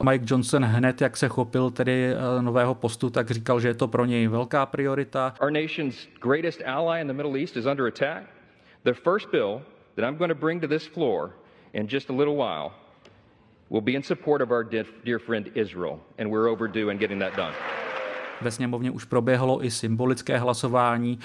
Mike 0.02 0.24
Johnson 0.28 0.64
hned, 0.64 1.00
jak 1.00 1.16
se 1.16 1.28
chopil 1.28 1.70
tedy 1.70 2.14
nového 2.40 2.74
postu, 2.74 3.10
tak 3.10 3.30
říkal, 3.30 3.60
že 3.60 3.68
je 3.68 3.74
to 3.74 3.88
pro 3.88 4.04
něj 4.04 4.26
velká 4.26 4.66
priorita. 4.66 5.34
Our 5.40 5.50
nation's 5.50 6.08
greatest 6.20 6.62
ally 6.66 7.00
in 7.00 7.06
the 7.06 7.12
Middle 7.12 7.40
East 7.40 7.56
is 7.56 7.66
under 7.66 7.86
attack. 7.86 8.22
The 8.84 8.92
first 8.92 9.30
bill 9.30 9.62
that 9.96 10.04
I'm 10.08 10.16
going 10.16 10.32
to 10.32 10.40
bring 10.40 10.60
to 10.60 10.68
this 10.68 10.86
floor 10.86 11.30
in 11.72 11.88
just 11.88 12.10
a 12.10 12.12
little 12.12 12.36
while 12.36 12.70
will 13.70 13.82
be 13.82 13.92
in 13.92 14.02
support 14.02 14.42
of 14.42 14.50
our 14.50 14.64
dear 15.04 15.18
friend 15.18 15.50
Israel, 15.54 15.98
and 16.18 16.30
we're 16.30 16.48
overdue 16.48 16.90
in 16.90 16.98
getting 16.98 17.18
that 17.18 17.36
done. 17.36 17.52
Ve 18.40 18.50
sněmovně 18.50 18.90
už 18.90 19.04
proběhlo 19.04 19.64
i 19.64 19.70
symbolické 19.70 20.38
hlasování, 20.38 21.18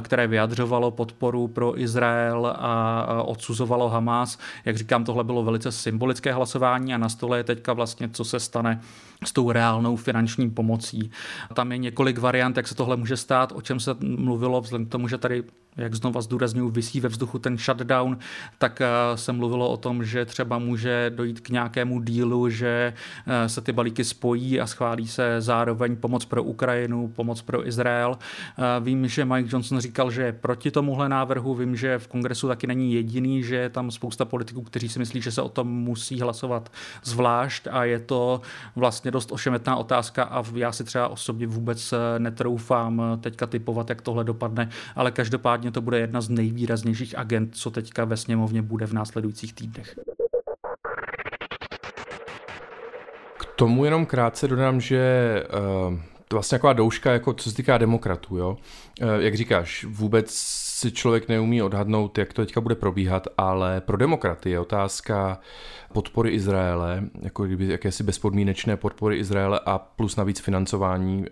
které 0.00 0.26
vyjadřovalo 0.26 0.90
podporu 0.90 1.48
pro 1.48 1.80
Izrael 1.80 2.46
a 2.58 3.22
odsuzovalo 3.22 3.88
Hamas. 3.88 4.38
Jak 4.64 4.76
říkám, 4.76 5.04
tohle 5.04 5.24
bylo 5.24 5.42
velice 5.42 5.72
symbolické 5.72 6.32
hlasování 6.32 6.94
a 6.94 6.98
na 6.98 7.08
stole 7.08 7.38
je 7.38 7.44
teďka 7.44 7.72
vlastně, 7.72 8.08
co 8.08 8.24
se 8.24 8.40
stane 8.40 8.80
s 9.24 9.32
tou 9.32 9.50
reálnou 9.50 9.96
finanční 9.96 10.50
pomocí. 10.50 11.10
Tam 11.54 11.72
je 11.72 11.78
několik 11.78 12.18
variant, 12.18 12.56
jak 12.56 12.68
se 12.68 12.74
tohle 12.74 12.96
může 12.96 13.16
stát, 13.16 13.52
o 13.52 13.62
čem 13.62 13.80
se 13.80 13.96
mluvilo, 14.00 14.60
vzhledem 14.60 14.86
k 14.86 14.90
tomu, 14.90 15.08
že 15.08 15.18
tady 15.18 15.44
jak 15.76 15.94
znova 15.94 16.22
zdůraznuju, 16.22 16.68
vysí 16.68 17.00
ve 17.00 17.08
vzduchu 17.08 17.38
ten 17.38 17.58
shutdown, 17.58 18.18
tak 18.58 18.80
eh, 18.80 18.86
se 19.14 19.32
mluvilo 19.32 19.68
o 19.68 19.76
tom, 19.76 20.04
že 20.04 20.24
třeba 20.24 20.58
může 20.58 21.12
dojít 21.14 21.40
k 21.40 21.48
nějakému 21.48 22.02
dílu, 22.02 22.50
že 22.50 22.92
eh, 23.26 23.48
se 23.48 23.60
ty 23.60 23.72
balíky 23.72 24.04
spojí 24.04 24.60
a 24.60 24.66
schválí 24.66 25.08
se 25.08 25.40
zároveň 25.40 25.96
pomoc 25.96 26.24
pro 26.24 26.42
Ukrajinu, 26.42 27.08
pomoc 27.08 27.42
pro 27.42 27.68
Izrael. 27.68 28.18
Eh, 28.18 28.62
vím, 28.80 29.08
že 29.08 29.24
Mike 29.24 29.48
Johnson 29.52 29.80
říkal, 29.80 30.10
že 30.10 30.22
je 30.22 30.32
proti 30.32 30.70
tomuhle 30.70 31.08
návrhu, 31.08 31.54
vím, 31.54 31.76
že 31.76 31.98
v 31.98 32.08
kongresu 32.08 32.48
taky 32.48 32.66
není 32.66 32.94
jediný, 32.94 33.42
že 33.42 33.56
je 33.56 33.68
tam 33.68 33.90
spousta 33.90 34.24
politiků, 34.24 34.62
kteří 34.62 34.88
si 34.88 34.98
myslí, 34.98 35.20
že 35.20 35.32
se 35.32 35.42
o 35.42 35.48
tom 35.48 35.68
musí 35.68 36.20
hlasovat 36.20 36.72
zvlášť 37.02 37.68
a 37.70 37.84
je 37.84 37.98
to 37.98 38.40
vlastně 38.76 39.10
dost 39.10 39.32
ošemetná 39.32 39.76
otázka 39.76 40.24
a 40.24 40.44
já 40.54 40.72
si 40.72 40.84
třeba 40.84 41.08
osobně 41.08 41.46
vůbec 41.46 41.94
netroufám 42.18 43.02
teďka 43.20 43.46
typovat, 43.46 43.88
jak 43.88 44.02
tohle 44.02 44.24
dopadne, 44.24 44.68
ale 44.96 45.10
každopádně 45.10 45.63
každopádně 45.64 45.70
to 45.72 45.80
bude 45.80 45.98
jedna 45.98 46.20
z 46.20 46.28
nejvýraznějších 46.28 47.18
agent, 47.18 47.56
co 47.56 47.70
teďka 47.70 48.04
ve 48.04 48.16
sněmovně 48.16 48.62
bude 48.62 48.86
v 48.86 48.92
následujících 48.92 49.52
týdnech. 49.52 49.96
K 53.38 53.44
tomu 53.56 53.84
jenom 53.84 54.06
krátce 54.06 54.48
dodám, 54.48 54.80
že 54.80 55.42
uh, 55.48 55.98
to 56.28 56.36
vlastně 56.36 56.58
taková 56.58 56.72
douška, 56.72 57.12
jako 57.12 57.32
co 57.32 57.50
se 57.50 57.56
týká 57.56 57.78
demokratů, 57.78 58.36
jo. 58.36 58.56
Uh, 59.02 59.08
jak 59.18 59.34
říkáš, 59.34 59.84
vůbec 59.88 60.30
si 60.74 60.92
člověk 60.92 61.28
neumí 61.28 61.62
odhadnout, 61.62 62.18
jak 62.18 62.32
to 62.32 62.42
teďka 62.42 62.60
bude 62.60 62.74
probíhat, 62.74 63.28
ale 63.38 63.80
pro 63.80 63.96
demokraty 63.96 64.50
je 64.50 64.60
otázka 64.60 65.40
podpory 65.92 66.30
Izraele, 66.30 67.02
jako 67.22 67.44
kdyby 67.44 67.68
jakési 67.68 68.02
bezpodmínečné 68.02 68.76
podpory 68.76 69.18
Izraele 69.18 69.60
a 69.66 69.78
plus 69.78 70.16
navíc 70.16 70.40
financování 70.40 71.24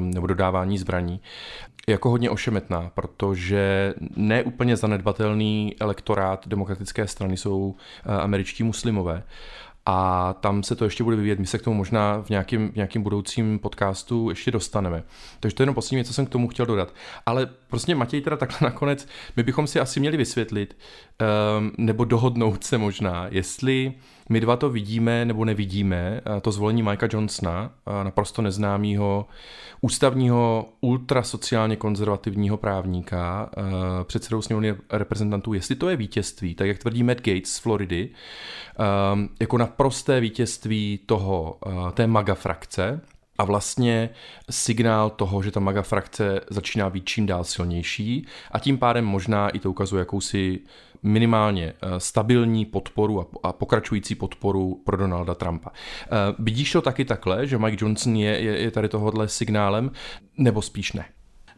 nebo 0.00 0.26
dodávání 0.26 0.78
zbraní 0.78 1.20
jako 1.88 2.10
hodně 2.10 2.30
ošemetná, 2.30 2.90
protože 2.94 3.94
neúplně 4.16 4.76
zanedbatelný 4.76 5.76
elektorát 5.80 6.48
demokratické 6.48 7.06
strany 7.06 7.36
jsou 7.36 7.74
eh, 8.04 8.20
američtí 8.20 8.62
muslimové. 8.62 9.22
A 9.86 10.32
tam 10.40 10.62
se 10.62 10.76
to 10.76 10.84
ještě 10.84 11.04
bude 11.04 11.16
vyvíjet. 11.16 11.38
My 11.38 11.46
se 11.46 11.58
k 11.58 11.62
tomu 11.62 11.76
možná 11.76 12.22
v 12.22 12.30
nějakým, 12.30 12.72
v 12.72 12.76
nějakým 12.76 13.02
budoucím 13.02 13.58
podcastu 13.58 14.30
ještě 14.30 14.50
dostaneme. 14.50 15.02
Takže 15.40 15.54
to 15.54 15.62
je 15.62 15.64
jenom 15.64 15.74
poslední 15.74 16.04
co 16.04 16.12
jsem 16.12 16.26
k 16.26 16.30
tomu 16.30 16.48
chtěl 16.48 16.66
dodat. 16.66 16.94
Ale 17.26 17.46
prostě 17.66 17.94
Matěj 17.94 18.20
teda 18.20 18.36
takhle 18.36 18.70
nakonec, 18.70 19.08
my 19.36 19.42
bychom 19.42 19.66
si 19.66 19.80
asi 19.80 20.00
měli 20.00 20.16
vysvětlit, 20.16 20.76
um, 21.58 21.72
nebo 21.78 22.04
dohodnout 22.04 22.64
se 22.64 22.78
možná, 22.78 23.26
jestli 23.30 23.92
my 24.30 24.40
dva 24.40 24.56
to 24.56 24.70
vidíme 24.70 25.24
nebo 25.24 25.44
nevidíme, 25.44 26.20
to 26.42 26.52
zvolení 26.52 26.82
Mikea 26.82 27.08
Johnsona, 27.12 27.72
naprosto 28.02 28.42
neznámého 28.42 29.26
ústavního 29.80 30.68
ultrasociálně 30.80 31.76
konzervativního 31.76 32.56
právníka, 32.56 33.50
předsedou 34.04 34.42
sněmovny 34.42 34.74
reprezentantů, 34.90 35.52
jestli 35.52 35.74
to 35.74 35.88
je 35.88 35.96
vítězství, 35.96 36.54
tak 36.54 36.68
jak 36.68 36.78
tvrdí 36.78 37.02
Matt 37.02 37.20
Gates 37.20 37.52
z 37.52 37.58
Floridy, 37.58 38.08
jako 39.40 39.58
naprosté 39.58 40.20
vítězství 40.20 41.00
toho, 41.06 41.58
té 41.94 42.06
MAGA 42.06 42.34
frakce, 42.34 43.00
a 43.38 43.44
vlastně 43.44 44.10
signál 44.50 45.10
toho, 45.10 45.42
že 45.42 45.50
ta 45.50 45.60
MAGA 45.60 45.82
frakce 45.82 46.40
začíná 46.50 46.90
být 46.90 47.04
čím 47.04 47.26
dál 47.26 47.44
silnější 47.44 48.26
a 48.50 48.58
tím 48.58 48.78
pádem 48.78 49.04
možná 49.04 49.48
i 49.48 49.58
to 49.58 49.70
ukazuje 49.70 50.00
jakousi 50.00 50.60
minimálně 51.02 51.72
eh, 51.82 52.00
stabilní 52.00 52.64
podporu 52.64 53.26
a 53.42 53.52
pokračující 53.52 54.14
podporu 54.14 54.82
pro 54.84 54.96
Donalda 54.96 55.34
Trumpa. 55.34 55.70
Eh, 55.72 56.08
vidíš 56.38 56.72
to 56.72 56.82
taky 56.82 57.04
takhle, 57.04 57.46
že 57.46 57.58
Mike 57.58 57.76
Johnson 57.80 58.16
je, 58.16 58.40
je, 58.40 58.58
je 58.58 58.70
tady 58.70 58.88
tohohle 58.88 59.28
signálem, 59.28 59.90
nebo 60.38 60.62
spíš 60.62 60.92
ne? 60.92 61.04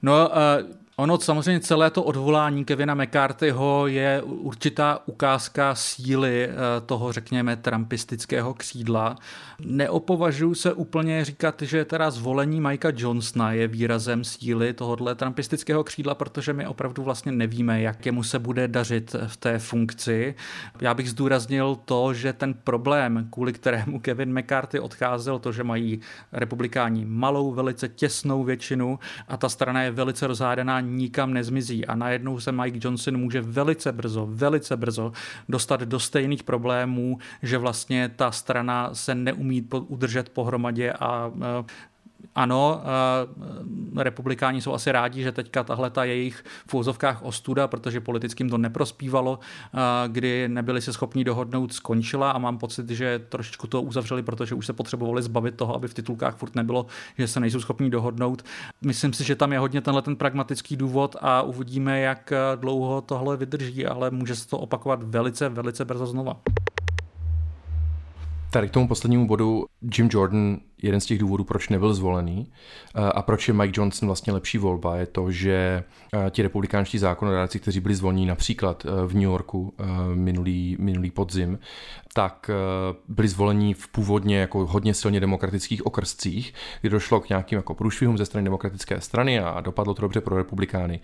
No, 0.02 0.28
uh 0.28 0.81
Ono 1.02 1.18
samozřejmě 1.18 1.60
celé 1.60 1.90
to 1.90 2.02
odvolání 2.02 2.64
Kevina 2.64 2.94
McCarthyho 2.94 3.86
je 3.86 4.22
určitá 4.22 4.98
ukázka 5.06 5.74
síly 5.74 6.44
eh, 6.44 6.54
toho, 6.86 7.12
řekněme, 7.12 7.56
trumpistického 7.56 8.54
křídla. 8.54 9.16
Neopovažuji 9.60 10.54
se 10.54 10.72
úplně 10.72 11.24
říkat, 11.24 11.62
že 11.62 11.84
teda 11.84 12.10
zvolení 12.10 12.60
Mikea 12.60 12.92
Johnsona 12.96 13.52
je 13.52 13.68
výrazem 13.68 14.24
síly 14.24 14.72
tohohle 14.72 15.14
trumpistického 15.14 15.84
křídla, 15.84 16.14
protože 16.14 16.52
my 16.52 16.66
opravdu 16.66 17.02
vlastně 17.02 17.32
nevíme, 17.32 17.80
jak 17.80 18.06
jemu 18.06 18.22
se 18.22 18.38
bude 18.38 18.68
dařit 18.68 19.16
v 19.26 19.36
té 19.36 19.58
funkci. 19.58 20.34
Já 20.80 20.94
bych 20.94 21.10
zdůraznil 21.10 21.78
to, 21.84 22.14
že 22.14 22.32
ten 22.32 22.54
problém, 22.54 23.28
kvůli 23.30 23.52
kterému 23.52 24.00
Kevin 24.00 24.38
McCarthy 24.38 24.80
odcházel, 24.80 25.38
to, 25.38 25.52
že 25.52 25.64
mají 25.64 26.00
republikáni 26.32 27.04
malou, 27.04 27.52
velice 27.52 27.88
těsnou 27.88 28.44
většinu 28.44 28.98
a 29.28 29.36
ta 29.36 29.48
strana 29.48 29.82
je 29.82 29.90
velice 29.90 30.26
rozhádaná 30.26 30.80
nikam 30.96 31.32
nezmizí. 31.32 31.86
A 31.86 31.94
najednou 31.94 32.40
se 32.40 32.52
Mike 32.52 32.78
Johnson 32.82 33.16
může 33.16 33.40
velice 33.40 33.92
brzo, 33.92 34.28
velice 34.30 34.76
brzo 34.76 35.12
dostat 35.48 35.80
do 35.80 36.00
stejných 36.00 36.42
problémů, 36.42 37.18
že 37.42 37.58
vlastně 37.58 38.10
ta 38.16 38.30
strana 38.30 38.94
se 38.94 39.14
neumí 39.14 39.68
udržet 39.88 40.28
pohromadě 40.28 40.92
a 40.92 41.32
ano, 42.34 42.82
eh, 43.96 44.04
republikáni 44.04 44.60
jsou 44.60 44.72
asi 44.72 44.92
rádi, 44.92 45.22
že 45.22 45.32
teďka 45.32 45.64
tahle 45.64 45.90
ta 45.90 46.04
jejich 46.04 46.44
v 46.66 46.74
úzovkách 46.74 47.22
ostuda, 47.22 47.68
protože 47.68 48.00
politickým 48.00 48.50
to 48.50 48.58
neprospívalo, 48.58 49.38
eh, 49.74 49.78
kdy 50.08 50.48
nebyli 50.48 50.82
se 50.82 50.92
schopni 50.92 51.24
dohodnout, 51.24 51.72
skončila 51.72 52.30
a 52.30 52.38
mám 52.38 52.58
pocit, 52.58 52.90
že 52.90 53.18
trošičku 53.28 53.66
to 53.66 53.82
uzavřeli, 53.82 54.22
protože 54.22 54.54
už 54.54 54.66
se 54.66 54.72
potřebovali 54.72 55.22
zbavit 55.22 55.54
toho, 55.54 55.74
aby 55.74 55.88
v 55.88 55.94
titulkách 55.94 56.36
furt 56.36 56.54
nebylo, 56.54 56.86
že 57.18 57.28
se 57.28 57.40
nejsou 57.40 57.60
schopni 57.60 57.90
dohodnout. 57.90 58.42
Myslím 58.84 59.12
si, 59.12 59.24
že 59.24 59.36
tam 59.36 59.52
je 59.52 59.58
hodně 59.58 59.80
tenhle 59.80 60.02
ten 60.02 60.16
pragmatický 60.16 60.76
důvod 60.76 61.16
a 61.20 61.42
uvidíme, 61.42 62.00
jak 62.00 62.32
dlouho 62.56 63.00
tohle 63.00 63.36
vydrží, 63.36 63.86
ale 63.86 64.10
může 64.10 64.36
se 64.36 64.48
to 64.48 64.58
opakovat 64.58 65.02
velice, 65.02 65.48
velice 65.48 65.84
brzo 65.84 66.06
znova. 66.06 66.36
Tady 68.52 68.68
k 68.68 68.70
tomu 68.70 68.88
poslednímu 68.88 69.26
bodu 69.26 69.64
Jim 69.96 70.08
Jordan 70.12 70.56
jeden 70.82 71.00
z 71.00 71.06
těch 71.06 71.18
důvodů, 71.18 71.44
proč 71.44 71.68
nebyl 71.68 71.94
zvolený 71.94 72.46
eh, 72.94 73.00
a 73.00 73.22
proč 73.22 73.48
je 73.48 73.54
Mike 73.54 73.80
Johnson 73.80 74.06
vlastně 74.06 74.32
lepší 74.32 74.58
volba, 74.58 74.96
je 74.96 75.06
to, 75.06 75.30
že 75.30 75.84
eh, 76.14 76.30
ti 76.30 76.42
republikánští 76.42 76.98
zákonodárci, 76.98 77.58
kteří 77.58 77.80
byli 77.80 77.94
zvolení 77.94 78.26
například 78.26 78.86
eh, 78.86 79.06
v 79.06 79.14
New 79.14 79.22
Yorku 79.22 79.74
minulý, 80.14 80.76
minulý 80.80 81.10
podzim, 81.10 81.58
tak 82.14 82.50
byli 83.08 83.28
zvolení 83.28 83.74
v 83.74 83.88
původně 83.88 84.38
jako 84.38 84.66
hodně 84.66 84.94
silně 84.94 85.20
demokratických 85.20 85.86
okrscích, 85.86 86.54
kdy 86.80 86.90
došlo 86.90 87.20
k 87.20 87.28
nějakým 87.28 87.56
jako 87.56 87.74
průšvihům 87.74 88.18
ze 88.18 88.26
strany 88.26 88.44
demokratické 88.44 89.00
strany 89.00 89.40
a 89.40 89.60
dopadlo 89.60 89.94
to 89.94 90.02
dobře 90.02 90.20
pro 90.20 90.36
republikány. 90.36 91.00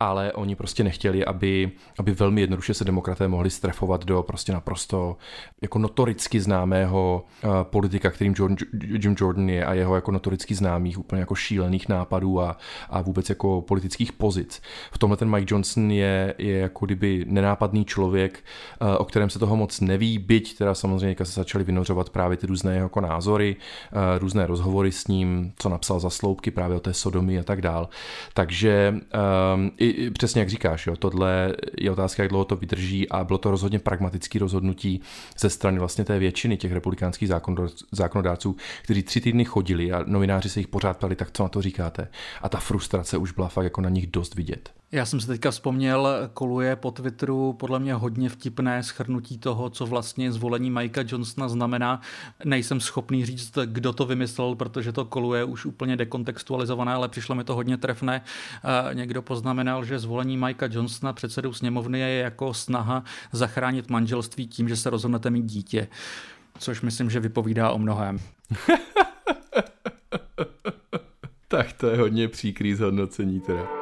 Ale 0.00 0.32
oni 0.32 0.54
prostě 0.54 0.84
nechtěli, 0.84 1.24
aby, 1.24 1.70
aby 1.98 2.12
velmi 2.12 2.40
jednoduše 2.40 2.74
se 2.74 2.84
demokraté 2.84 3.28
mohli 3.28 3.50
strefovat 3.50 4.04
do 4.04 4.22
prostě 4.22 4.52
naprosto 4.52 5.16
jako 5.62 5.78
notoricky 5.78 6.40
známého 6.40 7.24
politika, 7.62 8.10
kterým 8.10 8.34
John, 8.36 8.56
Jim 9.02 9.16
Jordan 9.22 9.48
je 9.48 9.64
a 9.64 9.74
jeho 9.74 9.94
jako 9.94 10.10
notoricky 10.10 10.54
známých 10.54 10.98
úplně 10.98 11.20
jako 11.20 11.34
šílených 11.34 11.88
nápadů 11.88 12.40
a, 12.40 12.56
a 12.90 13.02
vůbec 13.02 13.28
jako 13.28 13.62
politických 13.62 14.12
pozic. 14.12 14.62
V 14.92 14.98
tomhle 14.98 15.16
ten 15.16 15.30
Mike 15.30 15.54
Johnson 15.54 15.90
je, 15.90 16.34
je 16.38 16.58
jako 16.58 16.86
kdyby 16.86 17.24
nenápadný 17.28 17.84
člověk, 17.84 18.44
eh, 18.80 18.96
o 18.96 19.04
kterém 19.04 19.30
se 19.30 19.38
toho 19.38 19.56
moc 19.56 19.80
neví, 19.80 20.18
byť 20.18 20.58
teda 20.58 20.74
samozřejmě 20.74 21.16
se 21.22 21.40
začaly 21.40 21.64
vynořovat 21.64 22.10
právě 22.10 22.36
ty 22.36 22.46
různé 22.46 22.76
jako 22.76 23.00
názory, 23.00 23.56
eh, 23.56 24.18
různé 24.18 24.46
rozhovory 24.46 24.92
s 24.92 25.06
ním, 25.06 25.52
co 25.58 25.68
napsal 25.68 26.00
za 26.00 26.10
sloupky 26.10 26.50
právě 26.50 26.76
o 26.76 26.80
té 26.80 26.94
sodomy 26.94 27.38
a 27.38 27.42
tak 27.42 27.60
dál. 27.62 27.88
Takže 28.34 28.94
um, 29.54 29.70
i, 29.78 29.86
i 29.86 30.10
přesně 30.10 30.40
jak 30.40 30.48
říkáš, 30.48 30.86
jo, 30.86 30.96
tohle 30.96 31.54
je 31.78 31.90
otázka, 31.90 32.22
jak 32.22 32.30
dlouho 32.30 32.44
to 32.44 32.56
vydrží 32.56 33.08
a 33.08 33.24
bylo 33.24 33.38
to 33.38 33.50
rozhodně 33.50 33.78
pragmatické 33.78 34.38
rozhodnutí 34.38 35.00
ze 35.38 35.50
strany 35.50 35.78
vlastně 35.78 36.04
té 36.04 36.18
většiny 36.18 36.56
těch 36.56 36.72
republikánských 36.72 37.28
zákonodárců, 37.92 38.56
kteří 38.82 39.02
tři 39.12 39.20
týdny 39.20 39.44
chodili 39.44 39.92
a 39.92 40.04
novináři 40.06 40.48
se 40.48 40.60
jich 40.60 40.68
pořád 40.68 40.96
ptali, 40.96 41.16
tak 41.16 41.30
co 41.32 41.42
na 41.42 41.48
to 41.48 41.62
říkáte? 41.62 42.08
A 42.42 42.48
ta 42.48 42.58
frustrace 42.58 43.16
už 43.16 43.32
byla 43.32 43.48
fakt 43.48 43.64
jako 43.64 43.80
na 43.80 43.88
nich 43.88 44.06
dost 44.06 44.34
vidět. 44.34 44.70
Já 44.92 45.06
jsem 45.06 45.20
se 45.20 45.26
teďka 45.26 45.50
vzpomněl, 45.50 46.08
koluje 46.34 46.76
po 46.76 46.90
Twitteru 46.90 47.52
podle 47.52 47.78
mě 47.78 47.94
hodně 47.94 48.28
vtipné 48.28 48.82
schrnutí 48.82 49.38
toho, 49.38 49.70
co 49.70 49.86
vlastně 49.86 50.32
zvolení 50.32 50.70
Mikea 50.70 51.04
Johnsona 51.06 51.48
znamená. 51.48 52.00
Nejsem 52.44 52.80
schopný 52.80 53.26
říct, 53.26 53.58
kdo 53.64 53.92
to 53.92 54.06
vymyslel, 54.06 54.54
protože 54.54 54.92
to 54.92 55.04
koluje 55.04 55.44
už 55.44 55.66
úplně 55.66 55.96
dekontextualizované, 55.96 56.92
ale 56.92 57.08
přišlo 57.08 57.34
mi 57.34 57.44
to 57.44 57.54
hodně 57.54 57.76
trefné. 57.76 58.22
Někdo 58.92 59.22
poznamenal, 59.22 59.84
že 59.84 59.98
zvolení 59.98 60.36
Mikea 60.36 60.68
Johnsona 60.72 61.12
předsedou 61.12 61.52
sněmovny 61.52 62.00
je 62.00 62.18
jako 62.18 62.54
snaha 62.54 63.04
zachránit 63.32 63.90
manželství 63.90 64.46
tím, 64.46 64.68
že 64.68 64.76
se 64.76 64.90
rozhodnete 64.90 65.30
mít 65.30 65.46
dítě. 65.46 65.88
Což 66.58 66.80
myslím, 66.80 67.10
že 67.10 67.20
vypovídá 67.20 67.70
o 67.70 67.78
mnohem. 67.78 68.18
Tak 71.48 71.72
to 71.72 71.86
je 71.86 71.96
hodně 71.96 72.28
příkrý 72.28 72.74
zhodnocení 72.74 73.40
teda. 73.40 73.81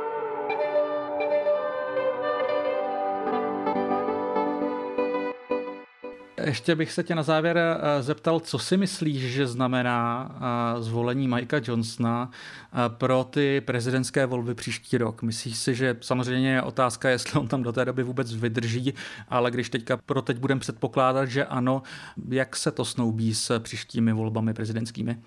Ještě 6.44 6.74
bych 6.74 6.92
se 6.92 7.02
tě 7.02 7.14
na 7.14 7.22
závěr 7.22 7.58
eh, 7.58 8.02
zeptal, 8.02 8.40
co 8.40 8.58
si 8.58 8.76
myslíš, 8.76 9.22
že 9.22 9.46
znamená 9.46 10.30
eh, 10.78 10.82
zvolení 10.82 11.28
Mikea 11.28 11.60
Johnsona 11.64 12.30
eh, 12.30 12.76
pro 12.88 13.24
ty 13.30 13.60
prezidentské 13.60 14.26
volby 14.26 14.54
příští 14.54 14.98
rok. 14.98 15.22
Myslíš 15.22 15.56
si, 15.56 15.74
že 15.74 15.96
samozřejmě 16.00 16.50
je 16.50 16.62
otázka, 16.62 17.08
jestli 17.08 17.40
on 17.40 17.48
tam 17.48 17.62
do 17.62 17.72
té 17.72 17.84
doby 17.84 18.02
vůbec 18.02 18.34
vydrží, 18.34 18.94
ale 19.28 19.50
když 19.50 19.70
teďka 19.70 19.96
pro 19.96 20.22
teď 20.22 20.38
budeme 20.38 20.60
předpokládat, 20.60 21.26
že 21.26 21.44
ano, 21.44 21.82
jak 22.28 22.56
se 22.56 22.70
to 22.70 22.84
snoubí 22.84 23.34
s 23.34 23.58
příštími 23.58 24.12
volbami 24.12 24.54
prezidentskými? 24.54 25.18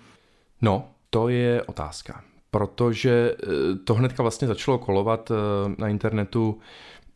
No, 0.62 0.88
to 1.10 1.28
je 1.28 1.62
otázka, 1.62 2.22
protože 2.50 3.36
to 3.84 3.94
hnedka 3.94 4.22
vlastně 4.22 4.48
začalo 4.48 4.78
kolovat 4.78 5.32
na 5.78 5.88
internetu 5.88 6.58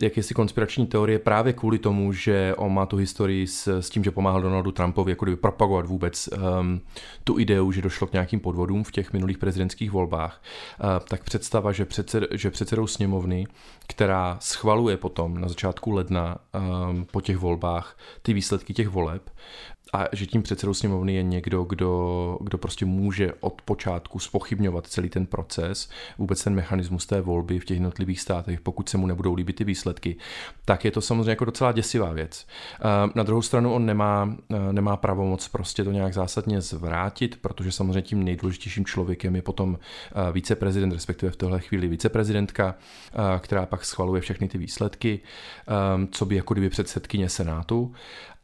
jakési 0.02 0.34
konspirační 0.34 0.86
teorie 0.86 1.18
právě 1.18 1.52
kvůli 1.52 1.78
tomu, 1.78 2.12
že 2.12 2.54
on 2.56 2.74
má 2.74 2.86
tu 2.86 2.96
historii 2.96 3.46
s, 3.46 3.80
s 3.80 3.90
tím, 3.90 4.04
že 4.04 4.10
pomáhal 4.10 4.42
Donaldu 4.42 4.72
Trumpovi 4.72 5.12
jako 5.12 5.24
kdyby 5.24 5.36
propagovat 5.36 5.86
vůbec 5.86 6.28
um, 6.28 6.80
tu 7.24 7.38
ideu, 7.38 7.72
že 7.72 7.82
došlo 7.82 8.06
k 8.06 8.12
nějakým 8.12 8.40
podvodům 8.40 8.84
v 8.84 8.92
těch 8.92 9.12
minulých 9.12 9.38
prezidentských 9.38 9.90
volbách, 9.90 10.42
uh, 10.80 10.88
tak 11.08 11.24
představa, 11.24 11.72
že, 11.72 11.84
předsed, 11.84 12.24
že 12.30 12.50
předsedou 12.50 12.86
sněmovny, 12.86 13.46
která 13.86 14.38
schvaluje 14.40 14.96
potom 14.96 15.40
na 15.40 15.48
začátku 15.48 15.90
ledna 15.90 16.36
um, 16.90 17.04
po 17.04 17.20
těch 17.20 17.36
volbách 17.36 17.98
ty 18.22 18.32
výsledky 18.32 18.74
těch 18.74 18.88
voleb, 18.88 19.30
a 19.92 20.06
že 20.12 20.26
tím 20.26 20.42
předsedou 20.42 20.74
sněmovny 20.74 21.14
je 21.14 21.22
někdo, 21.22 21.64
kdo, 21.64 22.38
kdo 22.40 22.58
prostě 22.58 22.84
může 22.84 23.32
od 23.40 23.62
počátku 23.62 24.18
spochybňovat 24.18 24.86
celý 24.86 25.08
ten 25.08 25.26
proces, 25.26 25.90
vůbec 26.18 26.44
ten 26.44 26.54
mechanismus 26.54 27.06
té 27.06 27.20
volby 27.20 27.58
v 27.58 27.64
těch 27.64 27.76
jednotlivých 27.76 28.20
státech, 28.20 28.60
pokud 28.60 28.88
se 28.88 28.98
mu 28.98 29.06
nebudou 29.06 29.34
líbit 29.34 29.56
ty 29.56 29.64
výsledky, 29.64 30.16
tak 30.64 30.84
je 30.84 30.90
to 30.90 31.00
samozřejmě 31.00 31.30
jako 31.30 31.44
docela 31.44 31.72
děsivá 31.72 32.12
věc. 32.12 32.46
Na 33.14 33.22
druhou 33.22 33.42
stranu 33.42 33.74
on 33.74 33.86
nemá, 33.86 34.36
nemá 34.72 34.96
pravomoc 34.96 35.48
prostě 35.48 35.84
to 35.84 35.92
nějak 35.92 36.14
zásadně 36.14 36.60
zvrátit, 36.60 37.38
protože 37.40 37.72
samozřejmě 37.72 38.02
tím 38.02 38.24
nejdůležitějším 38.24 38.84
člověkem 38.84 39.36
je 39.36 39.42
potom 39.42 39.78
viceprezident, 40.32 40.92
respektive 40.92 41.32
v 41.32 41.36
téhle 41.36 41.60
chvíli 41.60 41.88
viceprezidentka, 41.88 42.74
která 43.38 43.66
pak 43.66 43.84
schvaluje 43.84 44.20
všechny 44.20 44.48
ty 44.48 44.58
výsledky, 44.58 45.20
co 46.10 46.26
by 46.26 46.36
jako 46.36 46.54
kdyby 46.54 46.70
předsedkyně 46.70 47.28
Senátu 47.28 47.92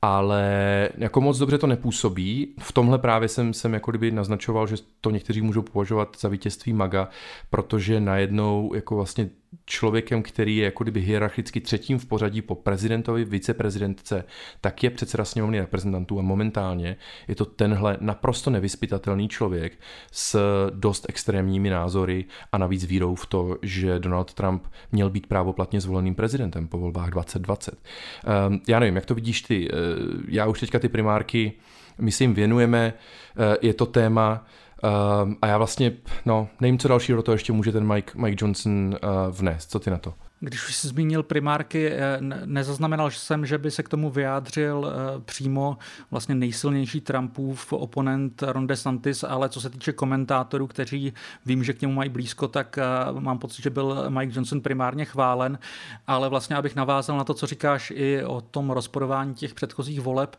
ale 0.04 0.88
jako 0.98 1.20
moc 1.20 1.38
dobře 1.38 1.58
to 1.58 1.66
nepůsobí. 1.66 2.54
V 2.58 2.72
tomhle 2.72 2.98
právě 2.98 3.28
jsem, 3.28 3.54
jsem 3.54 3.74
jako 3.74 3.90
kdyby 3.90 4.10
naznačoval, 4.10 4.66
že 4.66 4.76
to 5.00 5.10
někteří 5.10 5.40
můžou 5.40 5.62
považovat 5.62 6.16
za 6.20 6.28
vítězství 6.28 6.72
maga, 6.72 7.08
protože 7.50 8.00
najednou 8.00 8.74
jako 8.74 8.96
vlastně 8.96 9.30
člověkem, 9.66 10.22
který 10.22 10.56
je 10.56 10.64
jako 10.64 10.84
kdyby 10.84 11.00
hierarchicky 11.00 11.60
třetím 11.60 11.98
v 11.98 12.06
pořadí 12.06 12.42
po 12.42 12.54
prezidentovi, 12.54 13.24
viceprezidentce, 13.24 14.24
tak 14.60 14.82
je 14.82 14.90
předseda 14.90 15.24
sněmovny 15.24 15.60
reprezentantů 15.60 16.18
a 16.18 16.22
momentálně 16.22 16.96
je 17.28 17.34
to 17.34 17.44
tenhle 17.44 17.96
naprosto 18.00 18.50
nevyspytatelný 18.50 19.28
člověk 19.28 19.72
s 20.12 20.38
dost 20.70 21.06
extrémními 21.08 21.70
názory 21.70 22.24
a 22.52 22.58
navíc 22.58 22.84
vírou 22.84 23.14
v 23.14 23.26
to, 23.26 23.58
že 23.62 23.98
Donald 23.98 24.34
Trump 24.34 24.66
měl 24.92 25.10
být 25.10 25.26
právoplatně 25.26 25.80
zvoleným 25.80 26.14
prezidentem 26.14 26.68
po 26.68 26.78
volbách 26.78 27.10
2020. 27.10 27.78
Ehm, 28.24 28.60
já 28.68 28.80
nevím, 28.80 28.96
jak 28.96 29.06
to 29.06 29.14
vidíš 29.14 29.42
ty? 29.42 29.68
Ehm, 29.70 30.24
já 30.28 30.46
už 30.46 30.60
teďka 30.60 30.78
ty 30.78 30.88
primárky, 30.88 31.52
my 31.98 32.12
si 32.12 32.24
jim 32.24 32.34
věnujeme, 32.34 32.94
ehm, 33.36 33.56
je 33.62 33.74
to 33.74 33.86
téma, 33.86 34.46
Uh, 34.84 35.32
a 35.42 35.46
já 35.46 35.58
vlastně, 35.58 35.92
no, 36.26 36.48
nevím, 36.60 36.78
co 36.78 36.88
dalšího 36.88 37.16
do 37.16 37.22
toho 37.22 37.34
ještě 37.34 37.52
může 37.52 37.72
ten 37.72 37.92
Mike, 37.92 38.12
Mike 38.14 38.44
Johnson 38.44 38.96
uh, 39.02 39.10
vnést. 39.30 39.70
Co 39.70 39.78
ty 39.78 39.90
na 39.90 39.98
to? 39.98 40.14
Když 40.44 40.68
už 40.68 40.76
jsi 40.76 40.88
zmínil 40.88 41.22
primárky, 41.22 41.92
eh, 41.92 42.18
nezaznamenal 42.44 43.10
jsem, 43.10 43.46
že 43.46 43.58
by 43.58 43.70
se 43.70 43.82
k 43.82 43.88
tomu 43.88 44.10
vyjádřil 44.10 44.92
eh, 44.92 45.20
přímo 45.20 45.78
vlastně 46.10 46.34
nejsilnější 46.34 47.00
Trumpův 47.00 47.72
oponent 47.72 48.42
Ron 48.42 48.66
DeSantis, 48.66 49.24
ale 49.24 49.48
co 49.48 49.60
se 49.60 49.70
týče 49.70 49.92
komentátorů, 49.92 50.66
kteří 50.66 51.12
vím, 51.46 51.64
že 51.64 51.72
k 51.72 51.80
němu 51.80 51.94
mají 51.94 52.10
blízko, 52.10 52.48
tak 52.48 52.78
eh, 52.78 52.84
mám 53.20 53.38
pocit, 53.38 53.62
že 53.62 53.70
byl 53.70 54.06
Mike 54.08 54.32
Johnson 54.34 54.60
primárně 54.60 55.04
chválen, 55.04 55.58
ale 56.06 56.28
vlastně 56.28 56.56
abych 56.56 56.76
navázal 56.76 57.16
na 57.16 57.24
to, 57.24 57.34
co 57.34 57.46
říkáš 57.46 57.92
i 57.96 58.24
o 58.24 58.40
tom 58.40 58.70
rozporování 58.70 59.34
těch 59.34 59.54
předchozích 59.54 60.00
voleb, 60.00 60.36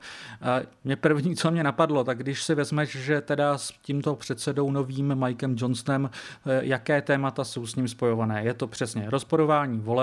mě 0.84 0.96
první, 0.96 1.36
co 1.36 1.52
mě 1.52 1.64
napadlo, 1.64 2.04
tak 2.04 2.18
když 2.18 2.44
si 2.44 2.56
vezmeš, 2.56 2.96
že 2.96 3.22
teda 3.22 3.58
s 3.58 3.74
tímto 3.82 4.16
předsedou 4.16 4.72
novým 4.72 5.16
Mikem 5.16 5.56
Johnsonem, 5.60 6.10
jaké 6.46 7.02
témata 7.02 7.44
jsou 7.44 7.68
s 7.68 7.76
ním 7.76 7.88
spojované. 7.88 8.44
Je 8.44 8.54
to 8.54 8.68
přesně 8.68 9.10
rozporování 9.10 9.80
voleb. 9.80 9.95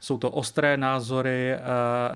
Jsou 0.00 0.18
to 0.18 0.30
ostré 0.30 0.76
názory 0.76 1.52
eh, 1.52 1.60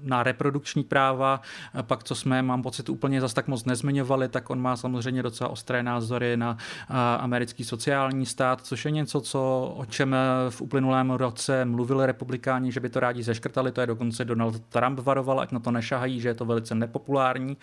na 0.01 0.23
reprodukční 0.23 0.85
práva. 0.85 1.41
Pak, 1.83 2.05
co 2.05 2.15
jsme, 2.15 2.43
mám 2.43 2.63
pocit, 2.63 2.89
úplně 2.89 3.21
zas 3.21 3.35
tak 3.35 3.49
moc 3.49 3.65
nezmiňovali, 3.65 4.29
tak 4.29 4.51
on 4.51 4.61
má 4.61 4.77
samozřejmě 4.77 5.23
docela 5.23 5.51
ostré 5.51 5.83
názory 5.83 6.37
na 6.37 6.57
eh, 6.61 6.95
americký 7.19 7.65
sociální 7.65 8.27
stát, 8.27 8.61
což 8.61 8.85
je 8.85 8.91
něco, 8.91 9.21
co, 9.21 9.73
o 9.77 9.85
čem 9.85 10.17
v 10.51 10.61
uplynulém 10.61 11.11
roce 11.11 11.65
mluvili 11.65 12.07
republikáni, 12.07 12.73
že 12.73 12.81
by 12.81 12.89
to 12.89 13.01
rádi 13.01 13.23
zeškrtali. 13.23 13.73
To 13.73 13.81
je 13.81 13.87
dokonce 13.87 14.25
Donald 14.25 14.61
Trump 14.61 14.99
varoval, 14.99 15.41
ať 15.41 15.53
na 15.53 15.61
to 15.61 15.71
nešahají, 15.71 16.21
že 16.21 16.29
je 16.29 16.35
to 16.35 16.45
velice 16.45 16.75
nepopulární. 16.75 17.57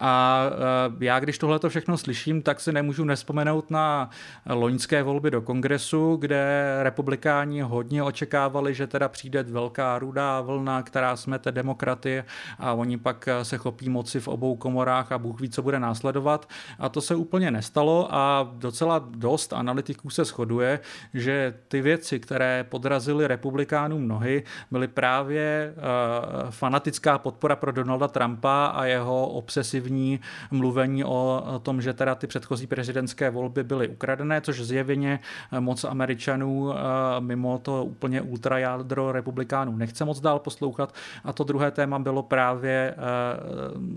A 0.00 0.42
eh, 0.50 1.04
já, 1.04 1.20
když 1.20 1.38
tohle 1.38 1.60
všechno 1.68 1.98
slyším, 1.98 2.42
tak 2.42 2.60
si 2.60 2.72
nemůžu 2.72 3.04
nespomenout 3.04 3.70
na 3.70 4.10
loňské 4.46 5.02
volby 5.02 5.30
do 5.30 5.42
kongresu, 5.42 6.16
kde 6.16 6.76
republikáni 6.82 7.60
hodně 7.60 8.02
očekávali, 8.02 8.74
že 8.74 8.86
teda 8.90 9.08
přijde 9.08 9.42
velká 9.42 9.98
rudá 9.98 10.40
vlna, 10.40 10.82
která 10.82 11.16
smete 11.16 11.52
demokraty 11.52 12.24
a 12.58 12.72
oni 12.72 12.98
pak 12.98 13.28
se 13.42 13.56
chopí 13.56 13.88
moci 13.88 14.20
v 14.20 14.28
obou 14.28 14.56
komorách 14.56 15.12
a 15.12 15.18
Bůh 15.18 15.40
ví, 15.40 15.50
co 15.50 15.62
bude 15.62 15.80
následovat. 15.80 16.48
A 16.78 16.88
to 16.88 17.00
se 17.00 17.14
úplně 17.14 17.50
nestalo 17.50 18.08
a 18.10 18.50
docela 18.52 19.08
dost 19.10 19.52
analytiků 19.52 20.10
se 20.10 20.24
shoduje, 20.24 20.80
že 21.14 21.54
ty 21.68 21.80
věci, 21.80 22.20
které 22.20 22.64
podrazily 22.68 23.26
republikánům 23.26 24.08
nohy, 24.08 24.42
byly 24.70 24.88
právě 24.88 25.74
uh, 25.76 26.50
fanatická 26.50 27.18
podpora 27.18 27.56
pro 27.56 27.72
Donalda 27.72 28.08
Trumpa 28.08 28.66
a 28.66 28.84
jeho 28.84 29.28
obsesivní 29.28 30.20
mluvení 30.50 31.04
o 31.04 31.42
tom, 31.62 31.82
že 31.82 31.92
teda 31.92 32.14
ty 32.14 32.26
předchozí 32.26 32.66
prezidentské 32.66 33.30
volby 33.30 33.64
byly 33.64 33.88
ukradené, 33.88 34.40
což 34.40 34.60
zjevně 34.60 35.20
moc 35.60 35.84
Američanů 35.84 36.74
mimo 37.20 37.58
to 37.58 37.84
úplně 37.84 38.22
ultra 38.22 38.58
jádro 38.80 39.12
republikánů 39.12 39.76
nechce 39.76 40.04
moc 40.04 40.20
dál 40.20 40.38
poslouchat. 40.38 40.94
A 41.24 41.32
to 41.32 41.44
druhé 41.44 41.70
téma 41.70 41.98
bylo 41.98 42.22
právě 42.22 42.94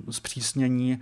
zpřísnění 0.10 1.00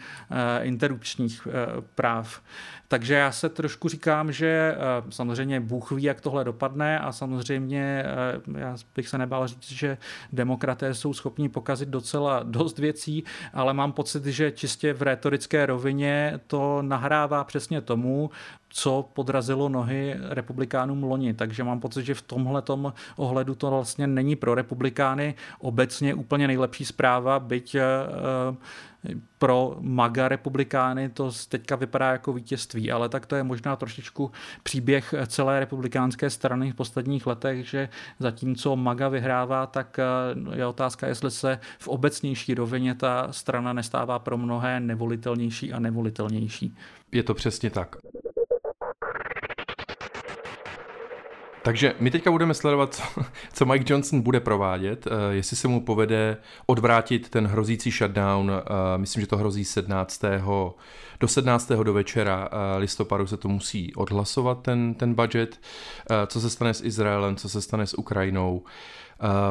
interrupčních 0.62 1.48
práv. 1.96 2.42
Takže 2.88 3.14
já 3.14 3.32
se 3.32 3.50
trošku 3.50 3.90
říkám, 3.90 4.32
že 4.32 4.76
samozřejmě 5.10 5.60
Bůh 5.60 5.92
ví, 5.92 6.04
jak 6.04 6.22
tohle 6.22 6.44
dopadne 6.44 7.00
a 7.00 7.12
samozřejmě 7.12 8.06
já 8.58 8.76
bych 8.96 9.08
se 9.08 9.18
nebál 9.18 9.48
říct, 9.48 9.72
že 9.72 9.98
demokraté 10.34 10.94
jsou 10.94 11.14
schopni 11.14 11.50
pokazit 11.50 11.90
docela 11.90 12.44
dost 12.44 12.80
věcí, 12.80 13.24
ale 13.54 13.74
mám 13.74 13.92
pocit, 13.92 14.26
že 14.26 14.52
čistě 14.52 14.94
v 14.94 15.02
retorické 15.02 15.66
rovině 15.66 16.40
to 16.48 16.82
nahrává 16.82 17.44
přesně 17.44 17.82
tomu, 17.82 18.30
co 18.74 19.09
podrazilo 19.13 19.69
nohy 19.69 20.15
republikánům 20.30 21.03
loni. 21.03 21.34
Takže 21.34 21.63
mám 21.63 21.80
pocit, 21.80 22.05
že 22.05 22.13
v 22.13 22.22
tomhle 22.22 22.63
ohledu 23.15 23.55
to 23.55 23.69
vlastně 23.69 24.07
není 24.07 24.36
pro 24.36 24.55
republikány 24.55 25.36
obecně 25.59 26.13
úplně 26.13 26.47
nejlepší 26.47 26.86
zpráva, 26.86 27.39
byť 27.39 27.76
eh, 27.76 27.82
pro 29.38 29.78
maga 29.80 30.28
republikány 30.28 31.09
to 31.09 31.32
teďka 31.49 31.76
vypadá 31.76 32.11
jako 32.11 32.34
vítězství, 32.34 32.91
ale 32.91 33.09
tak 33.09 33.26
to 33.26 33.36
je 33.36 33.43
možná 33.43 33.76
trošičku 33.76 34.32
příběh 34.63 35.13
celé 35.28 35.59
republikánské 35.59 36.30
strany 36.30 36.72
v 36.72 36.76
posledních 36.76 37.28
letech, 37.28 37.69
že 37.69 37.89
zatímco 38.19 38.76
maga 38.76 39.09
vyhrává, 39.09 39.65
tak 39.65 39.99
eh, 39.99 40.57
je 40.57 40.65
otázka, 40.65 41.07
jestli 41.07 41.32
se 41.32 41.59
v 41.80 41.88
obecnější 41.88 42.53
rovině 42.53 42.95
ta 42.95 43.28
strana 43.32 43.74
nestává 43.74 44.19
pro 44.19 44.38
mnohé 44.38 44.80
nevolitelnější 44.80 45.74
a 45.74 45.80
nevolitelnější. 45.80 46.76
Je 47.11 47.24
to 47.24 47.34
přesně 47.34 47.69
tak. 47.69 47.95
Takže 51.64 51.93
my 51.99 52.12
teďka 52.12 52.32
budeme 52.32 52.53
sledovat, 52.53 52.93
co, 52.93 53.03
co 53.53 53.66
Mike 53.66 53.93
Johnson 53.93 54.22
bude 54.22 54.39
provádět, 54.39 55.07
uh, 55.07 55.14
jestli 55.30 55.57
se 55.57 55.68
mu 55.68 55.82
povede 55.82 56.38
odvrátit 56.66 57.30
ten 57.30 57.47
hrozící 57.47 57.91
shutdown, 57.91 58.51
uh, 58.51 58.57
myslím, 58.97 59.22
že 59.22 59.28
to 59.28 59.38
hrozí 59.38 59.66
17. 59.66 60.22
do 61.20 61.28
17. 61.28 61.72
do 61.84 61.93
večera 61.93 62.49
uh, 62.51 62.80
listopadu 62.80 63.28
se 63.28 63.38
to 63.38 63.47
musí 63.47 63.95
odhlasovat, 63.95 64.62
ten, 64.62 64.93
ten 64.93 65.14
budget, 65.14 65.59
co 66.28 66.41
se 66.41 66.49
stane 66.49 66.74
s 66.74 66.84
Izraelem, 66.84 67.36
co 67.36 67.49
se 67.49 67.62
stane 67.62 67.88
s 67.88 67.97
Ukrajinou. 67.97 68.64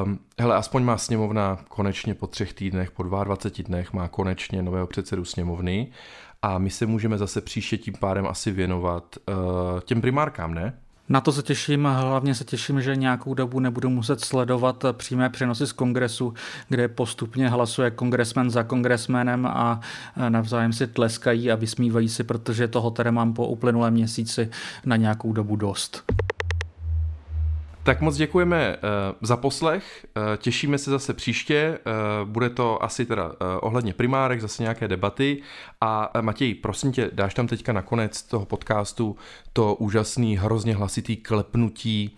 Um, 0.05 0.19
hele, 0.41 0.57
aspoň 0.57 0.83
má 0.83 0.99
sněmovna 0.99 1.59
konečně 1.69 2.15
po 2.15 2.27
třech 2.27 2.53
týdnech, 2.53 2.91
po 2.91 3.03
22 3.03 3.67
dnech 3.67 3.93
má 3.93 4.09
konečně 4.09 4.63
nového 4.63 4.87
předsedu 4.87 5.25
sněmovny 5.25 5.91
a 6.43 6.59
my 6.59 6.71
se 6.71 6.87
můžeme 6.87 7.19
zase 7.19 7.41
příště 7.41 7.79
tím 7.79 7.95
pádem 8.01 8.27
asi 8.27 8.51
věnovat 8.51 9.17
uh, 9.29 9.81
těm 9.81 10.01
primárkám, 10.01 10.55
ne? 10.55 10.79
Na 11.11 11.21
to 11.21 11.33
se 11.33 11.43
těším, 11.43 11.85
hlavně 11.85 12.35
se 12.35 12.45
těším, 12.45 12.83
že 12.83 12.97
nějakou 12.97 13.35
dobu 13.35 13.61
nebudu 13.61 13.91
muset 13.91 14.21
sledovat 14.21 14.85
přímé 14.93 15.29
přenosy 15.29 15.67
z 15.67 15.73
kongresu, 15.73 16.35
kde 16.69 16.89
postupně 16.89 17.49
hlasuje 17.49 17.91
kongresmen 17.91 18.51
za 18.51 18.63
kongresmenem 18.63 19.47
a 19.47 19.81
navzájem 20.29 20.73
si 20.73 20.87
tleskají 20.87 21.53
a 21.53 21.57
vysmívají 21.57 22.09
si, 22.09 22.25
protože 22.25 22.69
toho 22.69 22.91
tady 22.91 23.11
mám 23.11 23.35
po 23.35 23.47
uplynulém 23.47 23.95
měsíci 23.95 24.51
na 24.85 24.97
nějakou 24.97 25.33
dobu 25.33 25.57
dost. 25.57 26.03
Tak 27.83 28.01
moc 28.01 28.17
děkujeme 28.17 28.77
uh, 28.77 28.83
za 29.21 29.37
poslech, 29.37 30.07
uh, 30.17 30.23
těšíme 30.37 30.79
se 30.79 30.91
zase 30.91 31.15
příště, 31.15 31.79
uh, 32.23 32.29
bude 32.29 32.51
to 32.51 32.83
asi 32.83 33.07
teda 33.07 33.33
ohledně 33.61 33.93
primárek, 33.93 34.41
zase 34.41 34.63
nějaké 34.63 34.89
debaty. 34.89 35.43
A 35.81 36.11
Matěj, 36.21 36.55
prosím 36.55 36.93
tě, 36.93 37.11
dáš 37.13 37.35
tam 37.35 37.47
teďka 37.47 37.73
na 37.73 37.83
konec 37.83 38.23
toho 38.23 38.47
podcastu 38.47 39.17
to 39.53 39.75
úžasný, 39.75 40.37
hrozně 40.37 40.77
hlasitý 40.77 41.17
klepnutí 41.17 42.17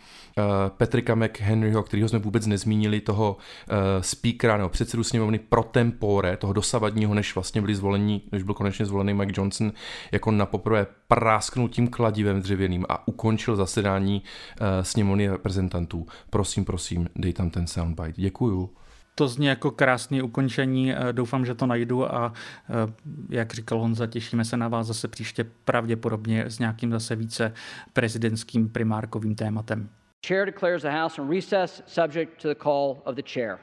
Petrika 0.76 1.14
McHenryho, 1.14 1.82
kterého 1.82 2.08
jsme 2.08 2.18
vůbec 2.18 2.46
nezmínili, 2.46 3.00
toho 3.00 3.36
uh, 3.36 3.76
speakera 4.00 4.56
nebo 4.56 4.68
předsedu 4.68 5.04
sněmovny 5.04 5.38
pro 5.38 5.62
tempore, 5.62 6.36
toho 6.36 6.52
dosavadního, 6.52 7.14
než 7.14 7.34
vlastně 7.34 7.60
byli 7.60 7.74
zvolení, 7.74 8.22
než 8.32 8.42
byl 8.42 8.54
konečně 8.54 8.86
zvolený 8.86 9.14
Mike 9.14 9.32
Johnson, 9.36 9.72
jako 10.12 10.30
na 10.30 10.46
poprvé 10.46 10.86
prásknul 11.08 11.68
tím 11.68 11.88
kladivem 11.88 12.42
dřevěným 12.42 12.86
a 12.88 13.08
ukončil 13.08 13.56
zasedání 13.56 14.22
uh, 14.60 14.66
sněmovny 14.82 15.28
reprezentantů. 15.28 16.06
Prosím, 16.30 16.64
prosím, 16.64 17.08
dej 17.16 17.32
tam 17.32 17.50
ten 17.50 17.66
soundbite. 17.66 18.12
Děkuju. 18.16 18.70
To 19.14 19.28
zní 19.28 19.46
jako 19.46 19.70
krásné 19.70 20.22
ukončení, 20.22 20.94
doufám, 21.12 21.46
že 21.46 21.54
to 21.54 21.66
najdu 21.66 22.14
a 22.14 22.32
jak 23.30 23.54
říkal 23.54 23.78
Honza, 23.78 24.06
těšíme 24.06 24.44
se 24.44 24.56
na 24.56 24.68
vás 24.68 24.86
zase 24.86 25.08
příště 25.08 25.44
pravděpodobně 25.64 26.44
s 26.44 26.58
nějakým 26.58 26.90
zase 26.90 27.16
více 27.16 27.52
prezidentským 27.92 28.68
primárkovým 28.68 29.34
tématem. 29.34 29.88
Chair 30.22 30.44
declares 30.44 30.82
the 30.82 30.90
House 30.92 31.18
in 31.18 31.26
recess 31.26 31.82
subject 31.86 32.40
to 32.42 32.48
the 32.48 32.54
call 32.54 33.02
of 33.04 33.16
the 33.16 33.22
chair. 33.22 33.58